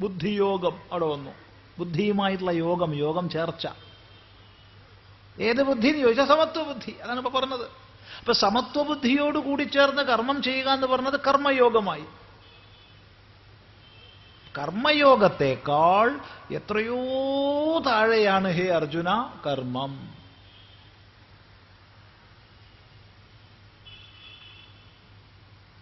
ബുദ്ധിയോഗം 0.00 0.76
അവിടെ 0.92 1.06
വന്നു. 1.06 1.30
ബുദ്ധിയുമായിട്ടുള്ള 1.78 2.50
യോഗം 2.50 2.94
യോഗം 2.94 3.30
ചേർച്ച. 3.30 3.66
ഏത് 5.40 5.62
ബുദ്ധി 5.62 5.88
എന്ന് 5.88 6.00
ചോദിച്ചാൽ 6.00 6.26
സമത്വബുദ്ധി. 6.26 6.96
അതാണ് 7.04 7.18
ഇപ്പൊ 7.18 7.40
പറഞ്ഞത്. 7.40 7.88
അപ്പൊ 8.18 8.32
സമത്വബുദ്ധിയോട് 8.32 9.38
കൂടി 9.38 9.62
ചേർന്ന് 9.62 10.02
കർമ്മം 10.02 10.42
ചെയ്യുക 10.42 10.70
എന്ന് 10.70 10.86
പറഞ്ഞത് 10.86 11.20
കർമ്മയോഗമായി. 11.20 12.04
കർമ്മയോഗത്തെക്കാൾ 14.58 16.20
എത്രയോ 16.54 16.98
താഴെയാണ് 17.78 18.48
ഹേ 18.48 18.68
അർജുന 18.68 19.30
കർമ്മം. 19.46 20.14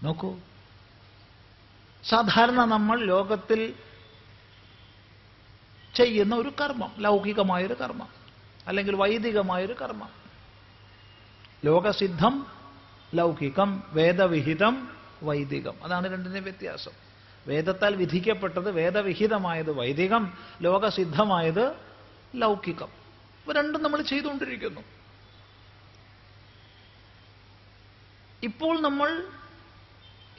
നോക്കൂ. 0.02 0.36
സാധാരണ 2.04 2.64
നമ്മൾ 2.64 3.04
ലോകത്തിൽ 3.04 3.74
ചെയ്യുന്ന 5.94 6.34
ഒരു 6.34 6.52
കർമ്മം 6.60 6.92
ലൗകികമായൊരു 6.98 7.74
കർമ്മം 7.74 8.08
അല്ലെങ്കിൽ 8.66 8.96
വൈദികമായൊരു 8.96 9.72
കർമ്മം. 9.72 10.08
ലോകസിദ്ധം 11.64 12.46
ലൗകികം 13.14 13.82
വേദവിഹിതം 13.88 14.96
വൈദികം. 15.22 15.84
അതാണ് 15.84 16.12
രണ്ടിന്റെ 16.12 16.40
വ്യത്യാസം. 16.40 17.05
വേദത്താൽ 17.46 17.96
വിധിക്കപ്പെട്ടത് 17.96 18.70
വേദവിഹിതമായത് 18.70 19.70
വൈദികം 19.70 20.32
ലോകസിദ്ധമായത് 20.62 21.76
ലൗകികം. 22.34 22.88
ഇവ 23.46 23.52
രണ്ടും 23.52 23.82
നമ്മൾ 23.82 24.02
ചെയ്തുകൊണ്ടിരിക്കുന്നു. 24.02 24.80
ഇപ്പോൾ 28.42 28.80
നമ്മൾ 28.80 29.26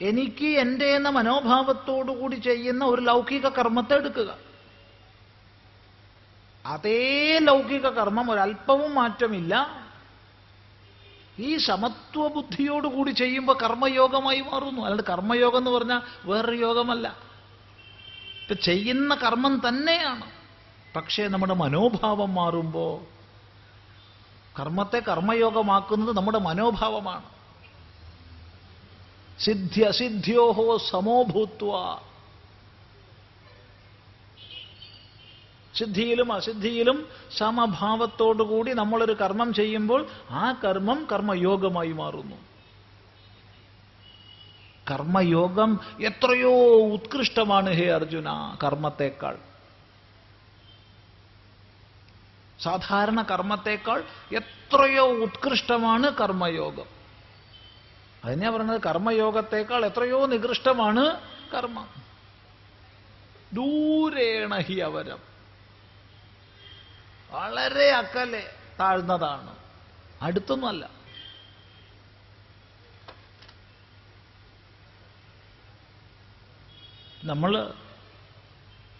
എനിക്ക് 0.00 0.46
എന്റെ 0.46 0.86
എന്ന 0.86 1.08
മനോഭാവത്തോടുകൂടി 1.08 2.36
ചെയ്യുന്ന 2.36 2.84
ഒരു 2.84 3.00
ലൗകിക 3.00 3.48
കർമ്മത്തെ 3.48 3.94
എടുക്കുക. 3.94 4.38
അതേ 6.66 7.38
ലൗകിക 7.38 7.88
കർമ്മം 7.88 8.30
ഒരല്പവും 8.30 8.94
മാറ്റമില്ല. 8.94 9.84
ഈ 11.38 11.56
സമത്വ 11.56 12.28
ബുദ്ധിയോടുകൂടി 12.28 13.10
ചെയ്യുമ്പോൾ 13.10 13.58
കർമ്മയോഗമായി 13.62 14.40
മാറുന്നു. 14.40 14.80
അല്ലാണ്ട് 14.80 15.02
കർമ്മയോഗം 15.02 15.58
എന്ന് 15.58 15.70
പറഞ്ഞാൽ 15.70 16.00
വേറൊരു 16.24 16.56
യോഗമല്ല. 16.56 17.16
ഇപ്പൊ 18.42 18.54
ചെയ്യുന്ന 18.54 19.14
കർമ്മം 19.14 19.68
തന്നെയാണ്. 19.68 20.30
പക്ഷേ 20.96 21.28
നമ്മുടെ 21.28 21.54
മനോഭാവം 21.54 22.34
മാറുമ്പോൾ 22.34 23.18
കർമ്മത്തെ 24.60 24.98
കർമ്മയോഗമാക്കുന്നത് 25.08 26.16
നമ്മുടെ 26.16 26.38
മനോഭാവമാണ്. 26.38 27.24
സിദ്ധ്യ 29.38 29.90
സിദ്ധ്യോഹോ 29.90 30.78
സമോഭൂത്വ 30.90 31.98
സിദ്ധിയിലും 35.78 36.32
അസിദ്ധിയിലും 36.32 37.08
സമഭാവത്തോടുകൂടി 37.38 38.72
നമ്മളൊരു 38.72 39.12
കർമ്മം 39.12 39.54
ചെയ്യുമ്പോൾ 39.54 40.06
ആ 40.30 40.60
കർമ്മം 40.64 41.08
കർമ്മയോഗമായി 41.12 41.92
മാറുന്നു. 41.92 42.36
കർമ്മയോഗം 44.90 45.80
എത്രയോ 46.00 46.54
ഉത്കൃഷ്ടമാണ് 46.86 47.70
ഹേ 47.70 47.86
അർജുന 47.88 48.56
കർമ്മത്തേക്കാൾ. 48.64 49.38
സാധാരണ 52.62 53.22
കർമ്മത്തേക്കാൾ 53.22 54.04
എത്രയോ 54.36 55.06
ഉത്കൃഷ്ടമാണ് 55.06 56.14
കർമ്മയോഗം. 56.14 56.88
അതിനെ 58.24 58.50
പറയുന്നത് 58.50 58.80
കർമ്മയോഗത്തേക്കാൾ 58.80 59.86
എത്രയോ 59.86 60.26
നികൃഷ്ടമാണ് 60.26 61.20
കർമ്മം. 61.54 61.88
ദൂരേണ 63.52 64.56
ഹി 64.56 64.74
അവരം. 64.74 65.37
വളരെ 67.30 67.90
അക്കലെ 67.90 68.50
താഴ്ന്നതാണ്. 68.80 69.56
അടുത്തൊന്നുമല്ല. 70.22 70.90
നമ്മൾ 77.24 77.72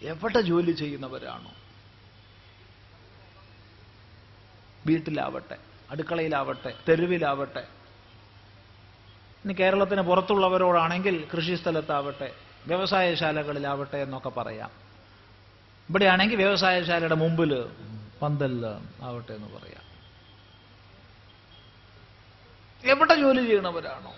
എവിടെ 0.03 0.41
ജോലി 0.41 0.73
ചെയ്യുന്നവരാണോ? 0.73 1.53
വീട്ടിലാവട്ടെ 4.87 5.57
അടുക്കളയിലാവട്ടെ 5.91 6.75
തെരുവിലാവട്ടെ. 6.89 7.61
ഇനി 9.45 9.53
കേരളത്തിന് 9.53 10.01
പുറത്തുള്ളവരോടാണെങ്കിൽ 10.01 11.29
കൃഷിസ്ഥലത്താവട്ടെ 11.35 12.35
വ്യവസായശാലകളിലാവട്ടെ 12.67 13.97
എന്നൊക്കെ 13.97 14.29
പറയാം. 14.29 14.71
ഇവിടെയാണെങ്കിൽ 15.91 16.37
വ്യവസായശാലയുടെ 16.37 17.15
മുമ്പിൽ 17.15 17.71
പന്തൽ 18.23 18.67
ആവട്ടെ 19.03 19.33
എന്ന് 19.33 19.49
പറയാം. 19.49 19.89
എവിടെ 22.91 23.15
ജോലി 23.15 23.47
ചെയ്യണവരാണോ? 23.47 24.15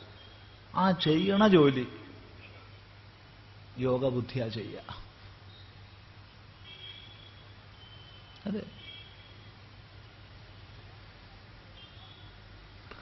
ആ 0.74 0.90
ചെയ്യണ 0.90 1.48
ജോലി. 1.48 1.88
യോഗബുദ്ധിയാ 3.78 4.48
ചെയ്യ. 4.48 4.78
അതെ. 8.46 8.62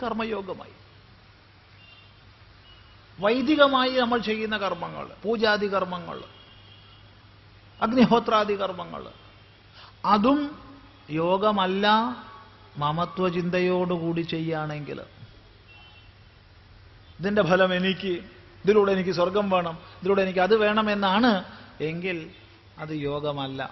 കർമ്മയോഗമായി. 0.03 0.73
വൈദികമായി 3.21 3.91
നമ്മൾ 3.91 4.19
ചെയ്യുന്ന 4.19 4.59
കർമ്മങ്ങൾ 4.59 5.09
പൂജാതി 5.25 5.67
കർമ്മങ്ങൾ 5.73 6.25
അഗ്നിഹോത്രാദി 7.83 8.53
കർമ്മങ്ങൾ 8.53 9.13
അതും 10.05 10.68
യോഗമല്ല 11.09 11.87
മമത്വചിന്തയോടുകൂടി 12.79 14.23
ചെയ്യുകയാണെങ്കിൽ 14.23 15.01
ഇതിന്റെ 17.21 17.43
ഫലം 17.43 17.75
എനിക്ക് 17.75 18.13
ഇതിലൂടെ 18.65 18.93
എനിക്ക് 18.93 19.11
സ്വർഗം 19.11 19.51
വേണം 19.51 19.79
ഇതിലൂടെ 20.01 20.23
എനിക്ക് 20.23 20.39
അത് 20.39 20.57
വേണമെന്നാണ് 20.57 21.45
എങ്കിൽ 21.81 22.31
അത് 22.79 22.93
യോഗമല്ല. 22.93 23.71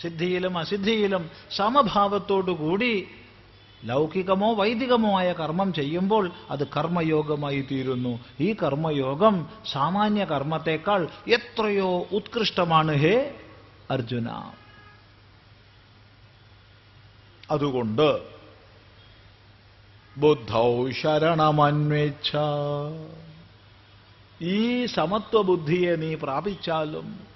സിദ്ധിയിലും 0.00 0.58
അസിദ്ധിയിലും 0.58 1.30
സമഭാവത്തോടുകൂടി 1.56 3.06
ലൗകികമോ 3.84 4.54
വൈദികമോ 4.54 5.18
ആയ 5.18 5.32
കർമ്മം 5.32 5.72
ചെയ്യുമ്പോൾ 5.72 6.32
അത് 6.50 6.68
കർമ്മയോഗമായി 6.76 7.60
തീരുന്നു. 7.60 8.20
ഈ 8.40 8.52
കർമ്മയോഗം 8.62 9.48
സാമാന്യ 9.72 10.24
കർമ്മത്തെക്കാൾ 10.24 11.08
എത്രയോ 11.26 11.90
ഉത്കൃഷ്ടമാണ് 12.12 12.94
ഹേ 12.94 13.16
അർജുന. 13.90 14.52
അതുകൊണ്ട് 17.50 18.36
ബുദ്ധൗ 20.18 20.90
ശരണമന്വേച്ഛ. 20.90 22.36
ഈ 24.42 24.86
സമത്വബുദ്ധിയെ 24.86 25.96
നീ 25.96 26.14
പ്രാപിച്ചാലും 26.14 27.26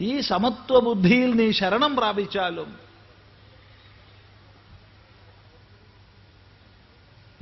ഈ 0.00 0.20
സമത്വബുദ്ധിയിൽ 0.20 1.30
നീ 1.30 1.50
ശരണം 1.50 1.96
പ്രാപിച്ചാലും 1.96 2.78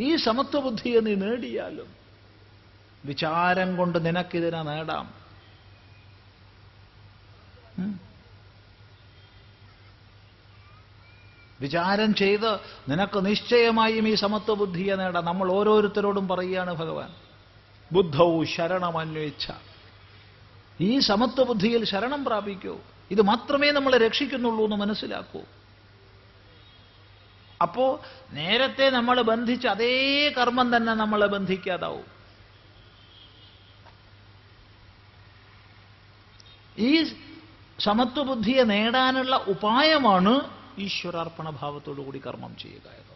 ഈ 0.01 0.16
സമത്വബുദ്ധിയെ 0.16 1.01
നീ 1.01 1.14
നേടിയാലും 1.14 1.95
വിചാരം 3.05 3.76
കൊണ്ട് 3.76 4.07
നിനക്കിതിനെ 4.07 4.62
നേടാം. 4.62 5.14
വിചാരം 11.63 12.15
ചെയ്ത് 12.15 12.55
നിനക്ക് 12.89 13.27
നിശ്ചയമായും 13.27 14.09
ഈ 14.09 14.15
സമത്വബുദ്ധിയെ 14.15 14.95
നേടാം 14.95 15.25
നമ്മൾ 15.25 15.53
ഓരോരുത്തരോടും 15.53 16.29
പറയുകയാണ് 16.29 16.73
ഭഗവാൻ. 16.73 17.15
ബുദ്ധവും 17.93 18.47
ശരണമന്വേച്ഛ. 18.47 19.51
ഈ 20.81 20.99
സമത്വബുദ്ധിയിൽ 20.99 21.85
ശരണം 21.85 22.25
പ്രാപിക്കൂ. 22.25 22.79
ഇത് 23.11 23.23
മാത്രമേ 23.23 23.71
നമ്മളെ 23.71 23.99
രക്ഷിക്കുന്നുള്ളൂ 23.99 24.65
എന്ന് 24.65 24.77
മനസ്സിലാക്കൂ. 24.77 25.41
അപ്പോ 27.63 28.01
നേരത്തെ 28.33 28.91
നമ്മൾ 28.91 29.23
ബന്ധിച്ച 29.23 29.67
അതേ 29.67 30.29
കർമ്മം 30.29 30.77
തന്നെ 30.77 30.95
നമ്മളെ 30.95 31.27
ബന്ധിക്കാതാവും. 31.27 32.05
ഈ 36.79 37.05
സമത്വബുദ്ധിയെ 37.79 38.63
നേടാനുള്ള 38.63 39.37
ഉപായമാണ് 39.37 40.62
ഈശ്വരാർപ്പണ 40.79 41.51
ഭാവത്തോടുകൂടി 41.51 42.18
കർമ്മം 42.18 42.57
ചെയ്യുക 42.57 42.89
എന്നത്. 42.89 43.09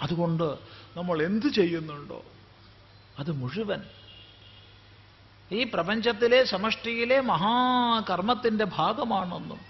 അതുകൊണ്ട് 0.00 0.58
നമ്മൾ 0.96 1.22
എന്ത് 1.22 1.46
ചെയ്യുന്നുണ്ടോ 1.46 2.24
അത് 3.18 3.32
മുഴുവൻ 3.32 3.82
ഈ 5.52 5.64
പ്രപഞ്ചത്തിലെ 5.64 6.44
സമഷ്ടിയിലെ 6.44 7.20
മഹാകർമ്മത്തിന്റെ 7.20 8.64
ഭാഗമാണെന്നും 8.64 9.60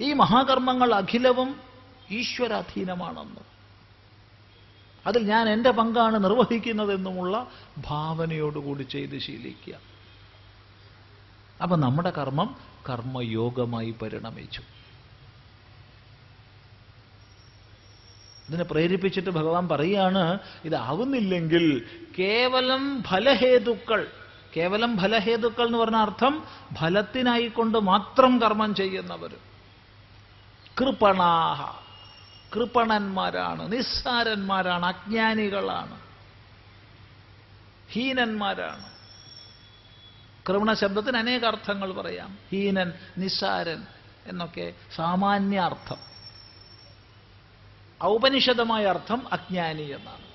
ഈ 0.00 0.12
മഹാകർമ്മങ്ങൾ 0.12 0.94
അഖിലവും 0.94 1.60
ഈശ്വരാധീനമാണെന്നും 2.10 3.46
അതിൽ 5.06 5.22
ഞാൻ 5.26 5.48
എന്റെ 5.48 5.70
പങ്കാണ് 5.70 6.24
നിർവഹിക്കുന്നതെന്നുമുള്ള 6.24 7.50
ഭാവനയോടുകൂടി 7.78 8.82
ചെയ്ത് 8.82 9.18
ശീലിക്കുക. 9.18 9.74
അപ്പൊ 11.62 11.76
നമ്മുടെ 11.76 12.10
കർമ്മം 12.10 12.71
കർമ്മയോഗമായി 12.88 13.90
പരിണമിച്ചു. 13.90 14.62
ഇതിനെ 18.48 18.64
പ്രേരിപ്പിച്ചിട്ട് 18.64 19.30
ഭഗവാൻ 19.30 19.68
പറയാണ് 19.68 20.38
ഇതാവുന്നില്ലെങ്കിൽ 20.64 21.86
കേവലം 22.18 23.02
ഫലഹേതുക്കൾ 23.02 24.10
കേവലം 24.56 24.98
ഫലഹേതുക്കൾ 24.98 25.66
എന്ന് 25.66 25.78
പറഞ്ഞ 25.78 25.96
അർത്ഥം 25.96 26.44
ഫലത്തിനായിക്കൊണ്ട് 26.80 27.78
മാത്രം 27.78 28.38
കർമ്മം 28.40 28.74
ചെയ്യുന്നവർ. 28.74 29.32
കൃപണാഹ 30.80 31.82
കൃപണന്മാരാണ് 32.56 33.72
നിസ്സാരന്മാരാണ് 33.72 34.86
അജ്ഞാനികളാണ് 34.86 36.00
ഹീനന്മാരാണ്. 37.90 39.01
കൃപണ 40.48 40.72
ശബ്ദത്തിന് 40.72 41.16
അനേക 41.16 41.44
അർത്ഥങ്ങൾ 41.44 41.92
പറയാം. 41.92 42.38
ഹീനൻ 42.50 42.92
നിസ്സാരൻ 43.18 43.86
എന്നൊക്കെ 44.26 44.72
സാമാന്യ 44.96 45.58
അർത്ഥം. 45.58 46.12
ഔപനിഷദമായ 48.02 48.84
അർത്ഥം 48.84 49.32
അജ്ഞാനി 49.32 49.82
എന്നാണ്. 49.82 50.32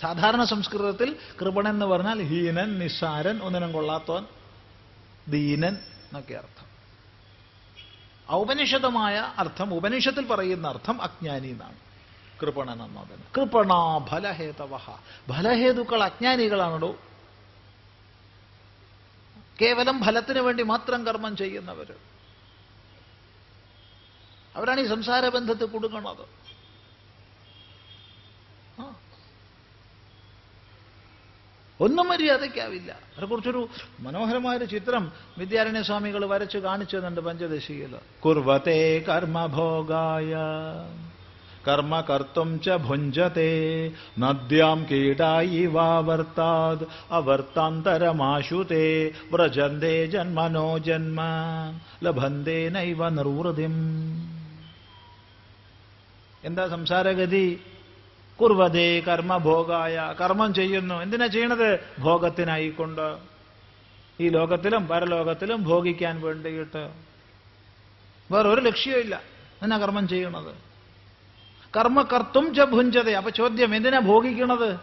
സാധാരണ 0.00 0.44
സംസ്കൃതത്തിൽ 0.44 1.16
കൃപണൻ 1.40 1.70
എന്ന് 1.70 1.86
പറഞ്ഞാൽ 1.86 2.22
ഹീനൻ 2.22 2.78
നിസ്സാരൻ 2.78 3.40
ഒന്നിനും 3.42 3.72
കൊള്ളാത്തവൻ 3.72 4.26
ദീനൻ 5.28 5.74
എന്നൊക്കെ 5.74 6.34
അർത്ഥം. 6.34 6.72
ഔപനിഷദമായ 8.34 9.34
അർത്ഥം 9.38 9.74
ഉപനിഷത്തിൽ 9.74 10.26
പറയുന്ന 10.26 10.68
അർത്ഥം 10.68 11.02
അജ്ഞാനി 11.02 11.48
എന്നാണ്. 11.48 11.91
കൃപണൻ 12.42 12.82
എന്നതിന് 12.82 13.22
കൃപണ 13.36 13.70
ഫലഹേതവ 14.04 14.76
ഫലഹേതുക്കൾ 15.30 16.02
അജ്ഞാനികളാണല്ലോ 16.02 16.96
കേവലം 19.62 20.04
ഫലത്തിന് 20.04 20.38
വേണ്ടി 20.38 20.62
മാത്രം 20.62 21.06
കർമ്മം 21.06 21.36
ചെയ്യുന്നവർ 21.36 21.94
അവരാണ് 24.56 24.80
ഈ 24.80 24.86
സംസാര 24.86 25.28
ബന്ധത്തിൽ 25.28 25.66
കൊടുക്കുന്നത്. 25.66 26.42
ഒന്നും 31.80 32.08
മര്യാദയ്ക്കാവില്ല. 32.08 32.92
അതിനെക്കുറിച്ചൊരു 32.92 33.68
മനോഹരമായൊരു 34.00 34.64
ചിത്രം 34.64 35.12
വിദ്യാരണ്യ 35.38 35.82
സ്വാമികൾ 35.82 36.26
വരച്ച് 36.26 36.58
കാണിച്ചു 36.58 36.96
തന്നുണ്ട് 36.96 37.20
പഞ്ചദശിയിൽ. 37.20 37.98
കുർവത്തെ 38.24 39.04
കർമ്മഭോഗായ. 39.08 40.34
കർമ്മ 41.68 42.00
കർത്തും 42.00 42.60
ച 42.60 42.68
ഭുഞ്ചത്തെ. 42.68 43.90
നദ്യാം 44.18 44.86
കീടായി 44.90 45.66
വാവർത്താത് 45.66 46.88
അവർത്താന്തരമാശുതേ. 47.10 49.10
വ്രജന്തേ 49.32 50.06
ജന്മനോ 50.06 50.78
ജന്മ. 50.78 51.20
ലഭന്തേ 52.04 52.68
നൈവ 52.68 53.08
നിർവൃതിം. 53.08 53.72
എന്താ 56.44 56.68
സംസാരഗതി? 56.68 57.60
കുർവതേ 58.40 59.00
കർമ്മഭോഗായ. 59.00 60.14
കർമ്മം 60.20 60.54
ചെയ്യുന്നു. 60.54 60.94
എന്തിനാ 60.94 61.26
ചെയ്യണത്? 61.26 61.80
ഭോഗത്തിനായിക്കൊണ്ട്. 61.98 63.16
ഈ 64.20 64.28
ലോകത്തിലും 64.28 64.88
പരലോകത്തിലും 64.88 65.62
ഭോഗിക്കാൻ 65.62 66.20
വേണ്ടിയിട്ട്. 66.20 66.88
വേറൊരു 68.32 68.60
ലക്ഷ്യമില്ല 68.60 69.22
എന്നാ 69.62 69.78
കർമ്മം 69.78 70.08
ചെയ്യണത്? 70.08 70.71
കർമ്മകർത്തും 71.76 72.54
ച 72.54 72.60
ഭുഞ്ചത. 72.60 73.10
അപ്പൊ 73.10 73.30
ചോദ്യം 73.30 73.74
എന്തിനാ 73.74 73.98
ഭോഗിക്കണത്? 73.98 74.80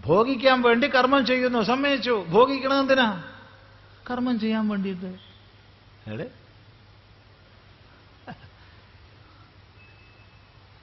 ഭോഗിക്കാൻ 0.00 0.62
വേണ്ടി 0.62 0.88
കർമ്മം 0.88 1.26
ചെയ്യുന്നു 1.26 1.62
സമ്മതിച്ചു. 1.62 2.24
ഭോഗിക്കണത് 2.28 2.78
എന്തിനാ? 2.78 3.24
കർമ്മം 4.10 4.40
ചെയ്യാൻ 4.40 4.68
വേണ്ടിയിട്ട്. 4.68 5.18
അല്ലേ? 6.10 6.26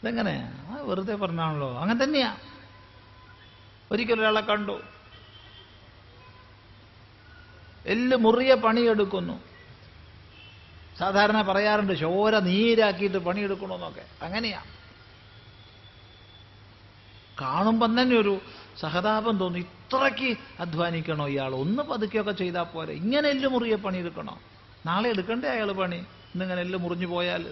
ഇതെങ്ങനെ? 0.01 0.63
വെറുതെ 0.81 1.15
പറഞ്ഞാണല്ലോ. 1.15 1.79
അങ്ങനെ 1.79 2.03
തന്നെയാ. 2.03 2.37
ഒരിക്കലൊരാളെ 3.91 4.41
കണ്ടു. 4.41 4.81
എല്ല് 7.85 8.17
മുറിയ 8.17 8.53
പണിയെടുക്കുന്നു. 8.53 9.52
സാധാരണ 10.99 11.41
പറയാറുണ്ട് 11.41 11.93
ചോര 11.93 12.39
നീരാക്കിയിട്ട് 12.39 13.17
പണിയെടുക്കണമെന്നൊക്കെ 13.17 14.05
അങ്ങനെയാ. 14.21 14.63
കാണുമ്പം 17.41 18.01
തന്നെ 18.01 18.15
ഒരു 18.15 18.41
സഹതാപം 18.79 19.37
തോന്നും 19.37 19.59
ഇത്രയ്ക്ക് 19.59 20.37
അധ്വാനിക്കണോ 20.59 21.27
ഇയാൾ 21.27 21.55
ഒന്ന് 21.55 21.83
പതുക്കെയൊക്കെ 21.83 22.31
ചെയ്താൽ 22.31 22.63
പോരെ. 22.63 22.93
ഇങ്ങനെ 22.93 23.29
എല്ല് 23.29 23.47
മുറിയെ 23.47 23.75
പണിയെടുക്കണോ? 23.75 24.39
നാളെ 24.85 25.09
എടുക്കണ്ടേ 25.09 25.47
അയാൾ 25.47 25.71
പണി? 25.71 25.95
ഇന്നിങ്ങനെ 26.33 26.61
എല്ല് 26.61 26.77
മുറിഞ്ഞു 26.77 27.07
പോയാൽ 27.07 27.47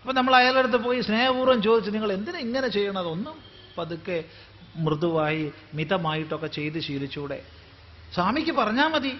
അപ്പൊ 0.00 0.12
നമ്മൾ 0.12 0.36
അയാളുടെ 0.36 0.58
അടുത്ത് 0.58 0.76
പോയി 0.76 1.00
സ്നേഹപൂർവം 1.00 1.62
ചോദിച്ച് 1.62 1.90
നിങ്ങൾ 1.94 2.12
എന്തിനാ 2.12 2.38
ഇങ്ങനെ 2.38 2.68
ചെയ്യണത്? 2.68 3.06
ഒന്നും 3.06 3.36
പതുക്കെ 3.78 4.24
മൃദുവായി 4.76 5.52
മിതമായിട്ടൊക്കെ 5.74 6.46
ചെയ്ത് 6.46 6.78
ശീലിച്ചൂടെ. 6.78 7.42
സ്വാമിക്ക് 8.14 8.50
പറഞ്ഞാൽ 8.50 8.88
മതി. 8.88 9.18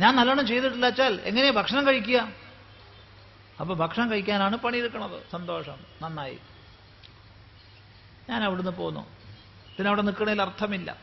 ഞാൻ 0.00 0.16
നല്ലോണം 0.16 0.46
ചെയ്തിട്ടില്ല 0.46 0.86
വെച്ചാൽ 0.86 1.20
എങ്ങനെയാ 1.20 1.50
ഭക്ഷണം 1.50 1.86
കഴിക്കുക? 1.86 2.32
അപ്പൊ 3.60 3.74
ഭക്ഷണം 3.74 4.10
കഴിക്കാനാണ് 4.10 4.56
പണിയെടുക്കണത്. 4.56 5.22
സന്തോഷം. 5.32 5.76
നന്നായി. 6.02 6.38
ഞാൻ 8.28 8.44
അവിടുന്ന് 8.44 8.70
പോന്നു. 8.70 9.00
പിന്നെ 9.76 9.88
അവിടെ 9.88 10.02
നിൽക്കണതിൽ 10.02 10.42
അർത്ഥമില്ല. 10.42 10.96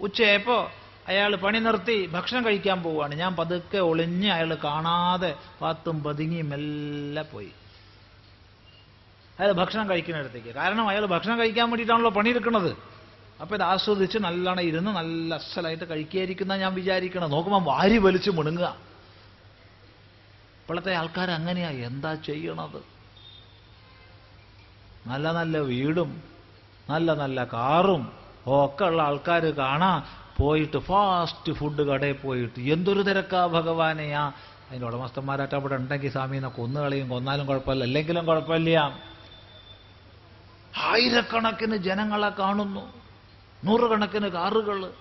ഉച്ചയായപ്പോ 0.00 0.72
അയാൾ 1.08 1.36
പണി 1.36 1.58
നിർത്തി 1.58 2.06
ഭക്ഷണം 2.06 2.44
കഴിക്കാൻ 2.44 2.82
പോവുകയാണ്. 2.82 3.14
ഞാൻ 3.14 3.36
പതുക്കെ 3.36 3.78
ഒളിഞ്ഞ് 3.78 4.30
അയാൾ 4.30 4.54
കാണാതെ 4.64 5.34
പാത്തും 5.60 6.04
പതുങ്ങിയും 6.04 6.54
എല്ലാം 6.54 7.26
പോയി. 7.32 7.52
അയാൾ 9.40 9.52
ഭക്ഷണം 9.52 9.90
കഴിക്കുന്നിടത്തേക്ക്. 9.90 10.48
കാരണം 10.48 10.88
അയാൾ 10.88 11.06
ഭക്ഷണം 11.06 11.38
കഴിക്കാൻ 11.38 11.70
വേണ്ടിയിട്ടാണല്ലോ 11.70 12.10
പണിയെടുക്കുന്നത് 12.10 12.97
അപ്പൊ 13.40 13.54
ഇത് 13.56 13.62
ആസ്വദിച്ച് 13.62 14.18
നല്ലോണം 14.18 14.60
ഇരുന്ന് 14.60 14.90
നല്ല 14.90 15.34
അസലായിട്ട് 15.34 15.90
കഴിക്കാതിരിക്കുന്ന 15.90 16.56
ഞാൻ 16.56 16.74
വിചാരിക്കണം. 16.74 17.30
നോക്കുമ്പോൾ 17.30 17.62
വാരി 17.62 17.98
വലിച്ച് 17.98 18.30
മുണുങ്ങുക. 18.30 18.76
ഇപ്പോഴത്തെ 20.60 20.94
ആൾക്കാർ 20.94 21.30
അങ്ങനെയാ. 21.30 21.70
എന്താ 21.70 22.14
ചെയ്യണത്? 22.14 22.84
നല്ല 25.06 25.32
നല്ല 25.32 25.58
വീടും 25.58 26.22
നല്ല 26.90 27.14
നല്ല 27.14 27.44
കാറും 27.44 28.12
ഒക്കെ 28.46 28.84
ഉള്ള 28.84 29.02
ആൾക്കാർ 29.02 29.44
കാണാ. 29.46 30.04
പോയിട്ട് 30.36 30.78
ഫാസ്റ്റ് 30.78 31.52
ഫുഡ് 31.52 31.82
കടയിൽ 31.82 32.12
പോയിട്ട് 32.12 32.60
എന്തൊരു 32.60 33.02
തിരക്കാ 33.02 33.46
ഭഗവാനെയാ 33.46 34.32
അതിന്റെ 34.68 34.86
ഉടമസ്ഥന്മാരായിട്ട് 34.86 35.54
അവിടെ 35.54 35.74
ഉണ്ടെങ്കിൽ 35.74 36.12
സ്വാമീനെ 36.12 36.48
കൊന്നുകളയും 36.48 37.08
കൊന്നാലും 37.08 37.46
കുഴപ്പമില്ല. 37.46 37.84
അല്ലെങ്കിലും 37.84 38.26
കുഴപ്പമില്ല. 38.26 39.00
ആയിരക്കണക്കിന് 40.76 41.76
ജനങ്ങളെ 41.76 42.28
കാണുന്നു. 42.28 42.97
നൂറുകണക്കിന് 43.64 44.28
കാറുകൾ. 44.28 44.92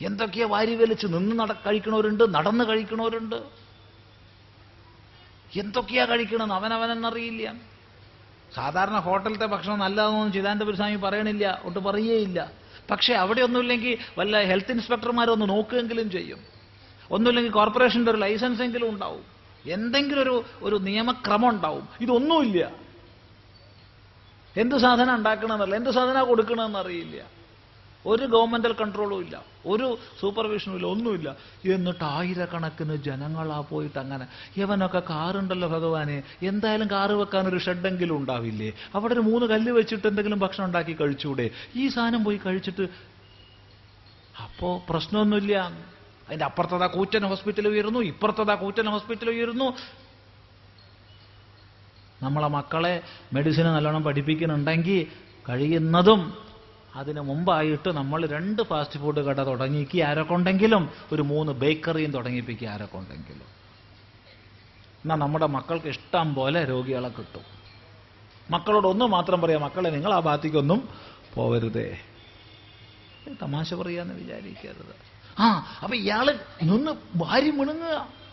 എന്തൊക്കെയാ 0.00 0.46
വാരി 0.46 0.74
വലിച്ച് 0.74 1.06
നിന്ന് 1.06 1.38
നട 1.38 1.52
കഴിക്കണവരുണ്ട് 1.52 2.34
നടന്ന് 2.34 2.64
കഴിക്കണവരുണ്ട്. 2.64 3.36
എന്തൊക്കെയാ 5.58 6.04
കഴിക്കണമെന്ന് 6.04 6.54
അവനവനെന്നറിയില്ല. 6.54 7.54
സാധാരണ 8.54 8.98
ഹോട്ടലത്തെ 8.98 9.46
ഭക്ഷണം 9.46 9.78
നല്ലതെന്നൊന്നും 9.78 10.32
ചിദാനന്ദപുരി 10.32 10.76
സ്വാമി 10.76 10.96
പറയണില്ല 10.96 11.60
ഒട്ട് 11.64 11.78
പറയുകയില്ല. 11.78 12.52
പക്ഷേ 12.90 13.14
അവിടെ 13.14 13.40
ഒന്നുമില്ലെങ്കിൽ 13.40 13.98
വല്ല 14.18 14.44
ഹെൽത്ത് 14.44 14.72
ഇൻസ്പെക്ടർമാരൊന്ന് 14.72 15.48
നോക്കുകയെങ്കിലും 15.48 16.10
ചെയ്യും. 16.10 16.38
ഒന്നുമില്ലെങ്കിൽ 17.10 17.52
കോർപ്പറേഷന്റെ 17.52 18.10
ഒരു 18.10 18.18
ലൈസൻസ് 18.18 18.62
എങ്കിലും 18.62 18.90
ഉണ്ടാവും. 18.90 19.24
എന്തെങ്കിലും 19.66 20.22
ഒരു 20.22 20.44
ഒരു 20.62 20.76
നിയമക്രമം 20.76 21.48
ഉണ്ടാവും. 21.48 21.88
ഇതൊന്നുമില്ല. 22.00 22.85
എന്ത് 24.56 24.78
സാധനം 24.78 25.14
ഉണ്ടാക്കണമെന്നല്ല 25.14 25.76
എന്ത് 25.76 25.90
സാധനം 25.90 26.26
കൊടുക്കണമെന്ന് 26.26 26.78
അറിയില്ല 26.78 27.36
ഒരു 28.06 28.26
ഗവൺമെന്റൽ 28.26 28.72
കൺട്രോളും 28.72 29.20
ഇല്ല. 29.20 29.44
ഒരു 29.66 29.98
സൂപ്പർവിഷനും 30.20 30.74
ഇല്ല. 30.74 30.86
ഒന്നുമില്ല. 30.86 31.36
എന്നിട്ട് 31.64 32.04
ആയിരക്കണക്കിന് 32.04 32.96
ജനങ്ങളാ 32.96 33.60
പോയിട്ട് 33.60 33.98
അങ്ങനെ. 33.98 34.26
ഇവനൊക്കെ 34.56 35.02
കാറുണ്ടല്ലോ 35.10 35.68
ഭഗവാനെ. 35.68 36.22
എന്തായാലും 36.42 36.90
കാറ് 36.90 37.12
വെക്കാൻ 37.12 37.48
ഒരു 37.48 37.58
ഷെഡെങ്കിലും 37.58 38.16
ഉണ്ടാവില്ലേ? 38.16 38.72
അവിടെ 38.94 39.12
ഒരു 39.12 39.20
മൂന്ന് 39.20 39.46
കല്ല് 39.46 39.72
വെച്ചിട്ട് 39.72 40.06
എന്തെങ്കിലും 40.06 40.38
ഭക്ഷണം 40.38 40.66
ഉണ്ടാക്കി 40.66 40.92
കഴിച്ചൂടെ? 40.92 41.50
ഈ 41.76 41.88
സാധനം 41.88 42.24
പോയി 42.24 42.36
കഴിച്ചിട്ട് 42.36 42.82
അപ്പോ 44.42 44.82
പ്രശ്നമൊന്നുമില്ല. 44.88 45.56
അതിന്റെ 46.28 46.44
അപ്പുറത്തതാ 46.44 46.86
കൂറ്റൻ 46.86 47.24
ഹോസ്പിറ്റൽ 47.24 47.68
ഉയരുന്നു. 47.68 48.00
ഇപ്പുറത്തതാ 48.00 48.54
കൂറ്റൻ 48.54 48.86
ഹോസ്പിറ്റൽ 48.86 49.30
ഉയരുന്നു. 49.30 49.76
നമ്മളെ 52.22 52.48
മക്കളെ 52.48 53.02
മെഡിസിൻ 53.32 53.64
നല്ലോണം 53.64 54.02
പഠിപ്പിക്കുന്നുണ്ടെങ്കിൽ 54.02 55.06
കഴിയുന്നതും 55.48 56.38
അതിനു 56.94 57.20
മുമ്പായിട്ട് 57.20 57.88
നമ്മൾ 57.88 58.26
രണ്ട് 58.26 58.62
ഫാസ്റ്റ് 58.62 59.00
ഫുഡ് 59.00 59.16
കട 59.16 59.42
തുടങ്ങിക്കുക 59.42 60.02
ആരൊക്കെണ്ടെങ്കിലും 60.02 60.90
ഒരു 61.12 61.22
മൂന്ന് 61.22 61.52
ബേക്കറിയും 61.52 62.10
തുടങ്ങിപ്പിക്കുക 62.10 62.68
ആരൊക്കെണ്ടെങ്കിലും 62.68 63.56
എന്നാൽ 65.04 65.16
നമ്മുടെ 65.16 65.46
മക്കൾക്ക് 65.46 65.86
ഇഷ്ടം 65.86 66.34
പോലെ 66.34 66.64
രോഗികളെ 66.64 67.08
കിട്ടും. 67.08 67.42
മക്കളോട് 68.50 68.86
ഒന്ന് 68.86 69.04
മാത്രം 69.04 69.40
പറയാം 69.40 69.60
മക്കളെ 69.60 69.90
നിങ്ങൾ 69.90 70.14
ആ 70.14 70.20
ഭാഗത്തേക്കൊന്നും 70.20 70.88
പോവരുതേ. 71.34 71.98
തമാശ 73.42 73.74
പറയാന്ന് 73.74 74.14
വിചാരിക്കരുത്. 74.14 74.94
ആ 75.38 75.78
അപ്പൊ 75.82 75.96
ഇയാൾ 75.96 76.38
നിന്ന് 76.62 77.18
ഭാര്യ 77.18 77.50
മിണുങ്ങുക. 77.50 78.25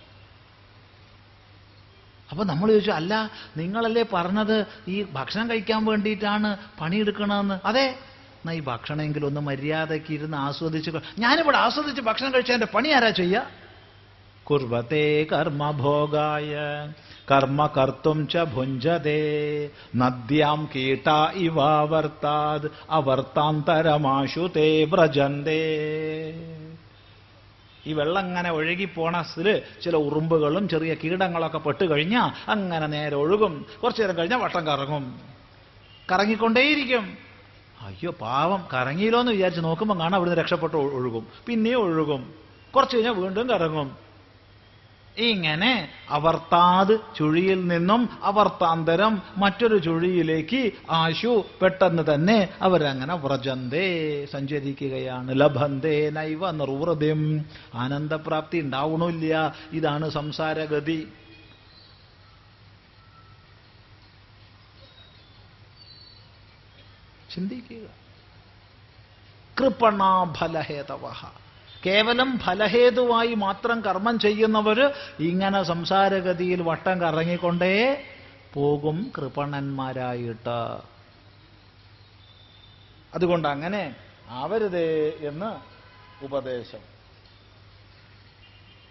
അപ്പൊ 2.33 2.43
നമ്മൾ 2.49 2.67
ചോദിച്ചു 2.69 2.93
അല്ല 2.93 3.13
നിങ്ങളല്ലേ 3.57 4.05
പറഞ്ഞത് 4.13 4.57
ഈ 4.89 4.97
ഭക്ഷണം 5.13 5.45
കഴിക്കാൻ 5.49 5.81
വേണ്ടിയിട്ടാണ് 5.85 6.49
പണിയെടുക്കണമെന്ന് 6.79 7.57
അതെ. 7.65 7.87
എന്നാ 8.37 8.53
ഈ 8.53 8.63
ഭക്ഷണമെങ്കിലും 8.67 9.27
ഒന്ന് 9.29 9.41
മര്യാദയ്ക്ക് 9.47 10.11
ഇരുന്ന് 10.15 10.37
ആസ്വദിച്ച് 10.43 10.91
ഞാനിവിടെ 11.19 11.57
ആസ്വദിച്ച് 11.59 12.01
ഭക്ഷണം 12.07 12.31
കഴിച്ചാൽ 12.33 12.55
എന്റെ 12.55 12.69
പണി 12.73 12.89
ആരാ 12.93 13.11
ചെയ്യുക 13.19 13.43
കുർവത്തെ 14.45 15.03
കർമ്മഭോഗായ 15.29 16.53
കർമ്മ 17.29 17.61
കർത്തും 17.75 18.19
ച 18.25 18.43
ഭുഞ്ചതേ 18.53 19.21
നദ്യാം 19.95 20.61
കീട്ട 20.73 21.07
ഇവാവർത്താത് 21.45 22.67
അവർത്താന്തരമാശു 22.97 24.45
തേ 24.55 24.67
വ്രജന്തേ. 24.91 25.61
ഈ 27.87 27.93
വെള്ളം 27.93 28.21
അങ്ങനെ 28.21 28.51
ഒഴുകി 28.51 28.89
സ്ഥിര 29.21 29.57
ചില 29.57 29.95
ഉറുമ്പുകളും 29.95 30.69
ചെറിയ 30.69 30.93
കീടങ്ങളൊക്കെ 30.93 31.57
പെട്ട് 31.57 31.89
കഴിഞ്ഞാൽ 31.91 32.51
അങ്ങനെ 32.51 32.87
നേരെ 32.87 33.15
ഒഴുകും. 33.15 33.65
കുറച്ചു 33.83 34.01
നേരം 34.01 34.17
കഴിഞ്ഞാൽ 34.17 34.37
വട്ടം 34.37 34.67
കറങ്ങും. 34.67 35.21
കറങ്ങിക്കൊണ്ടേയിരിക്കും. 36.11 37.17
അയ്യോ 37.81 38.11
പാവം. 38.11 38.67
കറങ്ങിയില്ലോ 38.73 39.19
എന്ന് 39.19 39.31
വിചാരിച്ച് 39.31 39.61
നോക്കുമ്പോൾ 39.61 39.99
കാണാം 39.99 40.15
അവിടുന്ന് 40.15 40.39
രക്ഷപ്പെട്ട് 40.39 40.75
ഒഴുകും. 40.75 41.27
പിന്നെയും 41.47 41.81
ഒഴുകും. 41.81 42.33
കുറച്ച് 42.75 42.95
കഴിഞ്ഞാൽ 42.95 43.13
വീണ്ടും 43.13 43.49
കറങ്ങും. 43.49 44.12
ഇങ്ങനെ 45.17 45.89
അവർത്താത് 46.09 46.99
ചുഴിയിൽ 47.15 47.67
നിന്നും 47.67 48.09
അവർത്താന്തരം 48.23 49.21
മറ്റൊരു 49.37 49.77
ചുഴിയിലേക്ക് 49.77 50.71
ആശു 50.91 51.45
പെട്ടെന്ന് 51.61 52.13
തന്നെ 52.13 52.49
അവരങ്ങനെ 52.61 53.15
വ്രജന്തേ 53.15 54.25
സഞ്ചരിക്കുകയാണ്. 54.25 55.39
ലഭന്തേ 55.39 56.09
നൈവ 56.09 56.51
നിർവൃതിം. 56.51 57.45
ആനന്ദപ്രാപ്തി 57.75 58.57
ഉണ്ടാവണില്ല. 58.57 59.55
ഇതാണ് 59.71 60.09
സംസാരഗതി. 60.09 61.07
ചിന്തിക്കുക. 67.35 67.87
കൃപണ 69.61 70.33
ഫലഹേതവ 70.33 71.11
കേവലം 71.85 72.39
ഫലഹേതുവായി 72.39 73.33
മാത്രം 73.33 73.81
കർമ്മം 73.81 74.19
ചെയ്യുന്നവര് 74.19 74.93
ഇങ്ങനെ 75.19 75.63
സംസാരഗതിയിൽ 75.63 76.61
വട്ടം 76.61 77.01
കറങ്ങിക്കൊണ്ടേ 77.01 78.03
പോകും 78.53 79.11
കൃപണന്മാരായിട്ട്. 79.17 80.81
അതുകൊണ്ട് 83.13 83.47
അങ്ങനെ 83.47 83.95
ആവരുതേ 84.29 85.09
എന്ന് 85.09 85.55
ഉപദേശം. 86.25 86.79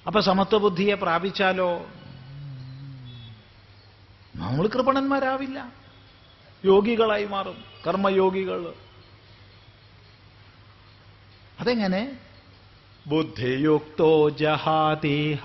അപ്പൊ 0.06 0.20
സമത്വബുദ്ധിയെ 0.20 0.94
പ്രാപിച്ചാലോ? 0.94 1.78
നമ്മൾ 4.36 4.66
കൃപണന്മാരാവില്ല. 4.66 5.72
യോഗികളായി 6.64 7.24
മാറും. 7.24 7.64
കർമ്മയോഗികൾ 7.86 8.74
അതെങ്ങനെ? 11.60 12.21
ബുദ്ധിയുക്തോ 13.06 14.10
ജഹാതീഹ 14.40 15.42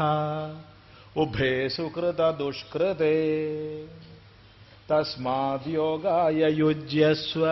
ഉഭേ 1.16 1.54
സുകൃത 1.68 2.24
ദുഷ്കൃതേ 2.40 3.16
തസ്മാത് 4.90 5.70
യോഗായ 5.74 6.50
യുജ്യസ്വ 6.60 7.46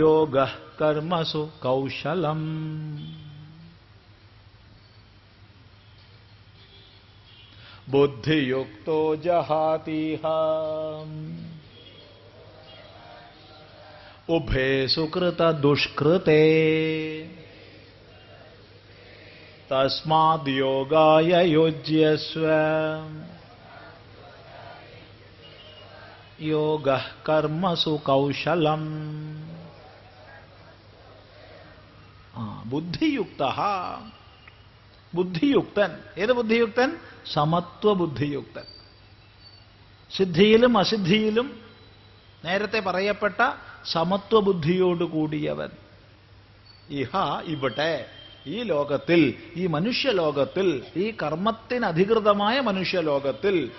യോഗ 0.00 0.36
കർമ്മസു 0.80 1.42
കൗശലം 1.62 2.42
ബുദ്ധിയുക്തോ 7.88 9.00
ജഹാതീഹ 9.24 10.22
ഉഭേ 14.28 14.68
സുകൃത 14.86 15.42
ദുഷ്കൃതേ 19.74 19.86
തസ്മാത് 19.86 20.50
യോഗായ 20.50 21.42
യോജ്യസ്വ 21.42 22.46
യോഗ 26.40 26.88
കർമ്മസു 27.28 28.00
കൗശലം 28.04 28.82
ബുദ്ധിയുക്ത। 32.64 33.42
ബുദ്ധിയുക്തൻ. 35.14 35.90
ഏത് 36.18 36.32
ബുദ്ധിയുക്തൻ? 36.32 36.90
സമത്വ 37.32 37.92
ബുദ്ധിയുക്തൻ 37.92 38.66
സിദ്ധിയിലും 40.16 40.78
അസിദ്ധിയിലും 40.78 41.60
നേരത്തെ 42.44 42.80
പറയപ്പെട്ട 42.80 43.40
സമത്വ 43.92 44.40
ബുദ്ധിയോട് 44.40 45.04
കൂടിയവൻ. 45.04 45.70
ഇഹ 46.90 47.12
ഇവിടെ. 47.44 48.23
ഈ 48.46 48.62
ലോകത്തിൽ 48.62 49.20
ഈ 49.56 49.66
മനുഷ്യലോകത്തിൽ 49.66 50.84
ഈ 50.96 51.10
കർമ്മത്തിനധികൃതമായ 51.22 52.60
മനുഷ്യലോകത്തിൽ 52.60 53.72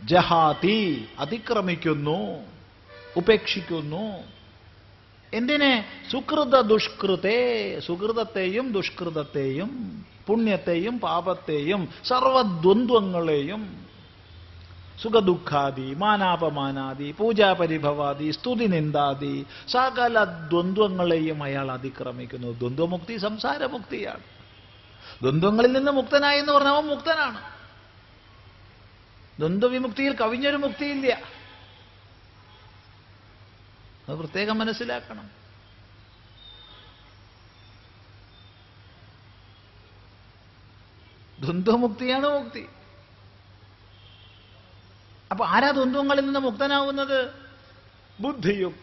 ജഹാതി 0.00 1.08
അതിക്രമിക്കുന്നു 1.18 2.20
ഉപേക്ഷിക്കുന്നു. 3.16 4.06
എന്തിനെ? 5.32 5.72
സുകൃത 6.10 6.60
ദുഷ്കൃതേ 6.60 7.38
സുഹൃതത്തെയും 7.78 8.72
ദുഷ്കൃതത്തെയും 8.72 9.70
പുണ്യത്തെയും 10.26 10.98
പാപത്തെയും 10.98 11.88
സർവദ്വന്ദ്വങ്ങളെയും 12.04 13.91
സുഖദുഃഖാദി 15.02 15.94
മാനാപമാനാദി 15.94 17.14
പൂജാപരിഭവാദി 17.18 18.30
സ്തുതി 18.30 18.64
നിന്ദാദി 18.64 19.46
സകല 19.68 20.24
ദ്വന്ദ്വങ്ങളെയും 20.24 21.42
അയാൾ 21.42 21.72
അതിക്രമിക്കുന്നു. 21.72 22.48
ദ്വന്ദ്വമുക്തി 22.52 23.16
സംസാരമുക്തിയാണ്. 23.16 24.22
ദ്വന്ദ്വങ്ങളിൽ 25.22 25.72
നിന്ന് 25.72 25.92
മുക്തനായി 25.92 26.38
എന്ന് 26.38 26.52
പറഞ്ഞാൽ 26.52 26.72
അവൻ 26.72 26.86
മുക്തനാണ്. 26.86 27.40
ദ്വന്ദ്വവിമുക്തിയിൽ 29.38 30.16
കവിഞ്ഞൊരു 30.16 30.56
മുക്തിയില്ല. 30.56 31.18
അത് 34.08 34.16
പ്രത്യേകം 34.18 34.58
മനസ്സിലാക്കണം. 34.58 35.30
ദ്വന്ദ്വമുക്തിയാണ് 41.40 42.26
മുക്തി. 42.26 42.68
അപ്പൊ 45.32 45.46
ആരാ 45.46 45.70
ദ്വന്ദ്വങ്ങളിൽ 45.70 46.24
നിന്ന് 46.24 46.40
മുക്തനാവുന്നത്? 46.40 47.30
ബുദ്ധിയുക്ത 48.20 48.82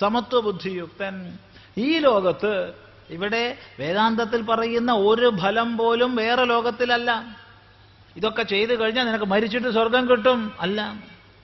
സമത്വ 0.00 0.40
ബുദ്ധിയുക്തൻ 0.40 1.38
ഈ 1.78 1.98
ലോകത്ത് 1.98 2.72
ഇവിടെ 3.10 3.58
വേദാന്തത്തിൽ 3.78 4.42
പറയുന്ന 4.42 4.92
ഒരു 4.92 5.32
ഫലം 5.42 5.76
പോലും 5.76 6.16
വേറെ 6.16 6.44
ലോകത്തിലല്ല. 6.44 7.36
ഇതൊക്കെ 8.16 8.42
ചെയ്തു 8.42 8.80
കഴിഞ്ഞാൽ 8.80 9.04
നിനക്ക് 9.04 9.24
മരിച്ചിട്ട് 9.24 9.70
സ്വർഗം 9.72 10.10
കിട്ടും. 10.10 10.52
അല്ല. 10.60 10.94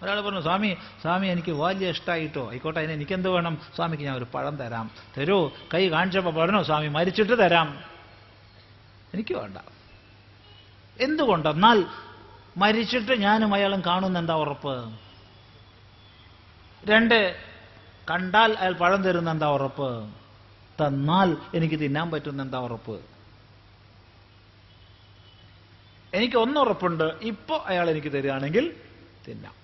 ഒരാൾ 0.03 0.21
പറഞ്ഞു 0.21 0.41
സ്വാമി 0.41 0.77
സ്വാമി 1.03 1.27
എനിക്ക് 1.27 1.53
വലിയ 1.53 1.91
ഇഷ്ടമായിട്ടോ 1.91 2.51
ആയിക്കോട്ടെ 2.51 2.79
അതിന് 2.79 2.93
എനിക്കെന്ത് 2.93 3.29
വേണം? 3.29 3.59
സ്വാമിക്ക് 3.77 4.05
ഞാൻ 4.05 4.17
ഒരു 4.17 4.27
പഴം 4.35 4.57
തരാം. 4.57 4.91
തരൂ. 5.19 5.51
കൈ 5.75 5.89
കാണിച്ചപ്പോൾ 5.89 6.35
പറഞ്ഞോ 6.35 6.63
സ്വാമി 6.63 6.89
മരിച്ചിട്ട് 6.89 7.39
തരാം. 7.39 7.81
എനിക്ക് 9.15 9.35
വേണ്ട. 9.35 9.59
എന്തുകൊണ്ടെന്നാൽ 11.01 11.85
മരിച്ചിട്ട് 12.57 13.13
ഞാനും 13.13 13.55
അയാളും 13.55 13.83
കാണുന്ന 13.87 14.19
എന്താ 14.19 14.35
ഉറപ്പ്? 14.35 14.93
രണ്ട് 16.85 17.37
കണ്ടാൽ 18.11 18.53
അയാൾ 18.53 18.73
പഴം 18.73 19.03
തരുന്ന 19.03 19.31
എന്താ 19.31 19.47
ഉറപ്പ്? 19.47 20.09
തന്നാൽ 20.87 21.37
എനിക്ക് 21.55 21.75
തിന്നാൻ 21.75 22.11
പറ്റുന്ന 22.11 22.43
എന്താ 22.43 22.59
ഉറപ്പ്? 22.59 23.01
എനിക്ക് 26.15 26.37
ഒന്നുറപ്പുണ്ട് 26.37 27.05
ഇപ്പോ 27.05 27.65
അയാൾ 27.67 27.91
എനിക്ക് 27.91 28.13
തരികയാണെങ്കിൽ 28.13 28.77
തിന്നാം. 29.29 29.55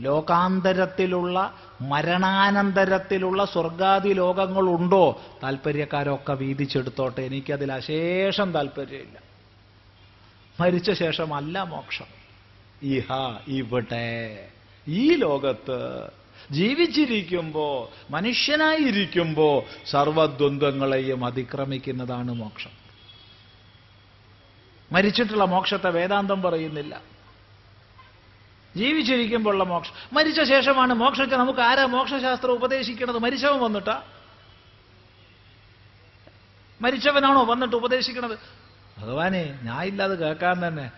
ലോകാന്തരത്തിലുള്ള 0.00 1.54
മരണാനന്തരത്തിലുള്ള 1.80 3.44
സ്വർഗാദി 3.44 4.08
ലോകങ്ങളുണ്ടോ? 4.08 5.20
താല്പര്യക്കാരൊക്കെ 5.42 6.32
വീതിച്ചെടുത്തോട്ടെ 6.32 7.20
എനിക്കതിൽ 7.20 7.72
അശേഷം 7.72 8.52
താല്പര്യമില്ല 8.52 9.33
മരിച്ച 10.60 10.90
ശേഷമല്ല 10.90 11.62
മോക്ഷം. 11.62 12.06
ഇഹ 12.82 13.06
ഇവിടെ. 13.48 14.48
ഈ 14.88 15.14
ലോകത്ത് 15.14 16.10
ജീവിച്ചിരിക്കുമ്പോ 16.50 17.90
മനുഷ്യനായിരിക്കുമ്പോ 18.10 19.64
സർവദ്വന്ദ്വങ്ങളെയും 19.90 21.24
അതിക്രമിക്കുന്നതാണ് 21.24 22.32
മോക്ഷം. 22.32 22.70
മരിച്ചിട്ടുള്ള 24.92 25.44
മോക്ഷത്തെ 25.44 25.90
വേദാന്തം 25.90 26.42
പറയുന്നില്ല. 26.42 27.02
ജീവിച്ചിരിക്കുമ്പോഴുള്ള 28.76 29.64
മോക്ഷം. 29.64 29.92
മരിച്ച 30.12 30.42
ശേഷമാണ് 30.42 30.94
മോക്ഷത്തെ 30.94 31.36
നമുക്ക് 31.36 31.60
ആരാ 31.60 31.86
മോക്ഷശാസ്ത്രം 31.86 32.52
ഉപദേശിക്കുന്നത് 32.52 33.18
മരിച്ചവൻ 33.18 33.60
വന്നിട്ടാ? 33.60 34.02
മരിച്ചവനാണോ 36.80 37.44
വന്നിട്ട് 37.44 37.76
ഉപദേശിക്കണത്? 37.76 38.63
ഭഗവാനെ 38.98 39.60
ഞാൻ 39.62 39.84
ഇല്ലാതെ 39.84 40.14
കേൾക്കാൻ 40.14 40.68
തന്നെ 40.68 40.90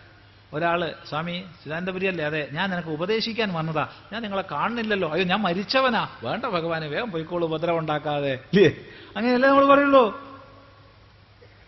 ഒരാൾ 0.53 0.95
സ്വാമി 1.09 1.45
ചിദാനന്ദപുരിയല്ലേ? 1.65 2.25
അതെ 2.25 2.49
ഞാൻ 2.53 2.71
നിനക്ക് 2.71 2.89
ഉപദേശിക്കാൻ 2.89 3.53
വന്നതാ. 3.53 3.89
ഞാൻ 4.13 4.23
നിങ്ങളെ 4.23 4.45
കാണുന്നില്ലല്ലോ. 4.53 5.13
അയ്യോ 5.13 5.27
ഞാൻ 5.27 5.41
മരിച്ചവനാ. 5.41 6.09
വേണ്ട 6.23 6.45
ഭഗവാനെ 6.45 6.87
വേഗം 6.87 7.11
പോയിക്കോളൂ 7.11 7.49
ഉപദ്രവം 7.49 7.79
ഉണ്ടാക്കാതെ. 7.79 8.33
ഇല്ലേ? 8.33 8.73
അങ്ങനെയല്ലേ 9.17 9.49
നമ്മൾ 9.49 9.75
പറയുള്ളൂ? 9.75 10.27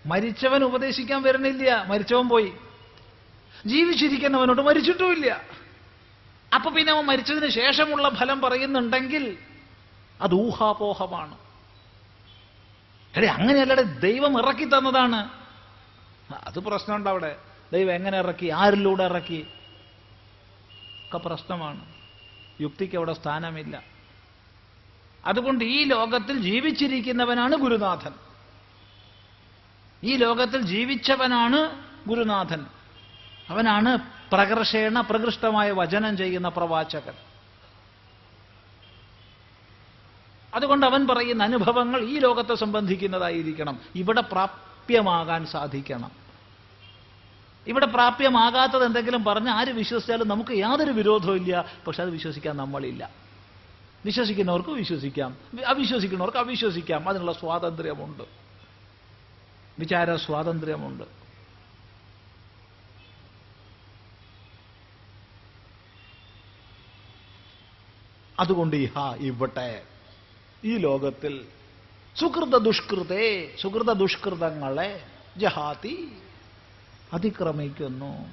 മരിച്ചവൻ 0.06 0.64
ഉപദേശിക്കാൻ 0.64 1.22
വരുന്നില്ല. 1.22 1.84
മരിച്ചവൻ 1.88 2.28
പോയി. 2.28 2.52
ജീവിച്ചിരിക്കുന്നവനോട് 3.66 4.62
മരിച്ചിട്ടുമില്ല. 4.62 5.40
അപ്പൊ 6.54 6.70
പിന്നെ 6.70 6.92
അവൻ 6.92 7.04
മരിച്ചതിന് 7.04 7.48
ശേഷമുള്ള 7.48 8.08
ഫലം 8.08 8.40
പറയുന്നുണ്ടെങ്കിൽ 8.40 9.36
അത് 10.20 10.34
ഊഹാപോഹമാണ്. 10.34 11.38
അങ്ങനെയല്ലടെ 13.26 13.82
ദൈവം 13.82 14.38
ഇറക്കി 14.38 14.64
തന്നതാണ്. 14.64 15.37
അത് 16.34 16.58
പ്രശ്നമുണ്ട് 16.58 17.10
അവിടെ. 17.10 17.36
ദൈവം 17.72 17.92
എങ്ങനെ 17.92 18.18
ഇറക്കി? 18.18 18.46
ആരിലൂടെ 18.46 19.04
ഇറക്കി? 19.04 19.46
ഒക്കെ 21.06 21.18
പ്രശ്നമാണ്. 21.18 21.84
യുക്തിക്ക് 22.60 22.96
അവിടെ 22.96 23.12
സ്ഥാനമില്ല. 23.12 23.82
അതുകൊണ്ട് 25.26 25.64
ഈ 25.64 25.84
ലോകത്തിൽ 25.84 26.40
ജീവിച്ചിരിക്കുന്നവനാണ് 26.40 27.56
ഗുരുനാഥൻ. 27.56 28.12
ഈ 30.04 30.16
ലോകത്തിൽ 30.16 30.60
ജീവിച്ചവനാണ് 30.60 31.84
ഗുരുനാഥൻ. 32.08 32.66
അവനാണ് 33.48 33.98
പ്രകർഷേണ 34.32 35.00
പ്രകൃഷ്ടമായ 35.00 35.70
വചനം 35.70 36.16
ചെയ്യുന്ന 36.16 36.48
പ്രവാചകൻ. 36.48 37.12
അതുകൊണ്ട് 40.54 40.86
അവൻ 40.86 41.06
പറയുന്ന 41.06 41.42
അനുഭവങ്ങൾ 41.42 42.02
ഈ 42.02 42.18
ലോകത്തെ 42.18 42.54
സംബന്ധിക്കുന്നതായിരിക്കണം. 42.54 43.80
ഇവിടെ 43.94 44.20
പ്രാപ്യമാകാൻ 44.88 45.46
സാധിക്കണം. 45.46 46.10
ഇവിടെ 47.66 47.86
പ്രാപ്യമാകാത്തത് 47.86 48.84
എന്തെങ്കിലും 48.84 49.24
പറഞ്ഞ് 49.24 49.48
ആര് 49.48 49.68
വിശ്വസിച്ചാലും 49.68 50.28
നമുക്ക് 50.28 50.50
യാതൊരു 50.50 50.90
വിരോധവും 50.90 51.36
ഇല്ല. 51.36 51.64
പക്ഷെ 51.86 52.02
അത് 52.02 52.10
വിശ്വസിക്കാൻ 52.10 52.56
നമ്മളില്ല. 52.56 53.10
വിശ്വസിക്കുന്നവർക്ക് 54.04 54.68
വിശ്വസിക്കാം. 54.68 55.36
അവിശ്വസിക്കുന്നവർക്ക് 55.66 56.38
അവിശ്വസിക്കാം. 56.38 57.08
അതിനുള്ള 57.08 57.32
സ്വാതന്ത്ര്യമുണ്ട്. 57.32 58.22
വിചാര 59.78 60.16
സ്വാതന്ത്ര്യമുണ്ട്. 60.16 61.04
അതുകൊണ്ട് 68.40 68.76
ഇഹ 68.76 69.14
ഇവിടെ 69.16 69.82
ഈ 70.64 70.76
ലോകത്തിൽ 70.76 71.57
സുഹൃത 72.16 72.58
ദുഷ്കൃതേ 72.58 73.56
സുഹൃത 73.62 73.92
ദുഷ്കൃതങ്ങളെ 73.92 75.02
ജഹാതി 75.36 76.12
അതിക്രമിക്കുന്നു. 77.12 78.26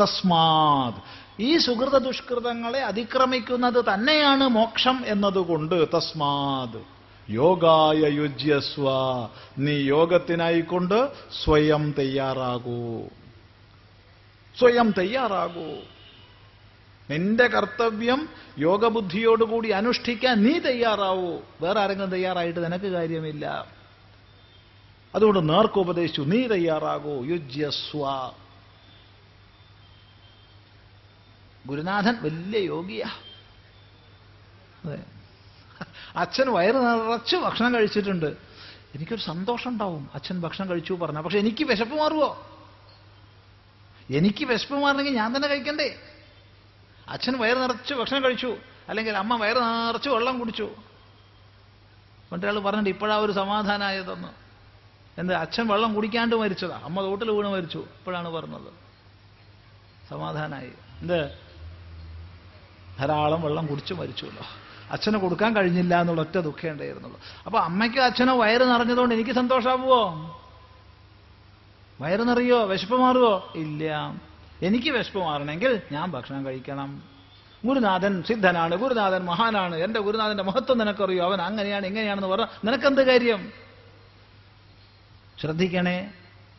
തസ്മാത്. 0.00 1.22
ഈ 1.42 1.58
സുഹൃത 1.58 1.98
ദുഷ്കൃതങ്ങളെ 1.98 2.82
അതിക്രമിക്കുന്നത് 2.82 3.84
തന്നെയാണ് 3.84 4.48
മോക്ഷം 4.48 5.02
എന്നതുകൊണ്ട് 5.06 5.88
തസ്മാത്. 5.94 6.82
യോഗായ 7.30 7.96
യുജ്യസ്വ. 7.96 8.88
നീ 9.58 9.72
യോഗത്തിനായിക്കൊണ്ട് 9.72 11.12
സ്വയം 11.44 11.94
തയ്യാറാകൂ. 11.98 13.02
സ്വയം 14.58 14.94
തയ്യാറാകൂ. 14.98 15.91
നിന്റെ 17.12 17.46
കർത്തവ്യം 17.46 18.28
യോഗബുദ്ധിയോടുകൂടി 18.58 19.68
അനുഷ്ഠിക്കാൻ 19.68 20.42
നീ 20.42 20.58
തയ്യാറാവൂ. 20.58 21.38
വേറെ 21.60 21.80
ആരെങ്കിലും 21.80 22.10
തയ്യാറായിട്ട് 22.10 22.64
നിനക്ക് 22.64 22.84
കാര്യമില്ല. 22.84 23.66
അതുകൊണ്ട് 25.14 25.48
നേർക്ക് 25.48 25.78
ഉപദേശിച്ചു 25.78 26.22
നീ 26.22 26.46
തയ്യാറാകൂ. 26.46 27.24
യുജ്യസ്വ. 27.24 28.30
ഗുരുനാഥൻ 31.66 32.16
വലിയ 32.22 32.60
യോഗിയാ. 32.60 33.10
അച്ഛൻ 36.16 36.52
വയറ് 36.52 36.76
നിറച്ച് 36.76 37.36
ഭക്ഷണം 37.36 37.74
കഴിച്ചിട്ടുണ്ട്. 37.74 38.36
എനിക്കൊരു 38.94 39.20
സന്തോഷം 39.20 39.70
ഉണ്ടാവും. 39.70 40.10
അച്ഛൻ 40.14 40.40
ഭക്ഷണം 40.40 40.70
കഴിച്ചു 40.70 40.94
പറഞ്ഞ. 40.94 41.20
പക്ഷെ 41.20 41.38
എനിക്ക് 41.38 41.64
വിശപ്പ് 41.64 41.94
മാറുമോ 41.94 42.46
എനിക്ക് 44.10 44.44
വിശപ്പ് 44.44 44.74
മാറണമെങ്കിൽ 44.74 45.16
ഞാൻ 45.16 45.36
തന്നെ 45.36 45.48
കഴിക്കണ്ടേ? 45.48 46.11
അച്ഛൻ 47.08 47.38
വയറ് 47.38 47.56
നിറച്ച് 47.56 47.94
ഭക്ഷണം 47.94 48.24
കഴിച്ചു. 48.24 48.56
അല്ലെങ്കിൽ 48.88 49.16
അമ്മ 49.16 49.36
വയറ് 49.36 49.56
നിറച്ച് 49.56 50.08
വെള്ളം 50.08 50.38
കുടിച്ചു. 50.38 50.70
മറ്റൊരാൾ 52.32 52.58
പറഞ്ഞിട്ട് 52.58 52.90
ഇപ്പോഴാ 52.90 53.16
ഒരു 53.16 53.32
സമാധാനമായതെന്ന് 53.32 54.28
എന്ത്? 55.20 55.34
അച്ഛൻ 55.34 55.66
വെള്ളം 55.66 55.94
കുടിക്കാണ്ട് 55.94 56.36
മരിച്ചതാ. 56.36 56.80
അമ്മ 56.84 57.00
തോട്ടിൽ 57.00 57.30
വീണ് 57.30 57.48
മരിച്ചു. 57.48 57.78
ഇപ്പോഴാണ് 57.78 58.28
പറഞ്ഞത്. 58.28 58.72
സമാധാനമായി 60.10 60.72
എന്ത്? 61.00 61.30
ധാരാളം 62.98 63.42
വെള്ളം 63.42 63.66
കുടിച്ച് 63.66 63.94
മരിച്ചുല്ലോ 63.94 64.42
അച്ഛന് 64.90 65.16
കൊടുക്കാൻ 65.16 65.56
കഴിഞ്ഞില്ല 65.56 66.00
എന്നുള്ള 66.00 66.20
ഒറ്റ 66.20 66.38
ദുഃഖം 66.38 66.70
ഉണ്ടായിരുന്നുള്ളൂ. 66.70 67.20
അപ്പൊ 67.46 67.58
അമ്മയ്ക്ക് 67.58 67.98
അച്ഛനോ 67.98 68.38
വയറ് 68.38 68.62
നിറഞ്ഞതുകൊണ്ട് 68.62 69.14
എനിക്ക് 69.14 69.30
സന്തോഷമാവുമോ 69.30 70.02
വയറ് 72.00 72.28
നിറയോ? 72.28 72.64
വിശപ്പ് 72.64 73.00
മാറുമോ 73.00 73.52
ഇല്ല. 73.54 74.14
എനിക്ക് 74.62 74.90
വിശപ്പ് 74.90 75.18
മാറണമെങ്കിൽ 75.18 75.80
ഞാൻ 75.92 76.10
ഭക്ഷണം 76.10 76.46
കഴിക്കണം. 76.46 77.02
ഗുരുനാഥൻ 77.66 78.22
സിദ്ധനാണ് 78.22 78.74
ഗുരുനാഥൻ 78.76 79.24
മഹാനാണ്. 79.24 79.76
എന്റെ 79.76 80.00
ഗുരുനാഥന്റെ 80.00 80.42
മഹത്വം 80.42 80.78
നിനക്കറിയോ? 80.78 81.24
അവൻ 81.24 81.42
അങ്ങനെയാണ് 81.42 81.86
ഇങ്ങനെയാണെന്ന് 81.86 82.28
പറഞ്ഞ 82.28 82.44
നിനക്കെന്ത് 82.64 83.02
കാര്യം? 83.06 83.52
ശ്രദ്ധിക്കണേ 85.40 86.10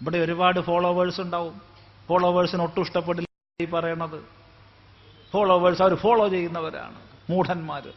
ഇവിടെ 0.01 0.17
ഒരുപാട് 0.17 0.59
ഫോളോവേഴ്സ് 0.59 1.21
ഉണ്ടാവും. 1.21 1.61
ഫോളോവേഴ്സിന് 2.09 2.61
ഒട്ടും 2.61 2.81
ഇഷ്ടപ്പെടില്ല 2.81 3.27
ഈ 3.61 3.65
പറയണത്. 3.65 4.23
ഫോളോവേഴ്സ് 5.33 5.81
അവർ 5.81 5.95
ഫോളോ 5.95 6.27
ചെയ്യുന്നവരാണ് 6.27 6.95
മൂഢന്മാര്. 7.29 7.91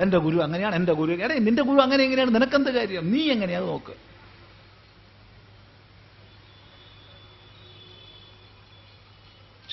എന്റെ 0.00 0.18
ഗുരു 0.18 0.38
അങ്ങനെയാണ് 0.38 0.74
എന്റെ 0.74 0.92
ഗുരു 0.92 1.12
എടേ 1.12 1.38
നിന്റെ 1.38 1.62
ഗുരു 1.62 1.80
അങ്ങനെ 1.80 2.04
എങ്ങനെയാണ് 2.04 2.34
നിനക്കെന്ത് 2.34 2.70
കാര്യം? 2.70 3.12
നീ 3.12 3.30
എങ്ങനെയാ 3.30 3.60
നോക്ക്. 3.60 3.94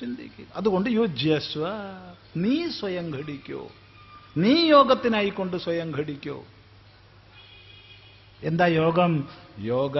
ചിന്തിക്കുക 0.03 0.45
അതുകൊണ്ട് 0.55 0.89
യു 0.89 1.05
ജസ്വ 1.05 1.67
നീ 2.35 2.69
സ്വയം 2.69 3.15
ഘടിക്കോ. 3.15 3.71
നീ 4.37 4.53
യോഗത്തിനായിക്കൊണ്ട് 4.65 5.57
സ്വയം 5.57 5.91
ഘടിക്കോ. 5.95 6.43
എന്താ 8.43 8.65
യോഗം? 8.65 9.29
യോഗ 9.59 9.99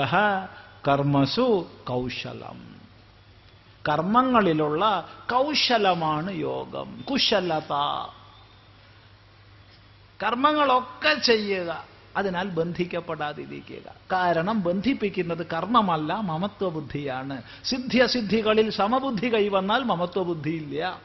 കർമ്മസു 0.87 1.67
കൗശലം. 1.89 2.75
കർമ്മങ്ങളിലുള്ള 3.89 5.09
കൗശലമാണ് 5.31 6.31
യോഗം. 6.31 7.05
കുശലത. 7.11 7.73
കർമ്മങ്ങളൊക്കെ 10.23 11.13
ചെയ്യുക. 11.13 11.92
അതിനാൽ 12.17 12.49
ബന്ധിക്കപ്പെടാതിരിക്കുക. 12.49 13.91
കാരണം 14.11 14.61
ബന്ധിപ്പിക്കുന്നത് 14.61 15.47
കർമ്മമല്ല 15.53 16.13
മമത്വബുദ്ധിയാണ്. 16.13 17.41
സിദ്ധ്യസിദ്ധികളിൽ 17.65 18.71
സമബുദ്ധി 18.71 19.33
കൈവന്നാൽ 19.33 19.83
മമത്വബുദ്ധിയില്ല. 19.83 21.01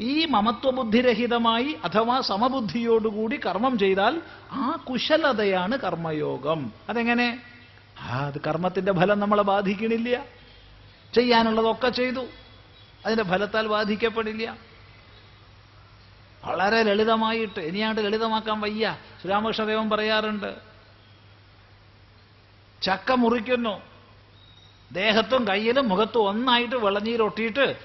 ഈ 0.00 0.24
മമത്വബുദ്ധിരഹിതമായി 0.24 1.76
അഥവാ 1.84 2.20
സമബുദ്ധിയോടുകൂടി 2.20 3.40
കർമ്മം 3.46 3.78
ചെയ്താൽ 3.78 4.22
ആ 4.52 4.84
കുശലതയാണ് 4.90 5.78
കർമ്മയോഗം. 5.78 6.72
അതെങ്ങനെ? 6.88 7.42
ആ 8.00 8.26
അത് 8.26 8.40
കർമ്മത്തിന്റെ 8.46 8.92
ഫലം 8.92 9.20
നമ്മളെ 9.20 9.42
ബാധിക്കണില്ല. 9.42 10.24
ചെയ്യാനുള്ളതൊക്കെ 11.14 11.88
ചെയ്തു. 11.88 12.26
അതിന്റെ 13.06 13.24
ഫലത്താൽ 13.24 13.66
ബാധിക്കപ്പെടില്ല. 13.66 14.56
വളരെ 16.44 16.82
ലളിതമായിട്ട് 16.82 17.60
ഇനിയാണ്ട് 17.60 18.00
ലളിതമാക്കാൻ 18.00 18.60
വയ്യ. 18.60 18.96
ശ്രീരാമകൃഷ്ണദേവൻ 19.20 19.90
പറയാറുണ്ട് 19.90 20.60
ചക്ക 22.82 23.12
മുറിക്കുന്നു. 23.12 23.82
ദേഹത്തും 24.92 25.48
കയ്യിലും 25.48 25.88
മുഖത്തും 25.88 26.28
ഒന്നായിട്ട് 26.28 26.76
വിളഞ്ഞീരൊട്ടിയിട്ട് 26.76 27.76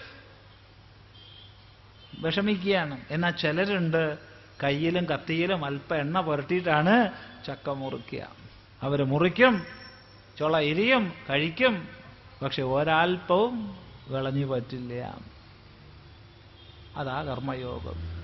വിഷമിക്കുകയാണ്. 2.20 3.06
എന്നാൽ 3.12 3.32
ചിലരുണ്ട് 3.32 4.18
കയ്യിലും 4.64 5.06
കത്തിയിലും 5.06 5.66
അല്പം 5.66 5.98
എണ്ണ 5.98 6.20
പുരട്ടിയിട്ടാണ് 6.20 7.12
ചക്ക 7.46 7.70
മുറിക്കുക. 7.70 8.32
അവർ 8.84 9.04
മുറിക്കും 9.04 9.66
ചുള 10.40 10.58
ഇരിയും 10.58 11.14
കഴിക്കും 11.30 11.88
പക്ഷെ 12.42 12.64
ഒരൽപ്പവും 12.64 13.78
വിളഞ്ഞു 14.10 14.46
പറ്റില്ല. 14.46 15.20
അതാ 16.98 17.24
കർമ്മയോഗം. 17.24 18.15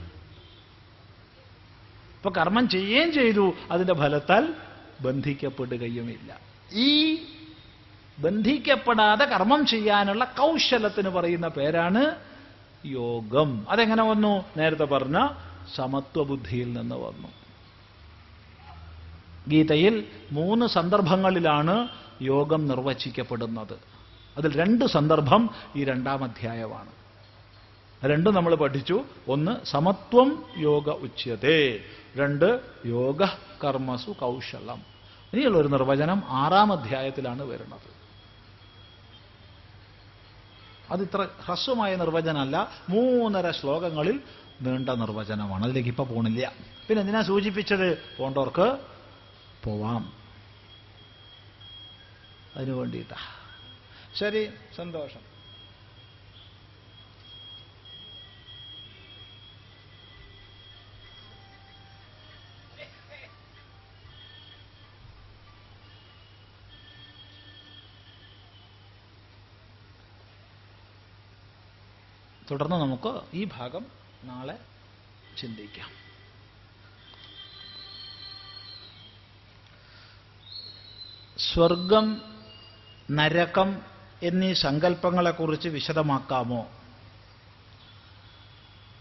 ഇപ്പൊ 2.22 2.42
കർമ്മം 2.42 2.70
ചെയ്യുകയും 2.70 3.14
ചെയ്തു. 3.14 3.54
അതിന്റെ 3.72 3.94
ഫലത്താൽ 3.94 4.54
ബന്ധിക്കപ്പെടുകയുമില്ല. 5.02 6.40
ഈ 6.74 7.16
ബന്ധിക്കപ്പെടാതെ 8.20 9.26
കർമ്മം 9.26 9.66
ചെയ്യാനുള്ള 9.66 10.26
കൗശലത്തിന് 10.26 11.10
പറയുന്ന 11.10 11.48
പേരാണ് 11.48 12.16
യോഗം. 12.86 13.66
അതെങ്ങനെ 13.70 14.04
വന്നു? 14.04 14.46
നേരത്തെ 14.58 14.84
പറഞ്ഞ 14.84 15.30
സമത്വബുദ്ധിയിൽ 15.76 16.74
നിന്ന് 16.74 16.96
വന്നു. 16.96 17.28
ഗീതയിൽ 19.48 20.04
മൂന്ന് 20.32 20.66
സന്ദർഭങ്ങളിലാണ് 20.66 21.88
യോഗം 22.22 22.68
നിർവചിക്കപ്പെടുന്നത്. 22.68 23.80
അതിൽ 24.38 24.60
രണ്ട് 24.60 24.86
സന്ദർഭം 24.86 25.50
ഈ 25.76 25.84
രണ്ടാം 25.84 26.24
അധ്യായമാണ്. 26.24 27.01
രണ്ടും 28.06 28.34
നമ്മൾ 28.34 28.56
പഠിച്ചു. 28.56 29.06
ഒന്ന് 29.28 29.66
സമത്വം 29.66 30.46
യോഗ 30.58 30.90
ഉച്ചതേ 30.90 31.84
രണ്ട് 32.16 32.62
യോഗ 32.86 33.26
കർമ്മസു 33.64 34.12
കൗശലം. 34.12 34.82
ഇനിയുള്ള 35.34 35.58
ഒരു 35.58 35.68
നിർവചനം 35.68 36.24
ആറാം 36.28 36.74
അധ്യായത്തിലാണ് 36.74 37.44
വരുന്നത്. 37.44 38.02
അതിത്ര 40.92 41.28
ഹ്രസ്വമായ 41.46 41.96
നിർവചനമല്ല. 41.96 42.72
മൂന്നര 42.90 43.52
ശ്ലോകങ്ങളിൽ 43.52 44.20
നീണ്ട 44.62 44.90
നിർവചനമാണ്. 44.90 45.64
അതിലേക്ക് 45.64 45.90
ഇപ്പൊ 45.90 46.04
പോണില്ല. 46.04 46.52
പിന്നെ 46.88 47.00
എന്തിനാ 47.02 47.22
സൂചിപ്പിച്ചത്? 47.22 48.18
പോണ്ടവർക്ക് 48.18 48.80
പോവാം. 49.64 50.14
അതിനു 52.56 52.72
വേണ്ടിയിട്ടാ. 52.72 53.16
ശരി 54.20 54.50
സന്തോഷം. 54.76 55.31
തുടർന്ന് 72.52 72.76
നമുക്ക് 72.76 73.22
ഈ 73.34 73.44
ഭാഗം 73.44 73.86
നാളെ 74.24 74.58
ചിന്തിക്കാം. 75.38 75.90
സ്വർഗം 81.38 82.22
നരകം 83.12 83.82
എന്നീ 84.24 84.54
സങ്കല്പങ്ങളെക്കുറിച്ച് 84.54 85.70
വിശദമാക്കാമോ? 85.70 86.68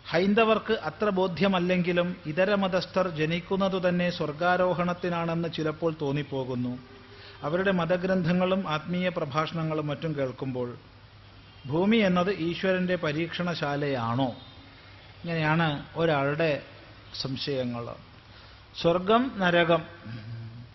ഹൈന്ദവർക്ക് 0.08 0.72
അത്ര 0.72 1.08
ബോധ്യമല്ലെങ്കിലും 1.08 2.16
ഇതര 2.26 2.54
മതസ്ഥർ 2.54 3.08
ജനിക്കുന്നതു 3.08 3.88
തന്നെ 3.88 4.10
സ്വർഗാരോഹണത്തിനാണെന്ന് 4.10 5.48
ചിലപ്പോൾ 5.52 5.94
തോന്നിപ്പോകുന്നു. 6.00 6.78
അവരുടെ 7.42 7.70
മതഗ്രന്ഥങ്ങളും 7.70 8.68
ആത്മീയ 8.68 9.08
പ്രഭാഷണങ്ങളും 9.08 9.86
മറ്റും 9.86 10.16
കേൾക്കുമ്പോൾ 10.16 10.78
ഭൂമി 11.66 11.96
എന്നത് 11.96 12.30
ഈശ്വരന്റെ 12.30 12.96
പരീക്ഷണശാലയാണോ? 12.96 14.26
ഇങ്ങനെയാണ് 15.24 15.86
ഒരാളുടെ 15.96 16.62
സംശയങ്ങൾ. 17.20 17.94
സ്വർഗം 18.82 19.32
നരകം 19.38 19.82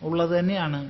ഉള്ളത് 0.01 0.39
തന്നെയാണ്. 0.39 0.89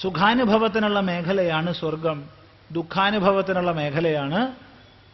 സുഖാനുഭവത്തിനുള്ള 0.00 1.00
മേഖലയാണ് 1.00 1.74
സ്വർഗം 1.74 2.28
ദുഃഖാനുഭവത്തിനുള്ള 2.72 3.72
മേഖലയാണ് 3.72 4.56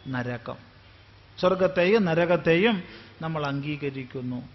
നരകം. 0.07 0.55
സ്വർഗത്തെയും 1.39 2.05
നരകത്തെയും 2.05 2.83
നമ്മൾ 3.21 3.45
അംഗീകരിക്കുന്നു. 3.45 4.49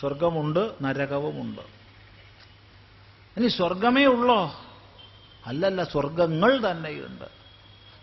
സ്വർഗമുണ്ട് 0.00 0.72
നരകവുമുണ്ട്. 0.82 1.60
ഇനി 3.36 3.48
സ്വർഗമേ 3.48 4.04
ഉള്ളോ? 4.04 4.64
അല്ലല്ല 5.46 5.84
സ്വർഗങ്ങൾ 5.84 6.70
തന്നെയുണ്ട്. 6.70 7.24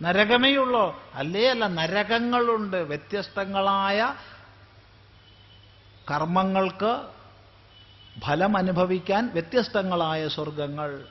നരകമേ 0.02 0.56
ഉള്ളോ 0.56 1.02
അല്ലേ 1.14 1.50
അല്ല 1.50 1.68
നരകങ്ങളുണ്ട്. 1.68 2.78
വ്യത്യസ്തങ്ങളായ 2.78 4.16
കർമ്മങ്ങൾക്ക് 6.12 7.08
ഫലം 8.20 8.58
അനുഭവിക്കാൻ 8.58 9.30
വ്യത്യസ്തങ്ങളായ 9.34 10.28
സ്വർഗങ്ങൾ 10.28 11.08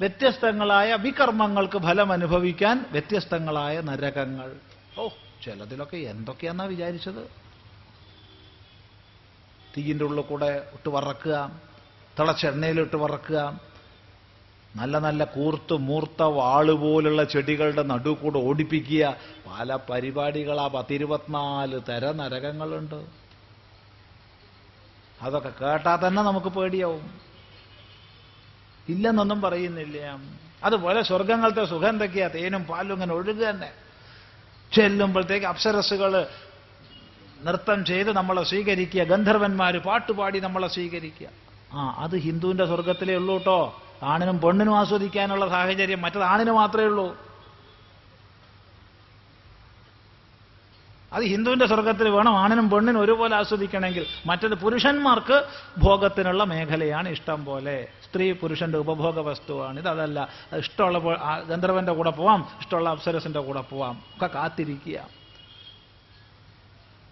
വ്യത്യസ്തങ്ങളായ 0.00 0.94
വികർമ്മങ്ങൾക്ക് 0.94 1.78
ഫലം 1.78 2.12
അനുഭവിക്കാൻ 2.12 2.86
വ്യത്യസ്തങ്ങളായ 2.90 3.80
നരകങ്ങൾ. 3.80 4.56
ഓ 4.98 5.08
ചിലതിലൊക്കെ 5.44 5.96
എന്തൊക്കെയാന്നാ 5.96 6.64
വിചാരിച്ചത്? 6.64 7.22
തീയിന്റെ 9.76 10.04
ഉള്ളിൽ 10.04 10.22
കൂടെ 10.22 10.68
ഇട്ട് 10.72 10.88
വറക്കുക 10.88 11.60
തിളച്ചെണ്ണയിലിട്ട് 12.18 12.96
വറക്കുക 12.96 13.60
നല്ല 14.76 14.98
നല്ല 14.98 15.24
കൂർത്ത് 15.24 15.74
മൂർത്ത 15.74 16.22
വാൾ 16.22 16.72
പോലുള്ള 16.72 17.24
ചെടികളുടെ 17.24 17.82
നടു 17.82 18.10
കൂടെ 18.10 18.38
ഓടിപ്പിക്കുക. 18.38 19.16
പല 19.46 19.78
പരിപാടികളാ. 19.90 20.68
പത്തിരുപത്തിനാല് 20.68 21.80
തര 21.88 22.12
നരകങ്ങളുണ്ട്. 22.12 23.06
അതൊക്കെ 25.22 25.48
കേട്ടാൽ 25.48 26.08
തന്നെ 26.08 26.22
നമുക്ക് 26.22 26.46
പേടിയാവും. 26.46 27.10
ഇല്ലെന്നൊന്നും 28.88 29.40
പറയുന്നില്ല. 29.40 30.18
അതുപോലെ 30.64 31.02
സ്വർഗങ്ങളത്തെ 31.02 31.64
സുഖം 31.64 31.88
എന്തൊക്കെയാ? 31.88 32.28
തേനും 32.28 32.64
പാലും 32.64 32.94
ഇങ്ങനെ 32.94 33.14
ഒഴുകുക 33.14 33.44
തന്നെ. 33.44 33.70
ചെല്ലുമ്പോഴത്തേക്ക് 34.72 35.46
അപ്സരസുകൾ 35.46 36.26
നൃത്തം 37.42 37.84
ചെയ്ത് 37.84 38.12
നമ്മളെ 38.12 38.42
സ്വീകരിക്കുക. 38.44 39.02
ഗന്ധർവന്മാർ 39.02 39.78
പാട്ടുപാടി 39.78 40.40
നമ്മളെ 40.40 40.68
സ്വീകരിക്കുക. 40.68 41.28
ആ 41.72 41.94
അത് 41.98 42.16
ഹിന്ദുവിന്റെ 42.16 42.66
സ്വർഗത്തിലേ 42.66 43.14
ഉള്ളൂ 43.14 43.34
കേട്ടോ 43.34 43.80
ആണിനും 44.02 44.40
പെണ്ണിനും 44.40 44.78
ആസ്വദിക്കാനുള്ള 44.78 45.48
സാഹചര്യം 45.48 46.02
മറ്റത് 46.02 46.22
ആണിന് 46.22 46.50
മാത്രമേ 46.50 46.84
ഉള്ളൂ. 46.84 47.34
അത് 51.12 51.24
ഹിന്ദുവിന്റെ 51.24 51.66
സ്വർഗത്തിൽ 51.66 52.08
വേണം 52.08 52.38
ആണിനും 52.38 52.70
പെണ്ണിനും 52.70 53.00
ഒരുപോലെ 53.00 53.36
ആസ്വദിക്കണമെങ്കിൽ. 53.36 54.06
മറ്റത് 54.26 54.54
പുരുഷന്മാർക്ക് 54.54 55.46
ഭോഗത്തിനുള്ള 55.78 56.44
മേഖലയാണ് 56.44 57.08
ഇഷ്ടം 57.08 57.44
പോലെ. 57.44 57.88
സ്ത്രീ 58.08 58.32
പുരുഷന്റെ 58.32 58.78
ഉപഭോഗ 58.78 59.20
വസ്തുവാണ്. 59.20 59.80
ഇതല്ല 59.80 60.28
ഇഷ്ടമുള്ള 60.56 60.98
ഗന്ധർവന്റെ 61.48 61.92
കൂടെ 61.92 62.10
പോവാം 62.10 62.48
ഇഷ്ടമുള്ള 62.60 62.88
അപ്സരസിന്റെ 62.88 63.40
കൂടെ 63.40 63.60
പോവാം. 63.60 64.02
ഒക്കെ 64.16 64.26
കാത്തിരിക്കുക. 64.26 65.00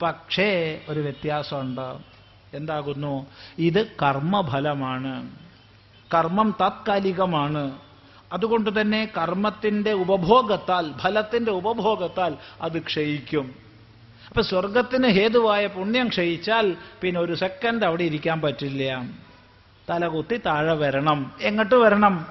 പക്ഷേ 0.02 0.80
ഒരു 0.88 1.00
വ്യത്യാസമുണ്ട്. 1.00 1.98
എന്താകുന്നു? 2.56 3.26
ഇത് 3.58 3.86
കർമ്മഫലമാണ്. 4.02 5.41
കർമ്മം 6.14 6.54
താത്കാലികമാണ്. 6.60 7.78
അതുകൊണ്ട് 8.32 8.80
തന്നെ 8.80 9.08
കർമ്മത്തിന്റെ 9.16 9.92
ഉപഭോഗത്താൽ 9.92 10.92
ഫലത്തിന്റെ 10.92 11.52
ഉപഭോഗത്താൽ 11.52 12.34
അത് 12.62 12.78
ക്ഷയിക്കും. 12.78 13.54
അപ്പൊ 14.28 14.42
സ്വർഗത്തിന് 14.42 15.06
ഹേതുവായ 15.06 15.66
പുണ്യം 15.66 16.08
ക്ഷയിച്ചാൽ 16.08 16.76
പിന്നെ 17.00 17.20
ഒരു 17.20 17.34
സെക്കൻഡ് 17.34 17.84
അവിടെ 17.84 18.04
ഇരിക്കാൻ 18.04 18.40
പറ്റില്ല. 18.40 19.08
തലകുത്തി 19.90 20.40
താഴെ 20.46 20.74
വരണം. 20.74 21.32
എങ്ങോട്ട് 21.40 21.74
വരണം? 21.74 22.26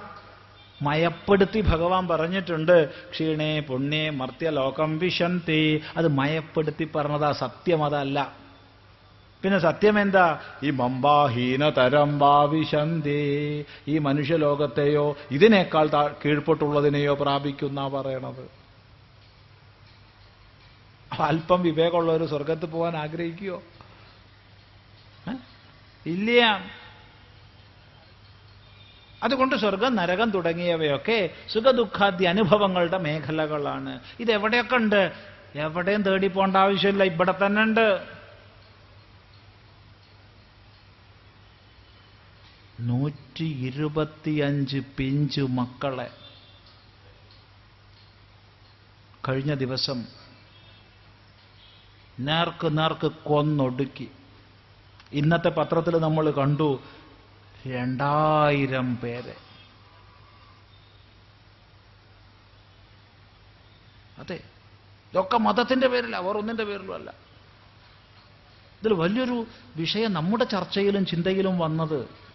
മയപ്പെടുത്തി 0.82 1.62
ഭഗവാൻ 1.62 2.08
പറഞ്ഞിട്ടുണ്ട് 2.08 2.90
ക്ഷീണേ 3.12 3.60
പുണ്യേ 3.60 4.10
മർത്യലോകം 4.10 4.98
വിശന്തി. 4.98 5.82
അത് 5.98 6.08
മയപ്പെടുത്തി 6.08 6.88
പറഞ്ഞതാ 6.96 7.32
സത്യം 7.32 7.86
അതല്ല. 7.86 8.41
പിന്നെ 9.44 9.60
സത്യം 9.60 10.02
എന്താ 10.02 10.40
ഈ 10.64 10.70
മമ്പാഹീന 10.70 11.70
തരംബാ 11.70 12.44
വിശന്തി 12.44 13.66
ഈ 13.88 13.98
മനുഷ്യലോകത്തെയോ 13.98 15.16
ഇതിനേക്കാൾ 15.32 15.88
കീഴ്പ്പെട്ടുള്ളതിനെയോ 16.26 17.14
പ്രാപിക്കുന്ന 17.14 17.88
പറയണത്. 17.88 18.44
അല്പം 21.22 21.62
വിവേകമുള്ളവർ 21.62 22.26
സ്വർഗത്ത് 22.26 22.66
പോകാൻ 22.66 22.98
ആഗ്രഹിക്കുകയോ? 22.98 23.64
ഇല്ല. 26.06 26.62
അതുകൊണ്ട് 29.24 29.56
സ്വർഗം 29.56 29.96
നരകം 29.96 30.32
തുടങ്ങിയവയൊക്കെ 30.32 31.30
സുഖദുഃഖാദ്യ 31.54 32.28
അനുഭവങ്ങളുടെ 32.28 32.98
മേഖലകളാണ്. 32.98 34.00
ഇത് 34.20 34.32
എവിടെയൊക്കെ 34.32 34.76
ഉണ്ട് 34.76 35.12
എവിടെയും 35.56 36.02
തേടി 36.04 36.28
പോകേണ്ട 36.28 36.58
ആവശ്യമില്ല. 36.58 37.04
ഇവിടെ 37.04 37.34
തന്നെ 37.46 37.62
ഉണ്ട് 37.62 38.21
നൂറ്റി 42.82 43.44
ഇരുപത്തിയഞ്ച് 43.44 44.78
പിഞ്ച് 44.98 45.42
മക്കളെ. 45.42 46.12
കഴിഞ്ഞ 49.30 49.54
ദിവസം 49.54 50.06
നേർക്ക് 52.20 52.78
നേർക്ക് 52.78 53.08
കൊന്നൊടുക്കി. 53.08 54.12
ഇന്നത്തെ 55.14 55.50
പത്രത്തിൽ 55.50 55.98
നമ്മൾ 55.98 56.32
കണ്ടു 56.32 56.80
രണ്ടായിരം 57.68 58.98
പേരെ. 58.98 59.36
അതെ 64.18 64.36
ഇതൊക്കെ 65.12 65.38
മതത്തിന്റെ 65.38 65.88
പേരില്ല 65.88 66.16
അവർ 66.16 66.38
ഒന്നിന്റെ 66.38 66.64
പേരിലും 66.64 66.96
അല്ല. 66.96 67.10
ഇതിൽ 68.82 68.94
വലിയൊരു 68.94 69.46
വിഷയം 69.76 70.14
നമ്മുടെ 70.14 70.44
ചർച്ചയിലും 70.44 71.06
ചിന്തയിലും 71.06 71.60
വന്നത് 71.60 72.31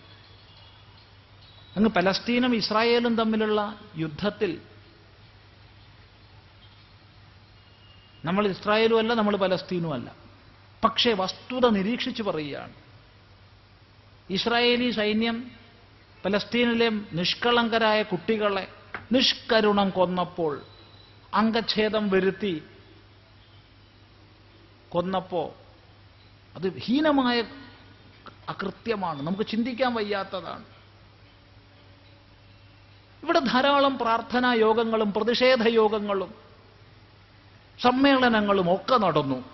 അങ്ങ് 1.77 1.91
പലസ്തീനും 1.91 2.55
ഇസ്രായേലും 2.55 3.17
തമ്മിലുള്ള 3.17 3.81
യുദ്ധത്തിൽ 3.97 4.61
നമ്മൾ 8.25 8.47
ഇസ്രായേലും 8.47 8.99
അല്ല 8.99 9.15
നമ്മൾ 9.15 9.37
പലസ്തീനും 9.37 9.93
അല്ല 9.93 10.15
പക്ഷേ 10.85 11.13
വസ്തുത 11.13 11.67
നിരീക്ഷിച്ചു 11.67 12.23
പറയുകയാണ്. 12.23 12.75
ഇസ്രായേലി 14.31 14.91
സൈന്യം 14.91 15.51
പലസ്തീനിലെ 16.25 16.89
നിഷ്കളങ്കരായ 17.13 18.03
കുട്ടികളെ 18.03 18.69
നിഷ്കരുണം 19.13 19.91
കൊന്നപ്പോൾ 19.91 20.63
അംഗച്ഛേദം 21.35 22.11
വരുത്തി 22.11 22.63
കൊന്നപ്പോ 24.89 25.55
അത് 26.57 26.79
ഹീനമായ 26.79 27.45
അകൃത്യമാണ്. 28.49 29.23
നമുക്ക് 29.23 29.47
ചിന്തിക്കാൻ 29.47 29.95
വയ്യാത്തതാണ്. 29.95 30.65
ഇവിടെ 33.27 33.39
ധാരാളം 33.39 33.99
പ്രാർത്ഥനാ 33.99 34.53
യോഗങ്ങളും 34.53 35.13
പ്രതിഷേധ 35.13 35.69
യോഗങ്ങളും 35.69 36.35
സമ്മേളനങ്ങളും 37.83 38.75
ഒക്കെ 38.75 38.97
നടന്നു. 38.97 39.45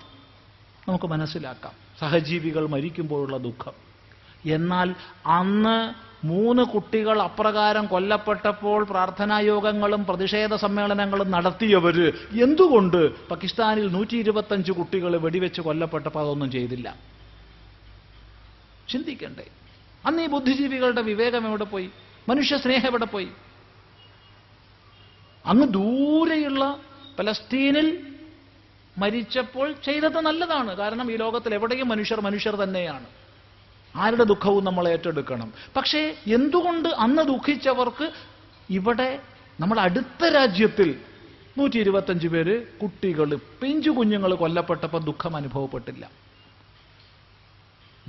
നമുക്ക് 0.89 1.07
മനസ്സിലാക്കാം. 1.07 1.73
സഹജീവികൾ 2.01 2.67
മരിക്കുമ്പോഴുള്ള 2.67 3.37
ദുഃഖം. 3.37 3.73
എന്നാൽ 4.45 4.95
അന്ന് 5.27 5.77
മൂന്ന് 6.27 6.63
കുട്ടികൾ 6.63 7.23
അപ്രകാരം 7.23 7.87
കൊല്ലപ്പെട്ടപ്പോൾ 7.87 8.85
പ്രാർത്ഥനാ 8.85 9.39
യോഗങ്ങളും 9.39 10.05
പ്രതിഷേധ 10.05 10.55
സമ്മേളനങ്ങളും 10.55 11.31
നടത്തിയവര് 11.31 12.13
എന്തുകൊണ്ട് 12.43 13.29
പാകിസ്ഥാനിൽ 13.29 13.93
നൂറ്റി 13.93 14.17
ഇരുപത്തഞ്ച് 14.17 14.73
കുട്ടികൾ 14.73 15.17
വെടിവെച്ച് 15.17 15.61
കൊല്ലപ്പെട്ടപ്പോൾ 15.61 16.21
അതൊന്നും 16.21 16.51
ചെയ്തില്ല? 16.51 16.97
ചിന്തിക്കണ്ടേ. 18.89 19.47
അന്ന് 20.07 20.23
ഈ 20.23 20.27
ബുദ്ധിജീവികളുടെ 20.27 21.01
വിവേകം 21.01 21.49
എവിടെ 21.49 21.65
പോയി? 21.65 21.91
മനുഷ്യ 22.29 22.57
സ്നേഹം 22.57 22.87
എവിടെ 22.87 23.05
പോയി? 23.05 23.29
അങ്ങ് 25.47 25.67
ദൂരെയുള്ള 25.67 26.81
പലസ്തീനിൽ 27.19 28.07
മരിച്ചപ്പോൾ 28.99 29.73
ചെയ്തത് 29.85 30.21
നല്ലതാണ്. 30.21 30.77
കാരണം 30.77 31.13
ഈ 31.13 31.17
ലോകത്തിൽ 31.17 31.55
എവിടെയും 31.55 31.89
മനുഷ്യർ 31.89 32.21
മനുഷ്യർ 32.21 32.57
തന്നെയാണ്. 32.57 33.07
ആരുടെ 33.97 34.25
ദുഃഖവും 34.25 34.65
നമ്മൾ 34.65 34.89
ഏറ്റെടുക്കണം. 34.89 35.53
പക്ഷേ 35.77 36.17
എന്തുകൊണ്ട് 36.27 36.89
അന്ന് 36.89 37.23
ദുഃഖിച്ചവർക്ക് 37.23 38.13
ഇവിടെ 38.71 39.19
നമ്മൾ 39.61 39.81
അടുത്ത 39.81 40.25
രാജ്യത്തിൽ 40.25 41.01
നൂറ്റി 41.59 41.79
ഇരുപത്തഞ്ച് 41.79 42.29
പേര് 42.29 42.67
കുട്ടികൾ 42.67 43.35
പിഞ്ചു 43.35 43.91
കുഞ്ഞുങ്ങൾ 43.91 44.35
കൊല്ലപ്പെട്ടപ്പോൾ 44.35 45.05
ദുഃഖം 45.05 45.37
അനുഭവപ്പെട്ടില്ല. 45.37 46.11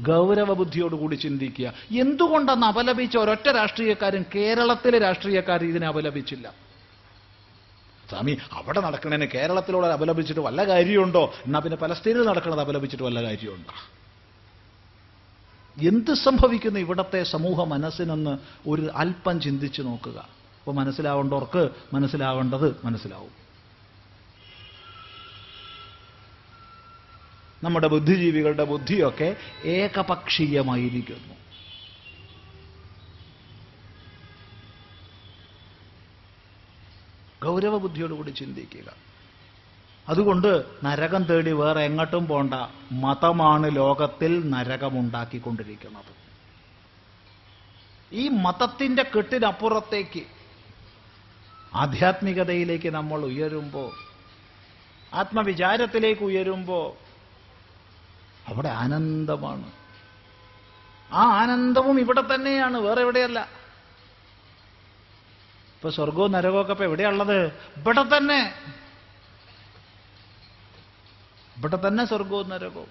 ഗൗരവ 0.02 0.54
ബുദ്ധിയോടുകൂടി 0.54 1.16
ചിന്തിക്കുക. 1.16 1.74
എന്തുകൊണ്ടെന്ന് 1.92 2.68
അപലപിച്ച 2.68 3.18
ഒരൊറ്റ 3.18 3.50
രാഷ്ട്രീയക്കാരും 3.50 4.26
കേരളത്തിലെ 4.36 4.98
രാഷ്ട്രീയക്കാർ 5.00 5.64
ഇതിനെ 5.64 5.88
അപലപിച്ചില്ല? 5.88 6.63
സ്വാമി 8.10 8.38
അവിടെ 8.52 8.82
നടക്കണേന് 8.82 9.26
കേരളത്തിലൂടെ 9.26 9.88
അപലപിച്ചിട്ട് 9.88 10.40
വല്ല 10.40 10.68
കാര്യമുണ്ടോ? 10.68 11.34
എന്നാ 11.46 11.60
പിന്നെ 11.60 11.78
പലസ്തീനിൽ 11.78 12.26
നടക്കുന്നത് 12.26 12.62
അപലപിച്ചിട്ട് 12.62 13.04
വല്ല 13.04 13.24
കാര്യമുണ്ടോ? 13.24 13.74
എന്ത് 15.78 16.14
സംഭവിക്കുന്നു 16.14 16.80
ഇവിടത്തെ 16.80 17.24
സമൂഹ 17.24 17.64
മനസ്സിനെന്ന് 17.64 18.38
ഒരു 18.68 18.90
അല്പം 18.96 19.42
ചിന്തിച്ചു 19.42 19.82
നോക്കുക. 19.82 20.18
അപ്പോൾ 20.60 20.72
മനസ്സിലാവേണ്ടവർക്ക് 20.72 21.70
മനസ്സിലാവേണ്ടത് 21.94 22.76
മനസ്സിലാവും. 22.86 23.44
നമ്മുടെ 27.64 27.88
ബുദ്ധിജീവികളുടെ 27.88 28.64
ബുദ്ധിയൊക്കെ 28.64 29.36
ഏകപക്ഷീയമായിരിക്കുന്നു. 29.66 31.43
ഗൗരവ 37.44 37.78
ബുദ്ധിയോടുകൂടി 37.78 38.30
ചിന്തിക്കുക. 38.32 38.94
അതുകൊണ്ട് 40.10 40.66
നരകം 40.84 41.24
തേടി 41.24 41.52
വേറെ 41.52 41.82
എങ്ങോട്ടും 41.82 42.28
പോണ്ട. 42.28 42.54
മതമാണ് 42.92 43.76
ലോകത്തിൽ 43.76 44.50
നരകമുണ്ടാക്കിക്കൊണ്ടിരിക്കുന്നത്. 44.50 46.14
ഈ 48.12 48.28
മതത്തിന്റെ 48.28 49.04
കെട്ടിനപ്പുറത്തേക്ക് 49.04 50.24
ആധ്യാത്മികതയിലേക്ക് 51.74 52.90
നമ്മൾ 52.90 53.22
ഉയരുമ്പോൾ 53.22 53.92
ആത്മവിചാരത്തിലേക്ക് 55.14 56.22
ഉയരുമ്പോൾ 56.22 56.94
അവിടെ 58.48 58.70
ആനന്ദമാണ്. 58.70 59.72
ആ 61.12 61.24
ആനന്ദവും 61.42 62.00
ഇവിടെ 62.00 62.24
തന്നെയാണ് 62.36 62.78
വേറെ 62.78 63.02
എവിടെയല്ല. 63.02 63.63
ഇപ്പൊ 65.84 65.96
സ്വർഗവും 65.96 66.32
നരകമൊക്കെ 66.32 66.72
ഇപ്പൊ 66.72 66.84
എവിടെയുള്ളത് 66.84 67.46
ഇവിടെ 67.78 68.04
തന്നെ. 68.18 68.54
ഇവിടെ 71.58 71.88
തന്നെ 71.88 72.06
സ്വർഗവും 72.06 72.50
നരകവും. 72.50 72.88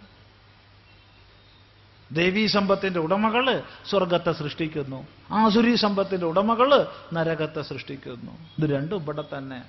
ദേവീ 2.12 2.47
സമ്പത്തിന്റെ 2.47 3.01
ഉടമകൾ 3.01 3.62
സ്വർഗത്തെ 3.90 4.32
സൃഷ്ടിക്കുന്നു. 4.32 5.06
ആസുരി 5.31 5.74
സമ്പത്തിന്റെ 5.74 6.27
ഉടമകൾ 6.27 6.86
നരകത്തെ 7.12 7.62
സൃഷ്ടിക്കുന്നു. 7.62 8.32
ഇത് 8.59 8.70
രണ്ടും 8.70 9.02
ഇവിടെ 9.02 9.24
തന്നെ. 9.39 9.64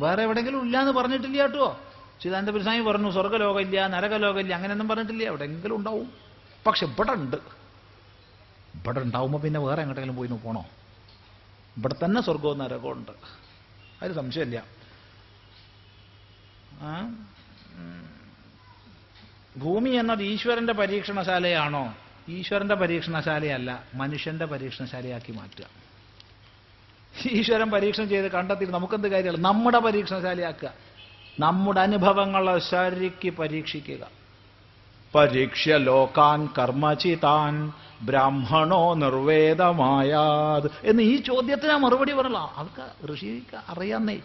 വേറെ 0.00 0.22
എവിടെയെങ്കിലും 0.22 0.64
ഇല്ല 0.64 0.80
എന്ന് 0.80 0.92
പറഞ്ഞിട്ടില്ല 0.92 1.42
കേട്ടോ. 1.42 1.80
ചിദാനന്ദ 2.22 2.50
പിരസ്വാമി 2.50 2.80
പറഞ്ഞു 2.80 3.10
സ്വർഗലോകമില്ല 3.10 3.86
നരകലോകമില്ല 3.86 4.54
അങ്ങനെയൊന്നും 4.54 4.88
പറഞ്ഞിട്ടില്ല. 4.88 5.22
എവിടെയെങ്കിലും 5.22 5.76
ഉണ്ടാവും. 5.76 6.12
പക്ഷെ 6.66 6.86
ഇവിടെ 6.86 7.12
ഉണ്ട്. 7.12 7.36
ഇവിടെ 8.74 9.00
ഉണ്ടാവുമ്പോൾ 9.00 9.38
പിന്നെ 9.38 9.60
വേറെ 9.60 9.80
എങ്ങോട്ടെങ്കിലും 9.80 10.16
പോയി 10.16 10.28
പോണോ? 10.28 10.66
ഇവിടെ 11.76 11.94
തന്നെ 12.04 12.22
സ്വർഗവും 12.22 12.58
നരകവും 12.58 12.92
ഉണ്ട്. 12.92 13.12
അതിൽ 14.02 14.14
സംശയമില്ല. 14.14 14.64
ഭൂമി 19.58 19.90
എന്നത് 19.90 20.22
ഈശ്വരന്റെ 20.22 20.72
പരീക്ഷണശാലയാണോ? 20.72 21.94
ഈശ്വരന്റെ 22.28 22.74
പരീക്ഷണശാലയല്ല 22.74 23.84
മനുഷ്യന്റെ 23.94 24.44
പരീക്ഷണശാലയാക്കി 24.44 25.32
മാറ്റുക. 25.32 25.66
ഈശ്വരൻ 27.26 27.70
പരീക്ഷണം 27.70 28.08
ചെയ്ത് 28.08 28.32
കണ്ടെത്തിയിട്ട് 28.32 28.74
നമുക്കെന്ത് 28.74 29.08
കാര്യമാണ് 29.08 29.44
നമ്മുടെ 29.44 29.78
പരീക്ഷണശാലയാക്കുക. 29.78 30.72
നമ്മുടെ 31.40 31.80
അനുഭവങ്ങളെ 31.80 32.58
ശരിക്ക് 32.58 33.30
പരീക്ഷിക്കുക. 33.30 34.17
പരീക്ഷ്യ 35.14 35.76
ലോകാൻ 35.76 36.48
കർമ്മചിതാൻ 36.58 37.72
ബ്രാഹ്മണോ 38.02 38.94
നിർവേദമായാത്. 38.94 40.70
എന്ന് 40.84 41.02
ഈ 41.02 41.16
ചോദ്യത്തിന് 41.16 41.72
മറുപടി 41.72 42.12
പറയല 42.12 42.36
അവർക്ക് 42.36 43.14
ഋഷിക്ക് 43.14 43.56
അറിയാന്നേ. 43.68 44.18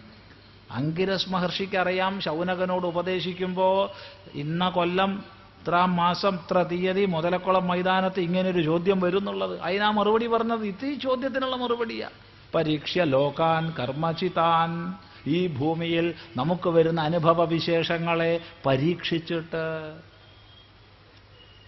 അങ്കിരസ് 0.71 1.29
മഹർഷിക്ക് 1.29 1.77
അറിയാം 1.77 2.21
ശൗനകനോട് 2.21 2.87
ഉപദേശിക്കുമ്പോ 2.87 3.91
ഇന്ന 4.33 4.69
കൊല്ലം 4.69 5.23
ഇത്രാം 5.61 5.95
മാസം 5.95 6.35
ഇത്ര 6.35 6.63
തീയതി 6.63 7.05
മുതലക്കുളം 7.05 7.67
മൈതാനത്ത് 7.67 8.19
ഇങ്ങനൊരു 8.19 8.61
ചോദ്യം 8.61 8.99
വരുന്നുള്ളത്. 8.99 9.61
അതിനാ 9.61 9.89
മറുപടി 9.89 10.27
പറഞ്ഞത്. 10.27 10.65
ഇത് 10.65 10.85
ഈ 10.85 10.93
ചോദ്യത്തിനുള്ള 10.93 11.55
മറുപടിയാ. 11.55 12.09
പരീക്ഷ 12.55 12.97
ലോകാൻ 12.97 13.73
കർമ്മചിതാൻ. 13.79 14.93
ഈ 15.27 15.47
ഭൂമിയിൽ 15.47 16.13
നമുക്ക് 16.37 16.69
വരുന്ന 16.69 17.01
അനുഭവ 17.01 17.43
വിശേഷങ്ങളെ 17.43 18.39
പരീക്ഷിച്ചിട്ട് 18.65 19.93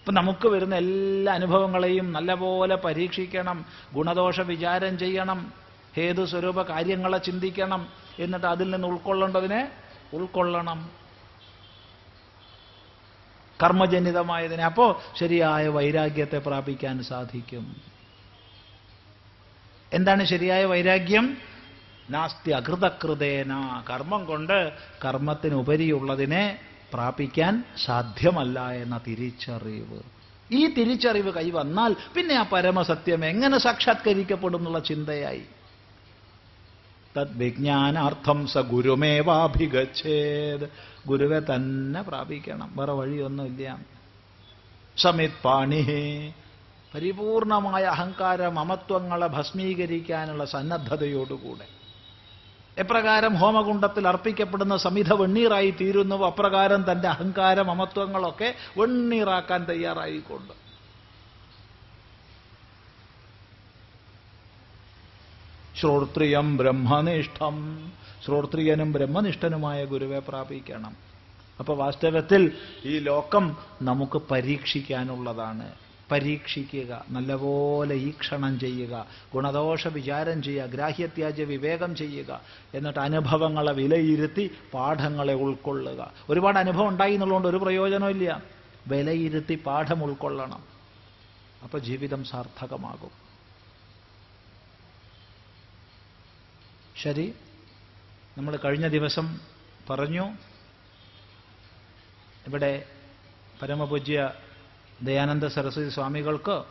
ഇപ്പൊ 0.06 0.20
നമുക്ക് 0.20 0.48
വരുന്ന 0.48 0.74
എല്ലാ 0.74 1.34
അനുഭവങ്ങളെയും 1.34 2.12
നല്ലപോലെ 2.12 2.76
പരീക്ഷിക്കണം 2.76 3.64
ഗുണദോഷ 3.94 4.40
വിചാരം 4.40 4.98
ചെയ്യണം 4.98 5.52
ഹേതു 5.96 6.24
സ്വരൂപ 6.24 6.62
കാര്യങ്ങളെ 6.62 7.18
ചിന്തിക്കണം 7.18 7.88
എന്നിട്ട് 8.18 8.46
അതിൽ 8.46 8.70
നിന്ന് 8.70 8.88
ഉൾക്കൊള്ളേണ്ടതിനെ 8.88 9.72
ഉൾക്കൊള്ളണം. 10.14 10.90
കർമ്മജനിതമായതിനെ. 13.62 14.64
അപ്പോ 14.64 15.02
ശരിയായ 15.16 15.68
വൈരാഗ്യത്തെ 15.68 16.38
പ്രാപിക്കാൻ 16.38 17.02
സാധിക്കും. 17.02 17.76
എന്താണ് 19.92 20.24
ശരിയായ 20.24 20.64
വൈരാഗ്യം? 20.64 21.36
നാസ്തി 22.10 22.50
അകൃതകൃതേന 22.50 23.82
കർമ്മം 23.90 24.24
കൊണ്ട് 24.24 24.72
കർമ്മത്തിനുപരിയുള്ളതിനെ 25.04 26.58
പ്രാപിക്കാൻ 26.92 27.64
സാധ്യമല്ല 27.84 28.70
എന്ന 28.70 29.00
തിരിച്ചറിവ്. 29.06 30.00
ഈ 30.52 30.66
തിരിച്ചറിവ് 30.66 31.32
കൈവന്നാൽ 31.32 31.96
പിന്നെ 32.14 32.34
ആ 32.34 32.44
പരമസത്യം 32.52 33.24
എങ്ങനെ 33.24 33.58
സാക്ഷാത്കരിക്കപ്പെടും 33.58 34.58
എന്നുള്ള 34.58 34.78
ചിന്തയായി. 34.78 35.42
തദ്വിജ്ഞാനാർത്ഥം 37.16 38.46
സ 38.46 38.58
ഗുരുമേവാഭിഗച്ഛേത്. 38.58 40.70
ഗുരുവെ 41.06 41.40
തന്നെ 41.40 42.02
പ്രാപിക്കണം. 42.02 42.72
വേറെ 42.76 42.92
വഴിയൊന്നുമില്ല. 42.92 43.78
സമിത് 44.96 45.30
പാണി 45.44 46.32
പരിപൂർണമായ 46.94 47.82
അഹങ്കാര 47.82 48.48
മമത്വങ്ങളെ 48.48 49.26
ഭസ്മീകരിക്കാനുള്ള 49.26 50.44
സന്നദ്ധതയോടുകൂടെ. 50.44 51.75
എപ്രകാരം 52.78 53.34
ഹോമകുണ്ടത്തിൽ 53.34 54.08
അർപ്പിക്കപ്പെടുന്ന 54.08 54.76
സമിധ 54.76 55.12
വെണ്ണീറായി 55.12 55.70
തീരുന്നു 55.70 56.26
അപ്രകാരം 56.26 56.92
തന്റെ 56.92 57.08
അഹങ്കാര 57.08 57.62
മമത്വങ്ങളൊക്കെ 57.62 58.54
വെണ്ണീറാക്കാൻ 58.78 59.64
തയ്യാറായിക്കൊണ്ട്. 59.64 60.66
ശ്രോത്രിയം 65.80 66.56
ബ്രഹ്മനിഷ്ഠം. 66.56 67.56
ശ്രോത്രിയനും 68.24 68.92
ബ്രഹ്മനിഷ്ഠനുമായ 68.92 69.84
ഗുരുവെ 69.84 70.18
പ്രാപിക്കണം. 70.18 70.96
അപ്പൊ 71.60 71.74
വാസ്തവത്തിൽ 71.74 72.52
ഈ 72.84 72.98
ലോകം 72.98 73.56
നമുക്ക് 73.82 74.22
പരീക്ഷിക്കാനുള്ളതാണ്. 74.30 75.85
പരീക്ഷിക്കുക 76.10 77.04
നല്ലപോലെ 77.08 77.94
ഈക്ഷണം 77.94 78.60
ചെയ്യുക 78.60 79.06
ഗുണദോഷ 79.34 79.88
വിചാരം 79.88 80.42
ചെയ്യുക 80.42 80.64
ഗ്രാഹ്യത്യാജ്യ 80.64 81.44
വിവേകം 81.44 81.96
ചെയ്യുക 81.96 82.40
എന്നിട്ട് 82.74 82.98
അനുഭവങ്ങളെ 82.98 83.72
വിലയിരുത്തി 83.72 84.50
പാഠങ്ങളെ 84.74 85.34
ഉൾക്കൊള്ളുക. 85.34 86.12
ഒരുപാട് 86.28 86.58
അനുഭവം 86.58 86.88
ഉണ്ടായി 86.88 87.12
എന്നുള്ളതുകൊണ്ട് 87.12 87.48
ഒരു 87.48 87.56
പ്രയോജനമില്ല 87.56 88.42
വിലയിരുത്തി 88.86 89.62
പാഠം 89.66 90.04
ഉൾക്കൊള്ളണം. 90.04 90.64
അപ്പൊ 91.62 91.78
ജീവിതം 91.78 92.24
സാർത്ഥകമാകും. 92.24 93.10
ശരി? 97.02 97.34
നമ്മൾ 98.38 98.56
കഴിഞ്ഞ 98.56 98.88
ദിവസം 98.88 99.40
പറഞ്ഞു 99.90 100.28
ഇവിടെ 102.46 102.84
പരമപൂജ്യ 103.62 104.32
ദയാനന്ദ 105.02 105.46
സരസ്വതി 105.46 105.88
സ്വാമികൾക്ക് 105.88 106.64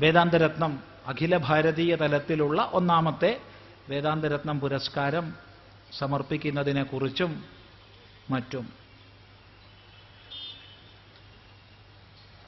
വേദാന്തരത്നം 0.00 0.80
അഖില 1.06 1.36
ഭാരതീയ 1.36 1.94
തലത്തിലുള്ള 1.94 2.70
ഒന്നാമത്തെ 2.72 3.40
വേദാന്തരത്നം 3.88 4.60
പുരസ്കാരം 4.60 5.34
സമർപ്പിക്കുന്നതിനെക്കുറിച്ചും 5.98 7.44
മറ്റും. 8.30 8.72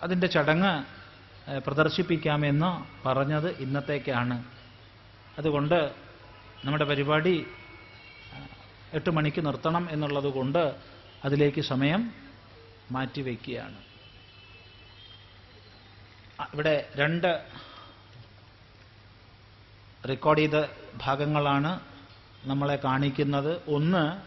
അതിന്റെ 0.03 0.27
ചടങ്ങ് 0.27 0.85
പ്രദർശിപ്പിക്കാമെന്ന് 1.59 2.71
പറഞ്ഞത് 3.09 3.57
ഇന്നത്തേക്കാണ്. 3.57 4.45
അതുകൊണ്ട് 5.39 5.95
നമ്മുടെ 6.65 6.85
പരിപാടി 6.85 7.47
എട്ട് 8.93 9.11
മണിക്ക് 9.11 9.47
നിർത്തണം 9.47 9.91
എന്നുള്ളത് 9.91 10.25
കൊണ്ട് 10.25 10.93
അതിലേക്ക് 11.25 11.61
സമയം 11.61 12.13
മാറ്റിവെക്കുകയാണ്. 12.91 13.79
ഇവിടെ 16.55 16.89
രണ്ട് 16.97 17.45
റെക്കോർഡ് 20.09 20.39
ചെയ്ത 20.39 20.65
ഭാഗങ്ങളാണ് 20.97 21.81
നമ്മളെ 22.45 22.77
കാണിക്കുന്നത്. 22.85 23.63
ഒന്ന് 23.69 24.21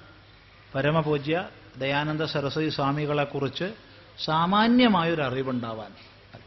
പരമപൂജ്യ 0.76 1.50
ദയാനന്ദ 1.78 2.24
സരസ്വതി 2.24 2.70
സ്വാമികളെക്കുറിച്ച് 2.70 3.74
സാമാന്യമായൊരു 4.26 5.22
അറിവുണ്ടാവാൻ. 5.22 5.92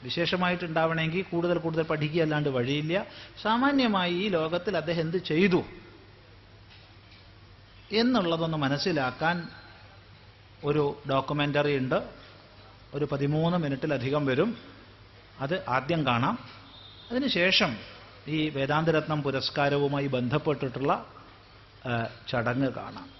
വിശേഷമായിട്ടുണ്ടാവണമെങ്കിൽ 0.02 1.22
കൂടുതൽ 1.22 1.58
കൂടുതൽ 1.58 1.82
പഠിക്കുക 1.82 2.22
അല്ലാണ്ട് 2.22 2.48
വഴിയില്ല. 2.48 3.06
സാമാന്യമായി 3.42 4.14
ഈ 4.14 4.28
ലോകത്തിൽ 4.28 4.76
അദ്ദേഹം 4.76 5.00
എന്ത് 5.00 5.16
ചെയ്തു 5.16 5.64
എന്നുള്ളതൊന്ന് 7.92 8.58
മനസ്സിലാക്കാൻ 8.58 9.48
ഒരു 10.64 10.98
ഡോക്യുമെന്ററി 11.10 11.76
ഉണ്ട്. 11.76 12.09
ഒരു 12.94 13.09
പതിമൂന്ന് 13.12 13.59
മിനിറ്റിലധികം 13.59 14.26
വരും. 14.26 14.56
അത് 15.40 15.68
ആദ്യം 15.68 16.06
കാണാം. 16.06 16.39
അതിനുശേഷം 17.10 17.76
ഈ 18.26 18.48
വേദാന്തരത്നം 18.48 19.22
പുരസ്കാരവുമായി 19.22 20.06
ബന്ധപ്പെട്ടിട്ടുള്ള 20.06 21.06
ചടങ്ങ് 22.28 22.72
കാണാം. 22.72 23.17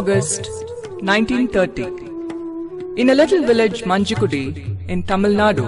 August 0.00 0.46
1930. 1.06 1.82
In 3.00 3.10
a 3.10 3.14
little 3.14 3.42
village 3.48 3.82
Manjikudi 3.90 4.44
in 4.88 5.02
Tamil 5.02 5.34
Nadu 5.40 5.66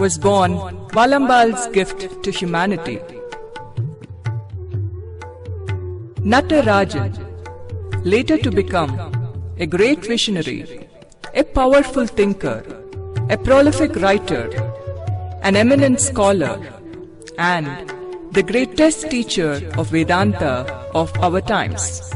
was 0.00 0.18
born 0.18 0.54
Valambal's 0.96 1.68
gift 1.76 2.00
to 2.24 2.32
humanity. 2.38 2.96
Natarajan, 6.32 7.12
later 8.14 8.36
to 8.38 8.50
become 8.50 8.92
a 9.58 9.66
great 9.76 10.04
visionary, 10.04 10.88
a 11.34 11.44
powerful 11.44 12.06
thinker, 12.06 12.58
a 13.30 13.38
prolific 13.38 13.94
writer, 14.06 14.44
an 15.42 15.54
eminent 15.54 16.00
scholar, 16.00 16.58
and 17.38 17.94
the 18.32 18.42
greatest 18.42 19.08
teacher 19.08 19.52
of 19.78 19.90
Vedanta 19.90 20.54
of 20.94 21.16
our 21.20 21.40
times, 21.40 22.15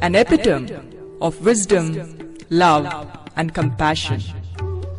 an 0.00 0.14
epitome 0.14 0.72
of 1.20 1.44
wisdom, 1.44 1.86
love, 2.48 2.88
and 3.36 3.54
compassion. 3.54 4.20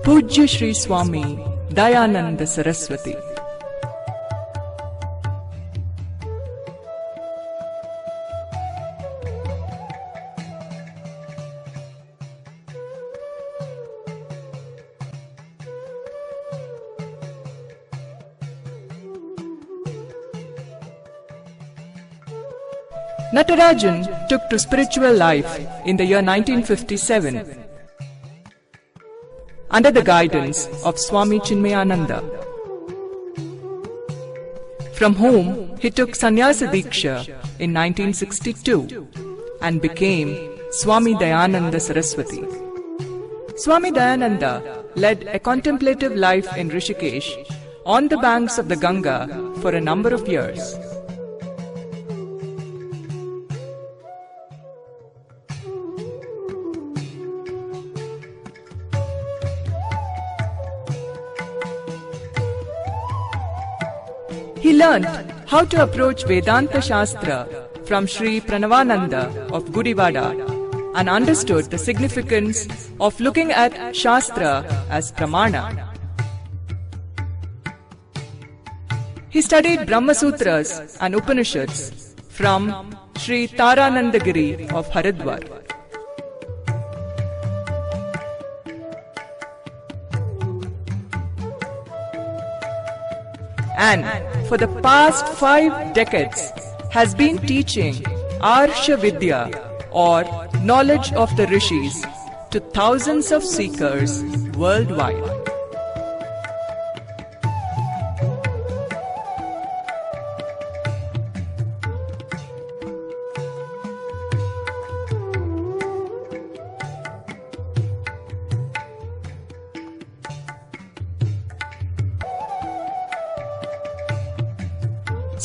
Pujya 0.04 0.48
Sri 0.48 0.74
Swami 0.74 1.38
Dayananda 1.70 2.48
Saraswati. 2.48 3.16
Natarajan 23.34 24.28
took 24.28 24.50
to 24.50 24.60
spiritual 24.60 25.14
life 25.14 25.58
in 25.86 25.96
the 25.96 26.04
year 26.04 26.22
1957 26.22 27.46
under 29.70 29.90
the 29.90 30.02
guidance 30.02 30.68
of 30.84 31.00
Swami 31.00 31.40
Chinmayananda, 31.40 32.20
from 34.94 35.16
whom 35.16 35.78
he 35.78 35.90
took 35.90 36.14
sannyasa 36.14 36.68
diksha 36.68 37.16
in 37.60 37.74
1962 37.74 39.08
and 39.62 39.82
became 39.82 40.36
Swami 40.72 41.16
Dayananda 41.16 41.80
Saraswati. 41.80 42.44
Swami 43.56 43.92
Dayananda 43.92 44.84
led 44.98 45.24
a 45.24 45.40
contemplative 45.40 46.18
life 46.18 46.58
in 46.58 46.70
Rishikesh 46.70 47.30
on 47.86 48.10
the 48.10 48.18
banks 48.18 48.58
of 48.58 48.68
the 48.68 48.76
Ganga 48.76 49.20
for 49.62 49.72
a 49.74 49.80
number 49.80 50.14
of 50.14 50.28
years. 50.28 50.76
Learned 64.82 65.06
how 65.52 65.64
to 65.72 65.84
approach 65.84 66.24
Vedanta 66.32 66.82
Shastra 66.82 67.38
from 67.86 68.08
Sri 68.08 68.42
Pranavananda 68.42 69.24
of 69.58 69.66
Gudivada 69.76 70.26
and 70.96 71.10
understood 71.18 71.66
the 71.74 71.78
significance 71.78 72.68
of 73.00 73.20
looking 73.20 73.52
at 73.52 73.96
Shastra 73.96 74.54
as 74.90 75.12
Pramana. 75.12 75.64
He 79.30 79.42
studied 79.42 79.86
Brahma 79.88 80.16
Sutras 80.16 80.98
and 81.00 81.16
Upanishads 81.16 82.16
from 82.30 82.72
Sri 83.18 83.48
Taranandagiri 83.48 84.72
of 84.74 84.90
Haridwar. 84.90 85.61
And 93.90 94.06
for 94.48 94.58
the 94.58 94.68
past 94.86 95.28
five 95.40 95.94
decades 95.94 96.52
has 96.92 97.16
been 97.16 97.38
teaching 97.40 97.96
Arsha 98.54 98.98
Vidya 99.00 99.42
or 99.92 100.24
knowledge 100.72 101.12
of 101.14 101.36
the 101.36 101.48
rishis 101.48 102.06
to 102.52 102.60
thousands 102.60 103.32
of 103.32 103.44
seekers 103.44 104.24
worldwide. 104.56 105.41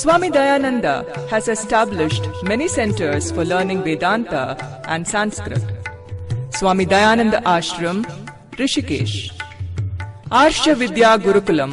Swami 0.07 0.31
Dayananda 0.31 1.05
has 1.31 1.49
established 1.49 2.29
many 2.45 2.69
centers 2.69 3.33
for 3.33 3.45
learning 3.45 3.83
Vedanta 3.83 4.57
and 4.87 5.05
Sanskrit. 5.05 5.65
Swami 6.51 6.87
Dayananda 6.87 7.43
Ashram, 7.43 8.05
Rishikesh. 8.53 9.33
Arsha 10.31 10.77
Vidya 10.77 11.19
Gurukulam, 11.19 11.73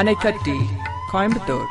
Anaikatti, 0.00 0.58
Coimbatore. 1.10 1.66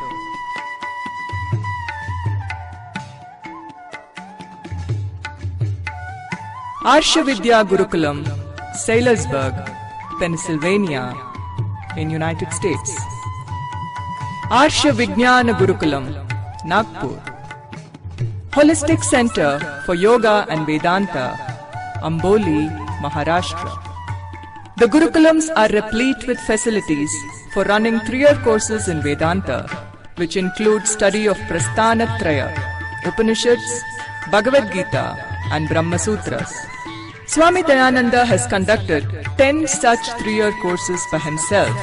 Arsha 6.95 7.23
Vidya 7.23 7.63
Gurukulam, 7.63 8.25
Sailorsburg, 8.73 9.53
Pennsylvania, 10.17 11.15
in 11.95 12.09
United 12.09 12.51
States. 12.51 13.16
Arsha 14.49 14.93
Vijnana 14.93 15.51
Gurukulam, 15.59 16.05
Nagpur. 16.63 17.19
Holistic 18.51 19.03
Center 19.03 19.59
for 19.85 19.93
Yoga 19.93 20.45
and 20.47 20.65
Vedanta, 20.65 21.35
Amboli, 22.01 22.69
Maharashtra. 23.01 23.77
The 24.77 24.85
Gurukulams 24.85 25.49
are 25.57 25.67
replete 25.67 26.25
with 26.27 26.39
facilities 26.39 27.11
for 27.53 27.65
running 27.65 27.99
three-year 27.99 28.39
courses 28.45 28.87
in 28.87 29.01
Vedanta, 29.01 29.67
which 30.15 30.37
include 30.37 30.87
study 30.87 31.25
of 31.27 31.35
Prasthanatraya, 31.49 32.47
Upanishads, 33.03 33.83
Bhagavad 34.31 34.71
Gita, 34.71 35.17
and 35.51 35.67
Brahma 35.67 35.99
Sutras. 35.99 36.55
Swami 37.25 37.63
Dayananda 37.63 38.25
has 38.25 38.47
conducted 38.47 39.05
10 39.37 39.67
such 39.67 39.99
three-year 40.19 40.53
courses 40.61 41.03
for 41.09 41.19
himself 41.19 41.75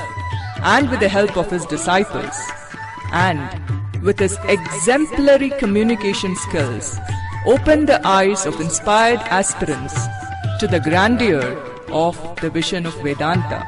and 0.64 0.90
with 0.90 1.00
the 1.00 1.08
help 1.08 1.36
of 1.36 1.50
his 1.50 1.66
disciples. 1.66 2.36
And 3.12 4.02
with 4.02 4.18
his 4.18 4.36
exemplary 4.48 5.50
communication 5.50 6.34
skills, 6.36 6.98
opened 7.46 7.88
the 7.88 8.04
eyes 8.06 8.46
of 8.46 8.60
inspired 8.60 9.20
aspirants 9.28 9.94
to 10.58 10.66
the 10.66 10.80
grandeur 10.80 11.56
of 11.90 12.18
the 12.40 12.50
vision 12.50 12.86
of 12.86 12.94
Vedanta. 13.02 13.62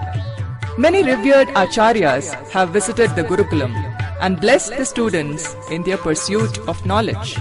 Many 0.78 1.02
revered 1.02 1.48
acharyas 1.48 2.34
have 2.50 2.70
visited 2.70 3.14
the 3.14 3.22
Gurukulam 3.22 3.74
and 4.20 4.40
blessed 4.40 4.76
the 4.76 4.84
students 4.84 5.54
in 5.70 5.82
their 5.82 5.98
pursuit 5.98 6.58
of 6.66 6.84
knowledge. 6.86 7.38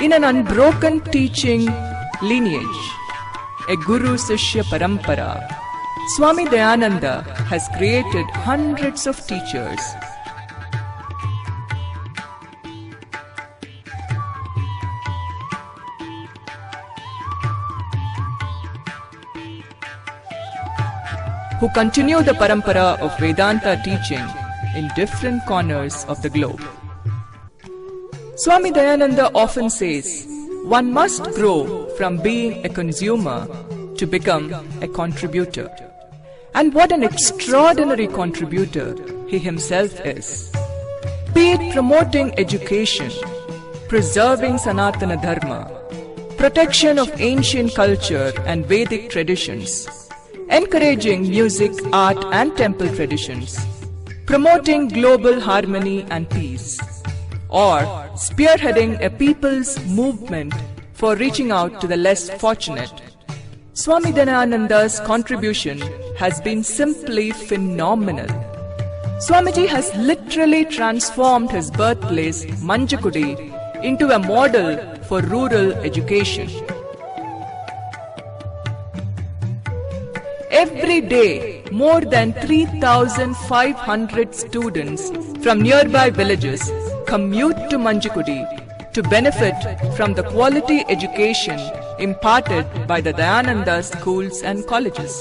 In 0.00 0.12
an 0.12 0.24
unbroken 0.24 1.00
teaching 1.00 1.66
lineage, 2.22 2.93
a 3.68 3.76
Guru 3.76 4.16
Sishya 4.16 4.62
Parampara, 4.64 5.40
Swami 6.16 6.44
Dayananda 6.44 7.24
has 7.48 7.66
created 7.76 8.26
hundreds 8.44 9.06
of 9.06 9.16
teachers. 9.26 9.80
Who 21.60 21.70
continue 21.70 22.20
the 22.20 22.32
parampara 22.32 22.98
of 23.00 23.18
Vedanta 23.18 23.80
teaching 23.82 24.26
in 24.76 24.90
different 24.94 25.46
corners 25.46 26.04
of 26.04 26.20
the 26.20 26.28
globe. 26.28 26.60
Swami 28.36 28.72
Dayananda 28.72 29.30
often 29.34 29.70
says, 29.70 30.26
one 30.64 30.92
must 30.92 31.22
grow 31.32 31.83
from 31.96 32.16
being 32.18 32.64
a 32.66 32.68
consumer 32.68 33.46
to 33.96 34.06
become 34.06 34.52
a 34.82 34.88
contributor. 34.88 35.70
And 36.54 36.74
what 36.74 36.92
an 36.92 37.02
extraordinary 37.02 38.06
contributor 38.06 38.96
he 39.28 39.38
himself 39.38 40.00
is. 40.00 40.52
Be 41.34 41.52
it 41.52 41.72
promoting 41.72 42.36
education, 42.38 43.10
preserving 43.88 44.54
Sanatana 44.54 45.20
Dharma, 45.20 45.70
protection 46.36 46.98
of 46.98 47.20
ancient 47.20 47.74
culture 47.74 48.32
and 48.46 48.66
Vedic 48.66 49.10
traditions, 49.10 49.88
encouraging 50.50 51.28
music, 51.28 51.72
art, 51.92 52.24
and 52.32 52.56
temple 52.56 52.94
traditions, 52.94 53.58
promoting 54.26 54.88
global 54.88 55.40
harmony 55.40 56.04
and 56.10 56.28
peace, 56.30 56.78
or 57.48 57.78
spearheading 58.14 59.04
a 59.04 59.10
people's 59.10 59.78
movement 59.86 60.52
for 60.94 61.16
reaching 61.16 61.50
out 61.50 61.80
to 61.80 61.86
the 61.86 61.96
less 61.96 62.30
fortunate. 62.30 62.92
Swami 63.74 64.12
Dayananda's 64.12 65.00
contribution 65.00 65.80
has 66.16 66.40
been 66.40 66.62
simply 66.62 67.32
phenomenal. 67.32 68.28
Swamiji 69.18 69.66
has 69.66 69.94
literally 69.96 70.64
transformed 70.64 71.50
his 71.50 71.70
birthplace, 71.70 72.44
Manjakudi, 72.70 73.28
into 73.82 74.10
a 74.10 74.18
model 74.18 74.78
for 75.08 75.20
rural 75.22 75.72
education. 75.90 76.48
Every 80.50 81.00
day, 81.00 81.64
more 81.72 82.00
than 82.00 82.32
3,500 82.34 84.34
students 84.34 85.10
from 85.42 85.62
nearby 85.62 86.10
villages 86.10 86.70
commute 87.06 87.56
to 87.70 87.76
Manjakudi 87.76 88.53
to 88.94 89.02
benefit 89.02 89.56
from 89.96 90.14
the 90.14 90.22
quality 90.22 90.84
education 90.88 91.58
imparted 91.98 92.86
by 92.86 93.00
the 93.00 93.12
Dayananda 93.12 93.82
schools 93.82 94.42
and 94.42 94.64
colleges. 94.68 95.14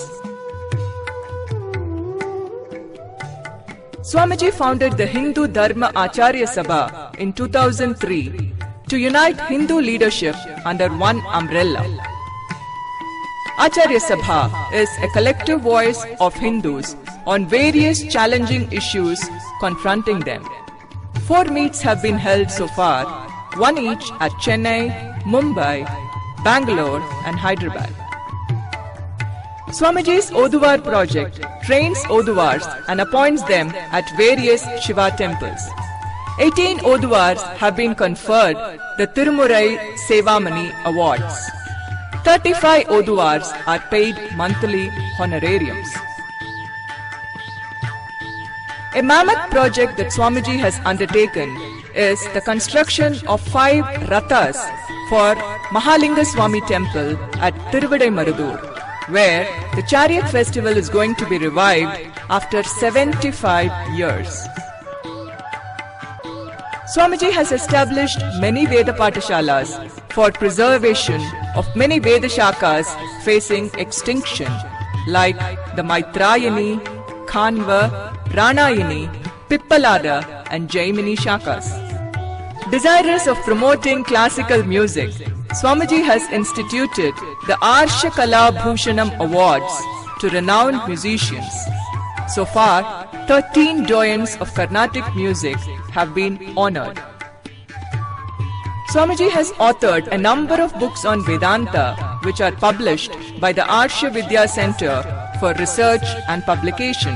Swamiji 4.12 4.54
founded 4.54 4.96
the 4.96 5.08
Hindu 5.08 5.48
Dharma 5.48 5.92
Acharya 5.96 6.46
Sabha 6.46 7.16
in 7.16 7.34
2003 7.34 8.54
to 8.90 8.98
unite 8.98 9.42
Hindu 9.42 9.80
leadership 9.80 10.36
under 10.66 10.90
one 10.90 11.20
umbrella. 11.32 11.84
Acharya 13.60 14.00
Sabha 14.00 14.72
is 14.72 14.90
a 15.02 15.08
collective 15.14 15.62
voice 15.62 16.06
of 16.20 16.36
Hindus 16.36 16.96
on 17.26 17.48
various 17.48 18.04
challenging 18.04 18.72
issues 18.72 19.20
confronting 19.60 20.20
them. 20.20 20.48
Four 21.28 21.46
meets 21.46 21.82
have 21.82 22.04
been 22.04 22.18
held 22.18 22.52
so 22.52 22.68
far, 22.68 23.33
one 23.58 23.78
each 23.78 24.12
at 24.20 24.32
Chennai, 24.44 24.90
Mumbai, 25.24 25.86
Bangalore, 26.44 27.02
and 27.26 27.38
Hyderabad. 27.38 27.94
Swamiji's 29.70 30.30
Oduvar 30.32 30.84
project 30.84 31.42
trains 31.64 31.98
Oduvars 32.04 32.66
and 32.88 33.02
appoints 33.02 33.42
them 33.44 33.70
at 33.92 34.06
various 34.18 34.64
Shiva 34.84 35.12
temples. 35.18 35.62
18 36.40 36.80
Oduvars 36.80 37.42
have 37.58 37.76
been 37.76 37.96
conferred 37.96 38.56
the 38.98 39.08
Tirumurai 39.08 39.78
Sevamani 40.08 40.72
Awards. 40.86 41.50
35 42.24 42.86
Oduvars 42.88 43.52
are 43.68 43.80
paid 43.90 44.16
monthly 44.36 44.90
honorariums. 45.20 45.92
A 48.96 49.02
mammoth 49.02 49.50
project 49.50 49.98
that 49.98 50.12
Swamiji 50.12 50.60
has 50.60 50.80
undertaken 50.86 51.50
is 51.96 52.20
the 52.34 52.42
construction 52.42 53.16
of 53.28 53.42
five 53.42 53.84
rathas 54.10 54.58
for 55.10 55.36
Mahalinga 55.76 56.26
Swami 56.26 56.62
temple 56.62 57.18
at 57.36 57.54
Tiruvadai 57.72 58.10
Marudur, 58.18 58.58
where 59.10 59.46
the 59.76 59.84
chariot 59.84 60.28
festival 60.30 60.76
is 60.76 60.90
going 60.90 61.16
to 61.16 61.30
be 61.30 61.38
revived 61.38 62.10
after 62.30 62.64
75 62.64 63.72
years. 63.98 64.48
Swamiji 66.94 67.32
has 67.32 67.52
established 67.52 68.20
many 68.40 68.66
Veda 68.66 68.94
Patashalas 68.94 69.90
for 70.12 70.32
preservation 70.32 71.22
of 71.56 71.68
many 71.76 72.00
Veda 72.00 72.28
Shakas 72.28 72.88
facing 73.24 73.72
extinction, 73.80 74.52
like 75.08 75.38
the 75.76 75.82
Maitrayani, 75.82 76.80
Khanva, 77.26 78.14
Ranayani, 78.26 79.10
Pippalada, 79.50 80.46
and 80.52 80.70
Jaimini 80.70 81.16
Shakas. 81.18 81.83
Desirous 82.74 83.28
of 83.28 83.38
promoting 83.44 84.04
classical 84.04 84.64
music, 84.64 85.12
Swamiji 85.58 86.04
has 86.04 86.24
instituted 86.32 87.14
the 87.46 87.54
Arsha 87.62 88.10
Kala 88.10 88.52
Bhushanam 88.52 89.16
Awards 89.20 89.76
to 90.20 90.30
renowned 90.30 90.82
musicians. 90.88 91.54
So 92.30 92.46
far, 92.46 93.08
13 93.28 93.86
doyens 93.86 94.42
of 94.42 94.52
Carnatic 94.56 95.04
music 95.16 95.56
have 95.92 96.16
been 96.16 96.40
honored. 96.58 97.00
Swamiji 98.90 99.30
has 99.30 99.52
authored 99.68 100.08
a 100.08 100.18
number 100.18 100.60
of 100.60 100.74
books 100.80 101.06
on 101.06 101.24
Vedanta 101.24 102.20
which 102.24 102.42
are 102.42 102.54
published 102.54 103.12
by 103.40 103.54
the 103.54 103.62
Arsha 103.62 104.12
Vidya 104.12 104.48
Center 104.48 105.04
for 105.40 105.54
research 105.60 106.08
and 106.28 106.42
publication. 106.44 107.16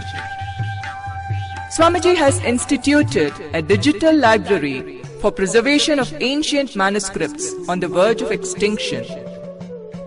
Swamiji 1.76 2.16
has 2.16 2.40
instituted 2.44 3.34
a 3.56 3.62
digital 3.64 4.16
library 4.16 4.97
for 5.20 5.32
preservation 5.32 6.00
of 6.00 6.14
ancient 6.22 6.76
manuscripts 6.76 7.54
on 7.68 7.80
the 7.80 7.88
verge 7.88 8.22
of 8.22 8.32
extinction. 8.32 9.04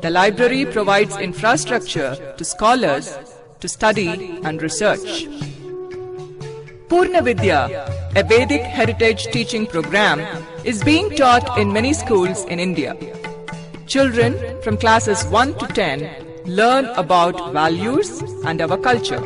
The 0.03 0.11
library 0.11 0.65
provides 0.67 1.17
infrastructure 1.17 2.35
to 2.37 2.45
scholars 2.45 3.19
to 3.61 3.69
study 3.69 4.41
and 4.45 4.63
research. 4.63 5.27
Purna 6.89 7.23
Vidya, 7.23 7.87
a 8.17 8.23
Vedic 8.23 8.63
heritage 8.63 9.27
teaching 9.27 9.67
program, 9.67 10.21
is 10.65 10.83
being 10.83 11.11
taught 11.11 11.59
in 11.59 11.73
many 11.73 11.93
schools 11.93 12.45
in 12.45 12.59
India. 12.59 12.97
Children 13.87 14.39
from 14.63 14.77
classes 14.77 15.25
1 15.27 15.59
to 15.59 15.67
10 15.67 16.27
learn 16.47 16.87
about 16.97 17.53
values 17.53 18.23
and 18.45 18.61
our 18.61 18.79
culture. 18.79 19.23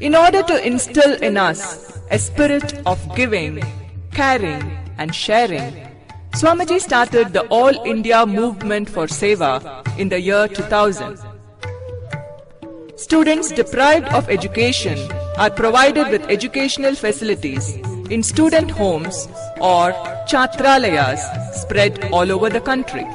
In 0.00 0.14
order 0.14 0.42
to 0.42 0.66
instill 0.66 1.20
in 1.22 1.36
us 1.36 1.91
a 2.12 2.18
spirit 2.18 2.74
of 2.84 3.00
giving, 3.16 3.62
caring, 4.12 4.62
and 4.98 5.14
sharing, 5.14 5.88
Swamiji 6.32 6.78
started 6.78 7.32
the 7.32 7.46
All 7.46 7.74
India 7.86 8.26
Movement 8.26 8.90
for 8.90 9.06
Seva 9.06 9.54
in 9.98 10.10
the 10.10 10.20
year 10.20 10.46
2000. 10.46 11.18
Students 12.96 13.50
deprived 13.50 14.08
of 14.08 14.28
education 14.28 14.98
are 15.38 15.48
provided 15.48 16.10
with 16.10 16.28
educational 16.28 16.94
facilities 16.94 17.76
in 18.10 18.22
student 18.22 18.70
homes 18.70 19.26
or 19.58 19.92
chatralayas 20.28 21.22
spread 21.62 22.12
all 22.12 22.30
over 22.30 22.50
the 22.50 22.60
country. 22.60 23.06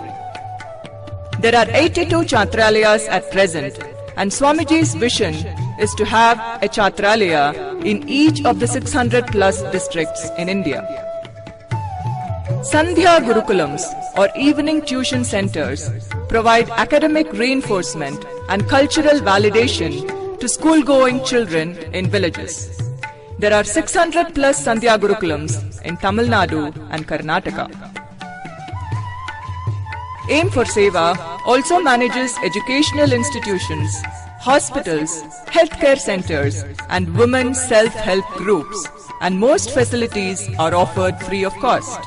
There 1.39 1.55
are 1.55 1.69
82 1.69 2.25
chatralayas 2.25 3.07
at 3.07 3.29
present, 3.31 3.77
and 4.15 4.31
Swamiji's 4.31 4.95
vision 4.95 5.35
is 5.79 5.93
to 5.95 6.05
have 6.05 6.39
a 6.63 6.67
chatralaya 6.67 7.83
in 7.85 8.07
each 8.07 8.43
of 8.45 8.59
the 8.59 8.67
600 8.67 9.27
plus 9.27 9.61
districts 9.71 10.29
in 10.37 10.49
India. 10.49 10.81
Sandhya 12.71 13.19
Gurukulams 13.27 13.83
or 14.17 14.29
evening 14.35 14.81
tuition 14.81 15.23
centers 15.23 15.89
provide 16.27 16.69
academic 16.71 17.31
reinforcement 17.33 18.25
and 18.49 18.67
cultural 18.67 19.19
validation 19.19 20.39
to 20.39 20.49
school 20.49 20.81
going 20.83 21.23
children 21.23 21.77
in 21.93 22.09
villages. 22.09 22.81
There 23.39 23.53
are 23.53 23.63
600 23.63 24.33
plus 24.33 24.65
Sandhya 24.65 24.97
Gurukulams 24.97 25.81
in 25.83 25.97
Tamil 25.97 26.27
Nadu 26.27 26.73
and 26.89 27.07
Karnataka. 27.07 27.67
Aim 30.29 30.49
for 30.49 30.65
Seva 30.65 31.15
also 31.45 31.79
manages 31.79 32.35
educational 32.43 33.13
institutions, 33.13 33.95
hospitals, 34.47 35.23
healthcare 35.55 35.97
centers, 35.97 36.63
and 36.89 37.13
women's 37.17 37.61
self 37.61 37.93
help 37.93 38.25
groups, 38.41 38.87
and 39.19 39.37
most 39.37 39.71
facilities 39.71 40.43
are 40.57 40.73
offered 40.73 41.19
free 41.23 41.43
of 41.43 41.53
cost. 41.55 41.99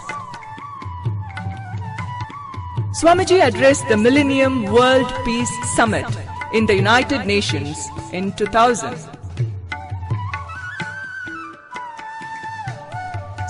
Swamiji 3.00 3.40
addressed 3.46 3.86
the 3.88 3.96
Millennium 3.96 4.64
World 4.76 5.12
Peace 5.26 5.52
Summit 5.74 6.06
in 6.54 6.64
the 6.64 6.74
United 6.74 7.26
Nations 7.26 7.76
in 8.12 8.32
2000. 8.32 8.96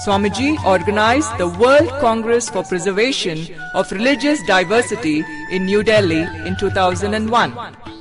Swamiji 0.04 0.50
organized 0.64 1.38
the 1.38 1.48
World 1.62 1.94
Congress 2.00 2.50
for 2.50 2.64
Preservation 2.64 3.46
of 3.74 3.92
Religious 3.92 4.44
Diversity 4.48 5.24
in 5.52 5.66
New 5.66 5.84
Delhi 5.84 6.22
in 6.50 6.56
2001. 6.56 7.99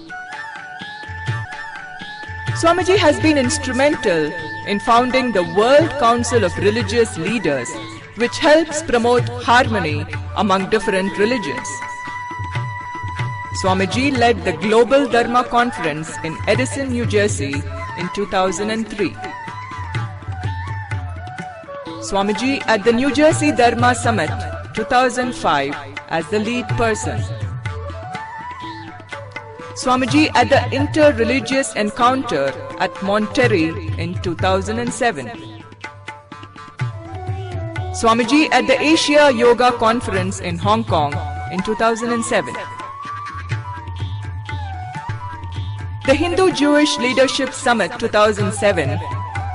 Swamiji 2.59 2.97
has 2.97 3.17
been 3.21 3.37
instrumental 3.37 4.33
in 4.67 4.81
founding 4.81 5.31
the 5.31 5.43
World 5.55 5.89
Council 5.91 6.43
of 6.43 6.57
Religious 6.57 7.17
Leaders, 7.17 7.69
which 8.15 8.37
helps 8.37 8.81
promote 8.83 9.23
harmony 9.43 10.05
among 10.35 10.69
different 10.69 11.17
religions. 11.17 11.69
Swamiji 13.63 14.11
led 14.11 14.43
the 14.43 14.51
Global 14.51 15.07
Dharma 15.07 15.45
Conference 15.45 16.11
in 16.25 16.37
Edison, 16.49 16.89
New 16.89 17.05
Jersey 17.05 17.53
in 17.97 18.09
2003. 18.13 19.15
Swamiji 22.09 22.61
at 22.67 22.83
the 22.83 22.91
New 22.91 23.13
Jersey 23.13 23.53
Dharma 23.53 23.95
Summit 23.95 24.31
2005 24.75 25.73
as 26.09 26.27
the 26.27 26.39
lead 26.39 26.67
person. 26.69 27.38
Swamiji 29.79 30.29
at 30.35 30.49
the 30.49 30.75
Inter-Religious 30.75 31.73
Encounter 31.75 32.47
at 32.79 32.93
Monterrey 32.95 33.97
in 33.97 34.13
2007. 34.21 35.27
Swamiji 37.99 38.51
at 38.51 38.67
the 38.67 38.77
Asia 38.77 39.31
Yoga 39.33 39.71
Conference 39.77 40.41
in 40.41 40.57
Hong 40.57 40.83
Kong 40.83 41.13
in 41.53 41.61
2007. 41.63 42.53
The 46.07 46.13
Hindu-Jewish 46.13 46.97
Leadership 46.97 47.53
Summit 47.53 47.97
2007 47.99 48.99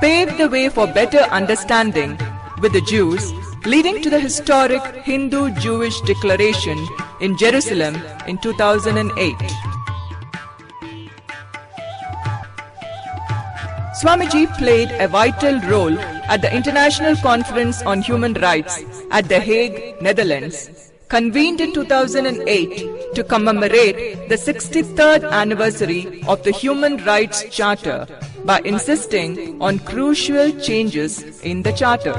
paved 0.01 0.39
the 0.39 0.49
way 0.49 0.69
for 0.69 0.87
better 0.87 1.21
understanding 1.41 2.17
with 2.63 2.73
the 2.73 2.81
Jews, 2.81 3.31
leading 3.63 4.01
to 4.01 4.09
the 4.09 4.19
historic 4.19 4.81
Hindu-Jewish 5.03 6.01
Declaration 6.01 6.83
in 7.21 7.37
Jerusalem 7.37 8.01
in 8.25 8.39
2008. 8.39 9.74
Swamiji 14.05 14.45
played 14.59 14.91
a 15.01 15.07
vital 15.07 15.59
role 15.61 15.97
at 16.29 16.39
the 16.39 16.55
International 16.55 17.15
Conference 17.15 17.81
on 17.81 18.03
Human 18.03 18.35
Rights 18.35 18.83
at 19.09 19.27
The 19.27 19.39
Hague, 19.39 19.99
Netherlands, 19.99 20.91
convened 21.07 21.59
in 21.59 21.73
2008 21.73 23.15
to 23.15 23.23
commemorate 23.23 24.29
the 24.29 24.35
63rd 24.35 25.27
anniversary 25.31 26.21
of 26.27 26.43
the 26.43 26.51
Human 26.51 27.03
Rights 27.03 27.45
Charter 27.49 28.05
by 28.43 28.59
insisting 28.63 29.59
on 29.59 29.79
crucial 29.79 30.51
changes 30.59 31.41
in 31.41 31.63
the 31.63 31.71
Charter. 31.71 32.13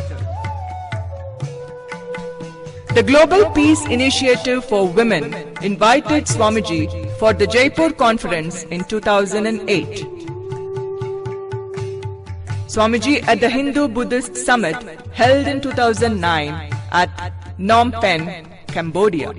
The 2.95 3.05
Global 3.05 3.49
Peace 3.51 3.87
Initiative 3.87 4.65
for 4.65 4.89
Women 4.89 5.33
invited 5.63 6.25
Swamiji 6.25 7.17
for 7.21 7.33
the 7.33 7.47
Jaipur 7.47 7.93
conference 7.93 8.65
in 8.65 8.83
2008. 8.83 10.16
Swamiji 12.67 13.23
at 13.29 13.41
the 13.41 13.49
Hindu 13.49 13.87
Buddhist 13.89 14.37
Summit 14.37 14.77
held 15.13 15.47
in 15.47 15.61
2009 15.61 16.73
at 16.91 17.09
Phnom 17.59 17.93
Penh, 18.01 18.47
Cambodia. 18.67 19.33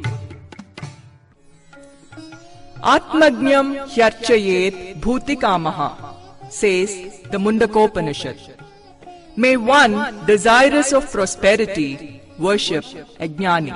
Atmagnyam 2.82 3.76
hyarchayet 3.94 5.02
bhutikamaha, 5.02 5.90
says 6.50 7.22
the 7.32 7.38
Mundakopanishad. 7.38 8.40
May 9.36 9.58
one 9.58 10.26
desirous 10.26 10.94
of 10.94 11.12
prosperity 11.12 12.22
worship 12.40 12.86
a 13.20 13.28
jnani. 13.28 13.76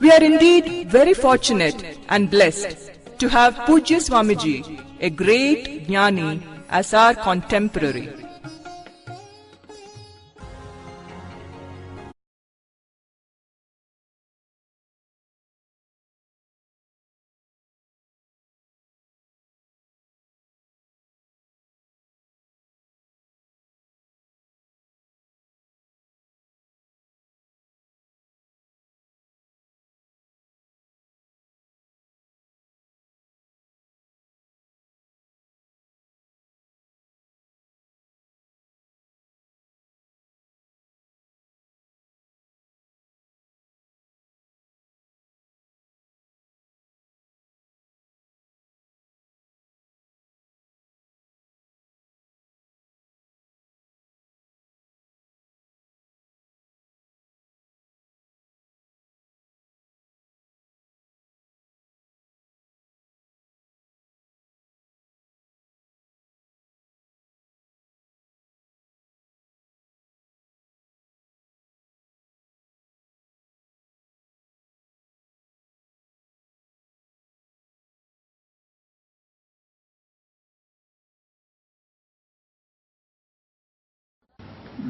We 0.00 0.10
are 0.10 0.22
indeed 0.22 0.90
very 0.90 1.14
fortunate 1.14 1.98
and 2.08 2.28
blessed 2.28 2.89
to 3.20 3.28
have 3.28 3.54
Pujya 3.66 3.98
Swamiji, 4.00 4.80
a 4.98 5.10
great 5.10 5.86
jnani, 5.86 6.40
as 6.70 6.94
our 6.94 7.14
contemporary. 7.14 8.08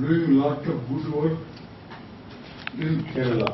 Doing 0.00 0.38
lot 0.38 0.66
of 0.66 0.88
good 0.88 1.12
work 1.12 1.38
in 2.78 3.04
Kerala. 3.12 3.50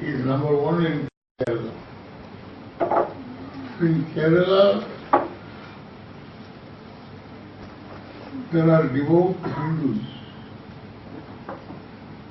He 0.00 0.06
is 0.06 0.24
number 0.24 0.56
one 0.56 0.84
in 0.86 1.08
Kerala. 1.40 1.72
In 3.80 4.04
Kerala, 4.14 4.90
there 8.52 8.70
are 8.70 8.88
devout 8.88 9.36
Hindus. 9.58 10.04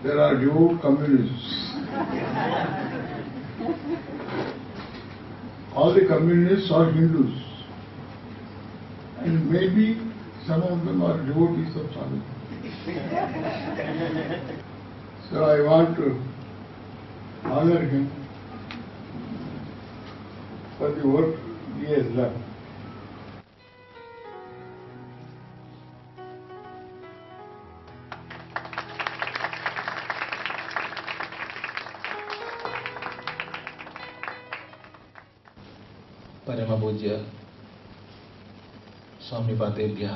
There 0.04 0.20
are 0.20 0.38
devout 0.38 0.82
communists. 0.82 1.76
All 5.76 5.94
the 5.94 6.06
communists 6.08 6.72
are 6.72 6.92
Hindus. 6.92 7.42
And 9.20 9.50
maybe 9.50 10.13
some 10.46 10.62
of 10.64 10.84
them 10.84 11.02
are 11.02 11.18
devotees 11.26 11.74
of 11.78 11.86
Sanandam. 11.92 12.22
so 15.30 15.44
I 15.46 15.62
want 15.62 15.96
to 15.96 16.22
honor 17.46 17.80
him 17.80 18.12
for 20.78 20.92
the 20.92 21.08
work 21.08 21.36
he 21.80 21.86
has 21.86 22.06
done. 22.08 22.44
Parama 36.46 37.43
स्वामिपादेभ्यः 39.34 40.16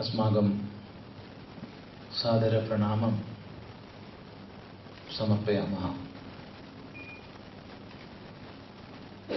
अस्माकं 0.00 0.48
सादरप्रणामं 2.14 3.14
समर्पयामः। 5.16 5.86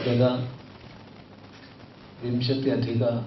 यदा 0.05 0.29
विंशत्यधिकवर्षे 2.21 3.17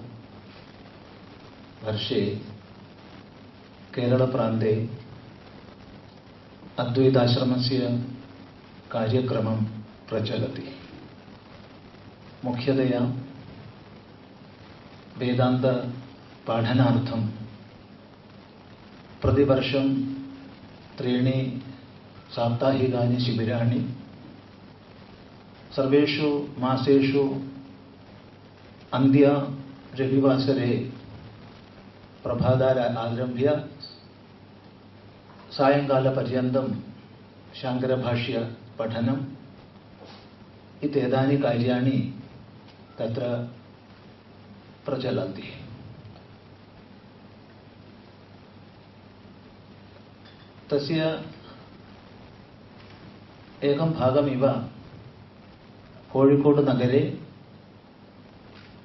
अद्वैताश्रम 6.79 7.51
से 7.67 7.77
कार्यक्रम 8.91 9.47
प्रचलति 10.09 10.67
मुख्यतया 12.45 13.03
वेदान्तपाठनार्थं 15.19 17.21
प्रतिवर्षं 19.21 19.93
त्रीणि 20.97 21.39
साप्ताहिकानि 22.35 23.19
शिबिराणि 23.25 23.79
सर्वेषु 25.75 26.29
मासेषु 26.61 27.23
अन्त्य 28.93 29.29
रविवासरे 29.99 30.71
प्रभातार 32.23 32.77
आरभ्य 33.05 33.47
सायङ्कालपर्यन्तं 35.57 36.67
शाङ्करभाष्यपठनम् 37.61 39.23
इत्येतानि 40.85 41.37
कार्याणि 41.43 41.97
तत्र 42.99 43.23
प्रचलन्ति। 44.85 45.47
तस्य 50.71 51.01
एकं 53.63 53.91
भागमिव 53.91 54.45
कोळिकोडुनगरे 56.11 57.01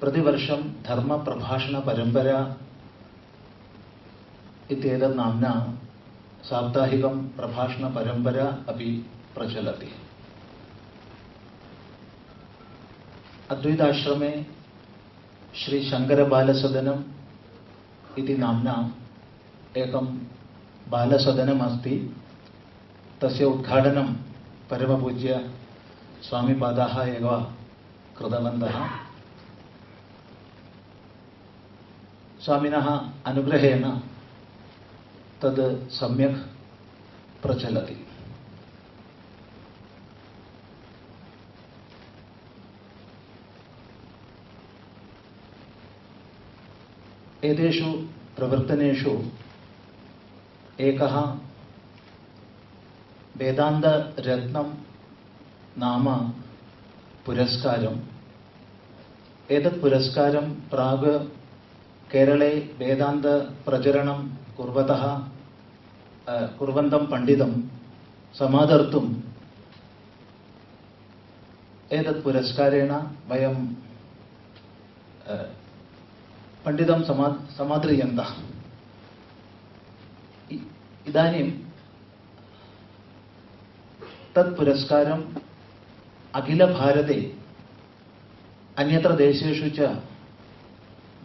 प्रतिवर्षं 0.01 0.61
धर्मप्रभाषणपरम्परा 0.85 2.39
इत्येतत् 4.71 5.15
नाम्ना 5.15 5.53
साप्ताहिकं 6.43 7.27
प्रभाषणपरम्परा 7.37 8.47
अपि 8.67 8.89
प्रचलति 9.35 9.91
अद्वैताश्रमे 13.49 14.31
श्रीशङ्करबालसदनम् 15.60 17.02
इति 18.18 18.36
नाम्ना 18.38 18.74
एकं 19.82 20.06
बालसदनमस्ति 20.90 21.94
तस्य 23.22 23.44
उद्घाटनं 23.44 24.12
परमपूज्य 24.70 25.40
स्वामिपादाः 26.28 26.96
एव 27.06 27.28
कृतवन्तः 28.18 28.76
स्वामिनः 32.44 32.88
अनुग्रहेण 33.26 33.84
तद् 35.42 35.62
सम्यक् 35.92 36.38
प्रचलति 37.42 37.96
ഏകേഷു 47.43 47.89
പ്രവർത്തനേഷു? 48.37 49.11
ഏക 50.79 51.01
വേദാന്തരത്നം 53.37 54.67
നാമ 55.77 56.33
പുരസ്കാരം. 57.25 57.95
ഏതത് 59.51 59.81
പുരസ്കാരം? 59.81 60.45
പ്രാഗ് 60.73 61.13
കേരളെ 62.13 62.69
വേദാന്ത 62.77 63.25
പ്രചരണം 63.67 64.19
കുറവത 64.59 64.93
കുറവന്തം 66.59 67.05
പണ്ഡിതം 67.05 67.51
സമാദർത്തും 68.37 69.07
ഏതത് 71.91 72.23
പുരസ്കാരേണ 72.23 72.93
വയം 73.27 73.57
पण्डितं 76.64 77.00
समा 77.08 77.28
समाद्रियन्तः 77.56 78.30
इ- 80.54 80.66
इदानीं 81.08 81.48
तत् 84.34 84.54
पुरस्कारम् 84.56 85.22
अखिलभारते 86.40 87.18
अन्यत्र 88.82 89.10
देशेषु 89.24 89.68
च 89.76 89.80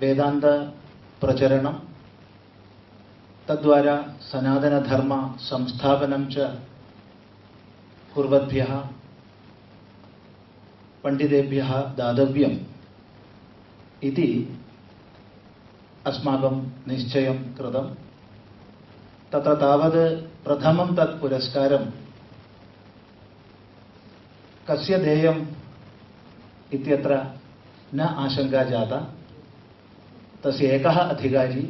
वेदान्तप्रचरणं 0.01 1.75
तद्वारा 3.47 3.95
सनातनधर्मसंस्थापनं 4.31 6.23
च 6.33 6.35
कुर्वद्भ्यः 8.13 8.71
पण्डितेभ्यः 11.03 11.71
दातव्यम् 11.99 12.57
इति 14.09 14.27
अस्माकं 16.06 16.56
निश्चयं 16.88 17.38
कृतं 17.38 17.94
तत्र 19.32 19.54
तावत् 19.54 19.96
प्रथमं 20.44 20.94
तत् 20.96 21.20
पुरस्कारं। 21.20 21.84
कस्य 24.68 24.98
देयम् 24.98 25.46
इत्यत्र 26.72 27.38
न 27.94 28.00
आशङ्का 28.00 28.62
जाता। 28.64 29.00
तस्य 30.44 30.66
एकः 30.66 30.98
अधिकारी 30.98 31.62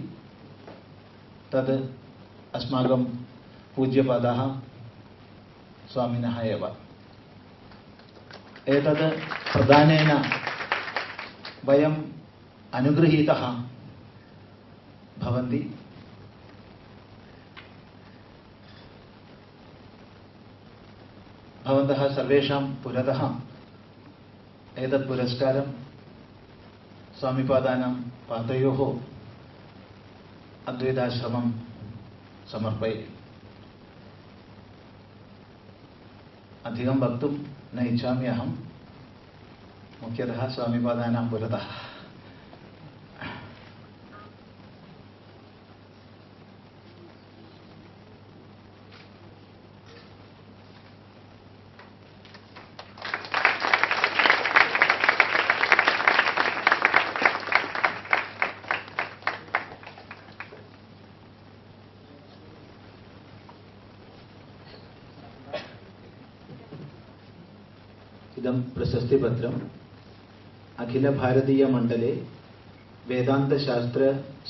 तद् 1.52 1.92
अस्माकं 2.54 3.04
पूज्यपादाः 3.76 4.40
स्वामिनः 5.92 6.40
एव। 6.40 6.66
एतद् 8.68 9.02
प्रदानेन 9.52 10.10
वयम् 11.64 11.96
अनुगृहीतः 12.74 13.42
भवन्ति। 15.18 15.78
भवन्तः 21.64 22.14
सर्वेषां 22.14 22.74
पुरतः 22.74 23.34
एतत् 24.78 25.08
पुरस्कारं 25.08 25.72
स्वामिपादानां 27.20 27.94
पादयोः 28.28 29.00
अद्वैताश्रमं 30.68 31.52
समर्पये। 32.52 33.10
अधिकं 36.66 36.98
वक्तुं 36.98 37.38
न 37.74 37.86
इच्छामि 37.86 38.26
अहं। 38.26 38.48
मुख्यतः 40.02 40.48
स्वामिपादानां 40.48 41.30
पुरतः। 41.30 41.85
അഖില 70.96 71.10
ഭാരതീയ 71.16 71.64
മണ്ഡലെ 71.64 72.10
വേദാന്തശാസ്ത്ര 73.06 74.02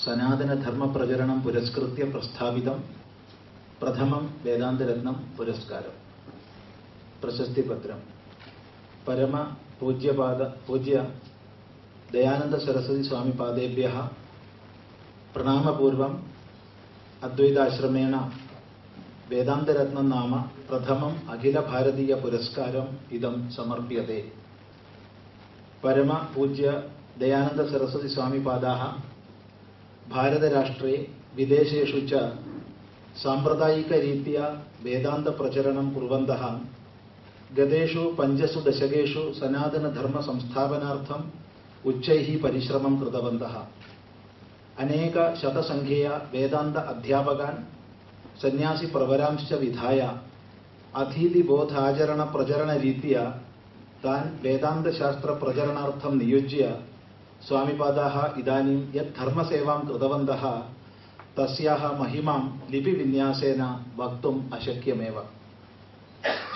സനാതനധർമ്മ 0.04 0.84
പ്രചരണം 0.86 1.38
പുരസ്കൃത്യ 1.44 2.04
പ്രസ്ഥാപിതം 2.04 2.78
പ്രഥമം 3.82 4.24
വേദാന്തരത്നം 4.44 5.16
പുരസ്കാരം. 5.38 5.96
പ്രശസ്തി 7.22 7.62
പത്രം. 7.70 7.98
പരമ 9.08 9.34
പൂജ്യപാദ 9.80 10.40
പൂജ്യ 10.68 10.94
ദയാനന്ദ 12.10 12.56
സരസ്വതി 12.66 13.02
സ്വാമി 13.02 13.30
പാദേഭ്യ 13.30 13.90
പ്രണാമപൂർവം 15.34 16.14
അദ്വൈതാശ്രമേണ 17.22 18.14
വേദാന്തരത്നം 19.28 20.08
നാമ 20.08 20.32
പ്രഥമം 20.70 21.14
അഖില 21.30 21.58
ഭാരതീയ 21.72 22.14
പുരസ്കാരം 22.24 22.88
ഇതം 23.12 23.36
സമർപ്യതേ 23.50 24.20
പരമ 25.82 26.12
പൂജ്യ 26.34 26.68
ദയാനന്ദ 27.18 27.62
സരസ്വതി 27.70 28.08
സ്വാമി 28.08 28.40
പാദാഹ 28.46 28.80
ഭാരതരാഷ്ട്രേ 30.06 30.94
വിദേശേഷു 31.34 32.00
ച 32.08 32.22
സാമ്പ്രദായികരീത്യ 33.22 34.38
വേദാന്തപ്രചരണം 34.82 35.86
കുർവന്തः 35.94 36.42
ഗതേഷു 37.50 38.04
പഞ്ചസു 38.18 38.60
ദശകേഷു 38.60 39.22
സനാതനധർമ്മസംസ്ഥാപനാർത്ഥം 39.40 41.20
ഉച്ചൈ 41.84 42.20
പരിശ്രമം 42.36 42.94
കൃതവന്തः 43.00 43.54
അനേക 44.78 45.16
ശതസംഖ്യയ 45.40 46.06
വേദാന്ത 46.32 46.78
അധ്യാപകാൻ 46.92 47.54
സന്യാസി 48.42 48.86
പ്രവരാംശ്ച 48.86 49.52
വിധായ 49.54 50.00
അധീതിബോധാചരണ 50.94 52.22
പ്രചരണരീത്യ 52.34 53.14
तान् 54.06 54.26
वेदान्तशास्त्रप्रचरणार्थं 54.42 56.16
नियुज्य 56.18 56.64
स्वामिपादाः 57.46 58.16
इदानीं 58.40 58.80
यत् 58.94 59.16
धर्मसेवां 59.18 59.78
कृतवन्तः 59.86 60.42
तस्याः 61.38 61.82
महिमां 62.00 62.40
लिपिविन्यासेन 62.72 63.62
वक्तुम् 63.98 64.38
अशक्यमेव 64.56 65.16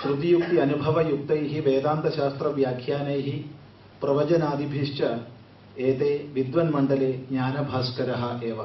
श्रुतियुक्ति 0.02 0.58
अनुभवयुक्तैः 0.64 1.52
वेदान्तशास्त्रव्याख्यानैः 1.66 3.28
प्रवचनादिभिश्च 4.02 5.00
एते 5.88 6.10
विद्वन्मण्डले 6.34 7.12
ज्ञानभास्करः 7.30 8.22
एव 8.50 8.62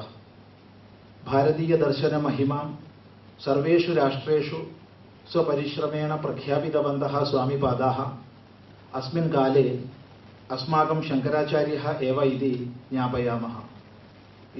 भारतीयदर्शनमहिमां 1.30 2.64
सर्वेषु 3.46 3.94
राष्ट्रेषु 3.94 4.62
स्वपरिश्रमेण 5.32 6.16
प्रख्यापितवन्तः 6.26 7.22
स्वामिपादाः 7.30 8.00
अस्मिन् 8.95 9.31
काले 9.31 9.63
अस्माकं 10.51 11.01
शङ्कराचार्यः 11.01 11.85
एव 12.03 12.21
इति 12.21 12.51
ज्ञापयामः 12.91 13.55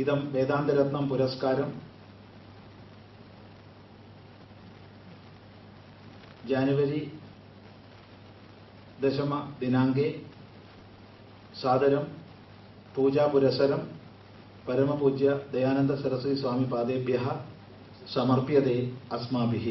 इदं 0.01 0.19
वेदान्तरत्नं 0.33 1.07
पुरस्कारं 1.09 1.71
जानुवरी 6.49 7.01
दशमदिनाङ्के 9.03 10.09
सादरं 11.61 12.05
पूजापुरस्सरं 12.95 13.83
परमपूज्य 14.67 15.33
दयानन्दसरस्वतीस्वामिपादेभ्यः 15.53 17.27
समर्प्यते 18.13 18.75
अस्माभिः 19.11 19.67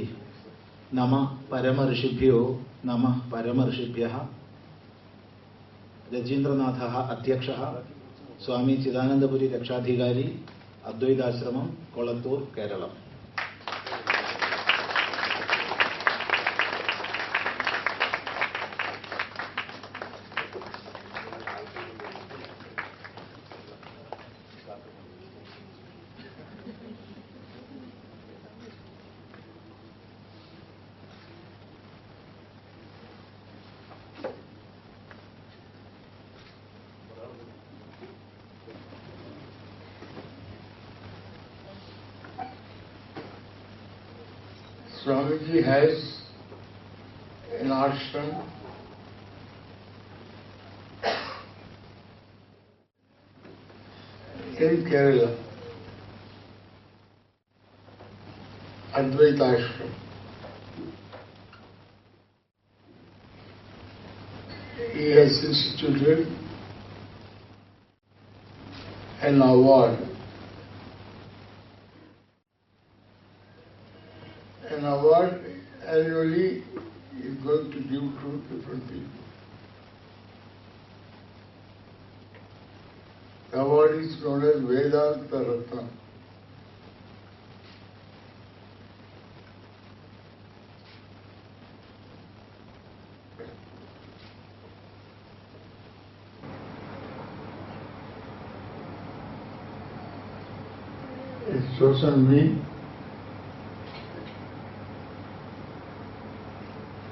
नमः 0.94 1.24
परमऋषिभ्यो 1.50 2.38
नमः 2.84 3.18
परमऋषिभ्यः 3.32 4.16
രജീന്ദ്രനാഥः 6.13 6.95
അധ്യക്ഷ 7.13 7.49
സ്വാമി 8.39 8.75
ചിദാനന്ദപുരി 8.75 9.47
രക്ഷാധികാരി 9.47 10.25
Advaita Ashram 10.83 11.67
Kolathur 11.95 12.39
Keralam. 12.57 12.91
Chosen 101.95 102.29
me 102.29 102.61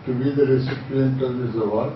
to 0.05 0.13
be 0.13 0.31
the 0.35 0.45
recipient 0.45 1.21
of 1.21 1.37
this 1.37 1.55
award. 1.55 1.93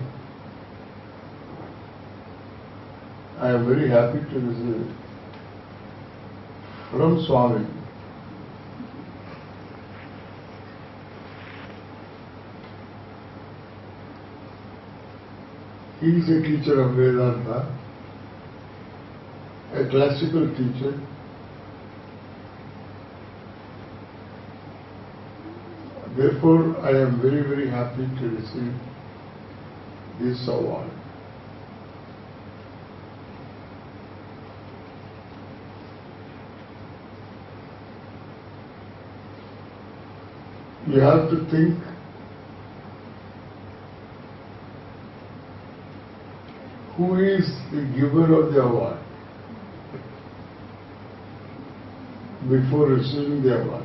I 3.40 3.50
am 3.50 3.66
very 3.66 3.90
happy 3.90 4.20
to 4.20 4.40
receive 4.40 4.80
it 4.80 4.94
from 6.90 7.22
Swami. 7.26 7.66
He 16.00 16.06
is 16.06 16.28
a 16.30 16.42
teacher 16.42 16.80
of 16.80 16.94
Vedanta, 16.94 17.70
a 19.74 19.84
classical 19.90 20.48
teacher. 20.56 21.07
Therefore, 26.18 26.76
I 26.80 26.90
am 27.00 27.22
very, 27.22 27.42
very 27.42 27.70
happy 27.70 28.04
to 28.18 28.28
receive 28.28 28.74
this 30.20 30.48
award. 30.48 30.90
You 40.88 40.98
have 40.98 41.30
to 41.30 41.36
think 41.52 41.78
who 46.96 47.14
is 47.20 47.46
the 47.70 47.82
giver 47.96 48.42
of 48.42 48.52
the 48.52 48.60
award 48.60 48.98
before 52.50 52.88
receiving 52.88 53.40
the 53.44 53.62
award. 53.62 53.84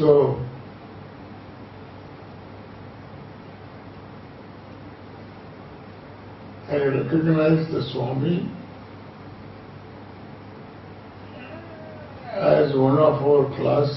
So, 0.00 0.42
I 6.70 6.76
recognize 6.76 7.70
the 7.70 7.86
Swami 7.92 8.50
as 12.32 12.74
one 12.74 12.96
of 12.96 13.22
our 13.22 13.54
class, 13.56 13.90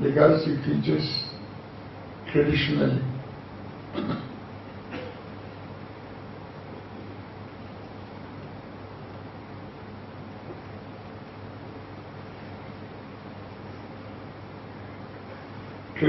because 0.00 0.46
he 0.46 0.56
teaches 0.64 1.04
traditionally. 2.32 3.09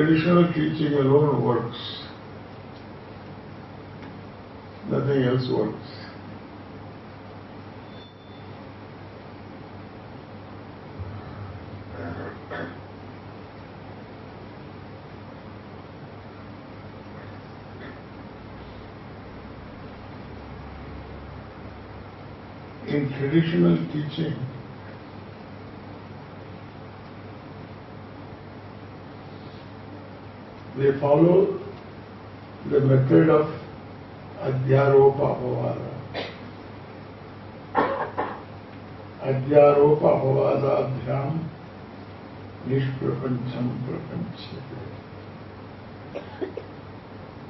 Traditional 0.02 0.52
teaching 0.52 0.94
alone 0.94 1.44
works. 1.44 1.78
Nothing 4.90 5.22
else 5.26 5.48
works. 5.48 5.78
In 22.88 23.14
traditional 23.20 23.78
teaching, 23.94 24.34
they 30.82 30.92
follow 31.00 31.60
the 32.70 32.80
method 32.80 33.30
of 33.30 33.50
Adhyaropapavada. 34.40 35.92
Adhyaropapavadabhyam 39.22 41.40
Nishprapancham 42.68 43.68
Prapanchate. 43.86 44.62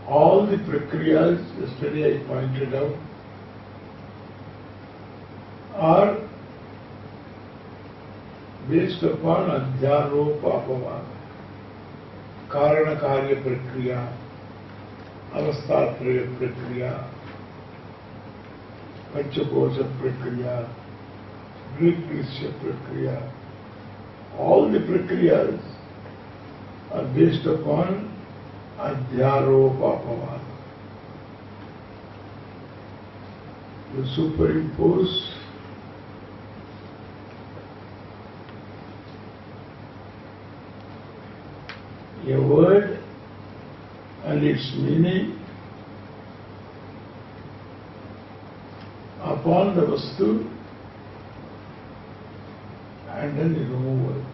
All 0.07 0.45
the 0.45 0.57
prakriyas, 0.57 1.39
yesterday 1.61 2.15
I 2.15 2.17
pointed 2.25 2.73
out, 2.73 2.95
are 5.75 6.17
based 8.69 9.03
upon 9.03 9.49
Adhyaropapavada. 9.49 11.10
कारण 12.51 12.95
कार्य 12.95 13.35
प्रक्रिया 13.35 13.99
अवस्था 15.33 15.79
प्रयोग 15.91 16.37
प्रक्रिया 16.37 16.91
पंचकोश 19.13 19.77
प्रक्रिया 20.01 20.55
निश्चय 21.81 22.47
प्रक्रिया 22.61 23.13
all 24.45 24.61
the 24.71 24.81
प्रक्रिया 24.85 25.37
और 26.91 27.05
based 27.15 27.47
upon 27.47 27.89
अध्यारोपापवाद। 28.79 30.49
Superimpose 34.51 35.07
a 42.31 42.41
word 42.41 42.99
and 44.25 44.43
its 44.43 44.73
meaning 44.77 45.37
upon 49.21 49.75
the 49.75 49.81
vastu 49.81 50.47
and 53.09 53.37
then 53.37 53.55
it. 53.55 54.25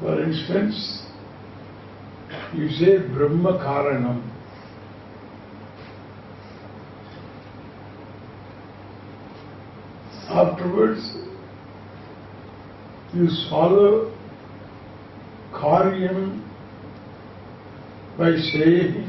For 0.00 0.22
instance, 0.22 1.02
you 2.54 2.68
say 2.70 2.98
Brahma 2.98 3.52
Karanam. 3.58 4.30
Afterwards, 10.28 11.23
you 13.16 13.28
swallow 13.48 14.12
karyam 15.52 16.42
by 18.18 18.30
saying 18.52 19.08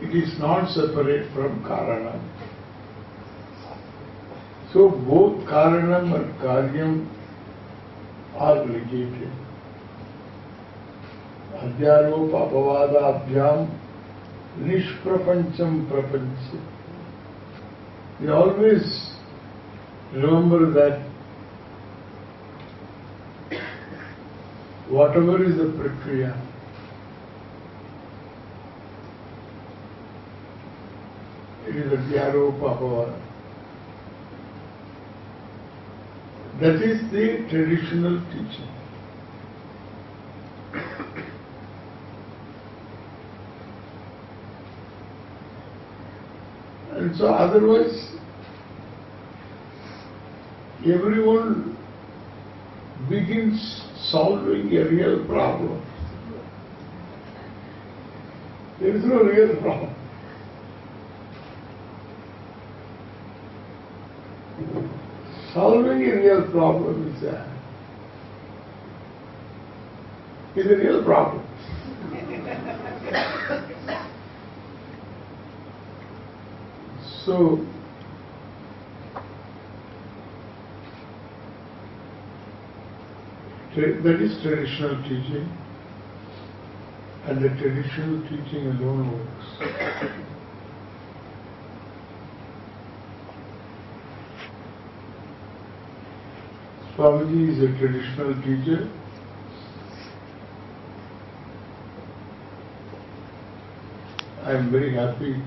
it 0.00 0.16
is 0.22 0.38
not 0.38 0.68
separate 0.74 1.32
from 1.32 1.62
karana. 1.62 2.14
So 4.72 4.88
both 4.90 5.46
karanam 5.46 6.14
and 6.14 6.34
karyam 6.40 7.08
are 8.36 8.66
related. 8.66 9.30
Adhyaropa 11.62 12.42
apavadabhyam 12.48 13.78
nishprapancham 14.58 15.86
prapancha. 15.88 16.60
We 18.20 18.28
always 18.30 19.14
remember 20.12 20.70
that 20.72 21.11
whatever 24.92 25.42
is 25.42 25.56
the 25.56 25.64
prakriya, 25.76 26.30
it 31.66 31.76
is 31.76 31.92
Adhyaropa 31.98 32.66
apavada. 32.72 33.18
That 36.60 36.82
is 36.82 37.00
the 37.10 37.48
traditional 37.48 38.20
teaching. 38.30 38.68
And 46.92 47.16
so 47.16 47.28
otherwise, 47.28 48.14
everyone 50.84 51.78
begins 53.08 53.91
solving 54.12 54.76
a 54.76 54.84
real 54.84 55.24
problem. 55.24 55.82
There 58.78 58.94
is 58.94 59.04
no 59.04 59.22
real 59.22 59.56
problem. 59.56 59.94
Solving 65.54 66.02
a 66.02 66.16
real 66.16 66.42
problem 66.50 67.16
is 67.16 67.22
a, 67.22 67.52
is 70.56 70.66
a 70.66 70.76
real 70.76 71.02
problem. 71.04 71.46
So, 77.24 77.66
that 83.74 84.20
is 84.20 84.42
traditional 84.42 85.02
teaching, 85.04 85.48
and 87.24 87.42
the 87.42 87.48
traditional 87.48 88.20
teaching 88.28 88.66
alone 88.66 89.12
works. 89.12 89.46
Swamiji 96.96 97.48
is 97.48 97.62
a 97.62 97.78
traditional 97.78 98.34
teacher. 98.42 98.90
I 104.44 104.52
am 104.52 104.70
very 104.70 104.92
happy 104.92 105.40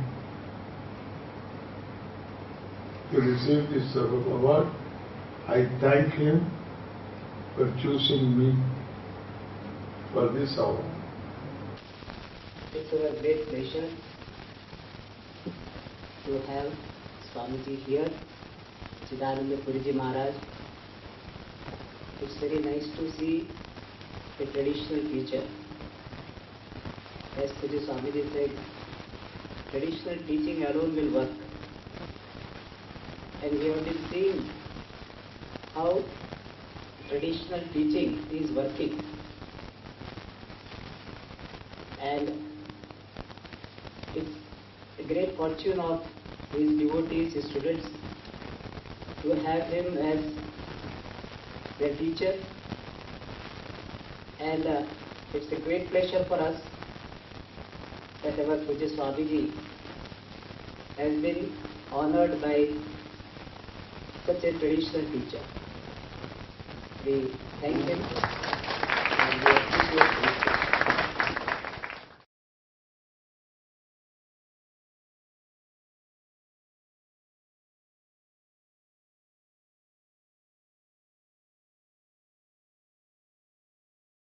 to 3.11 3.22
receive 3.22 3.69
this 3.69 3.95
award. 3.95 4.68
I 5.47 5.69
thank 5.80 6.14
him 6.14 6.55
for 7.56 7.73
choosing 7.82 8.38
me 8.38 8.53
for 10.11 10.27
this 10.30 10.57
award. 10.57 10.84
It's 12.73 12.91
our 12.94 13.11
great 13.22 13.48
pleasure 13.48 13.90
to 16.26 16.40
have 16.48 16.73
Swamiji 17.30 17.77
here, 17.86 18.10
Chidananda 19.10 19.57
Puriji 19.64 19.94
Maharaj. 19.95 20.36
It's 22.22 22.38
very 22.41 22.60
nice 22.60 22.90
to 22.98 23.10
see 23.18 23.48
a 24.41 24.45
traditional 24.48 25.07
teacher. 25.14 25.48
As 27.38 27.52
Puji 27.61 27.86
Swamiji 27.88 28.34
said, 28.34 28.52
traditional 29.72 30.18
teaching 30.27 30.64
alone 30.65 30.94
will 30.94 31.14
work. 31.14 31.30
And 33.44 33.60
we 33.60 33.68
have 33.68 33.86
been 33.86 34.06
seeing 34.11 34.49
how 35.73 36.03
traditional 37.10 37.61
teaching 37.73 38.26
is 38.32 38.52
working. 38.52 39.03
And 42.02 42.30
it's 44.15 44.38
a 44.99 45.03
great 45.03 45.36
fortune 45.38 45.80
of 45.80 46.03
his 46.52 46.77
devotees, 46.80 47.34
his 47.34 47.45
students, 47.49 47.88
to 49.23 49.30
have 49.32 49.68
him 49.68 49.98
as 49.98 50.23
their 51.80 51.95
teacher. 51.98 52.34
And 54.40 54.65
uh, 54.65 54.84
it's 55.34 55.52
a 55.52 55.60
great 55.61 55.90
pleasure 55.90 56.26
for 56.27 56.36
us 56.36 56.61
that 58.23 58.40
our 58.40 58.57
Pujya 58.57 58.95
Swamiji 58.95 59.52
has 60.98 61.22
been 61.22 61.52
honored 61.91 62.41
by 62.41 62.68
such 64.26 64.44
a 64.44 64.57
traditional 64.57 65.03
teacher 65.11 65.44
the 67.06 67.30
same 67.61 67.86
thing. 67.86 68.03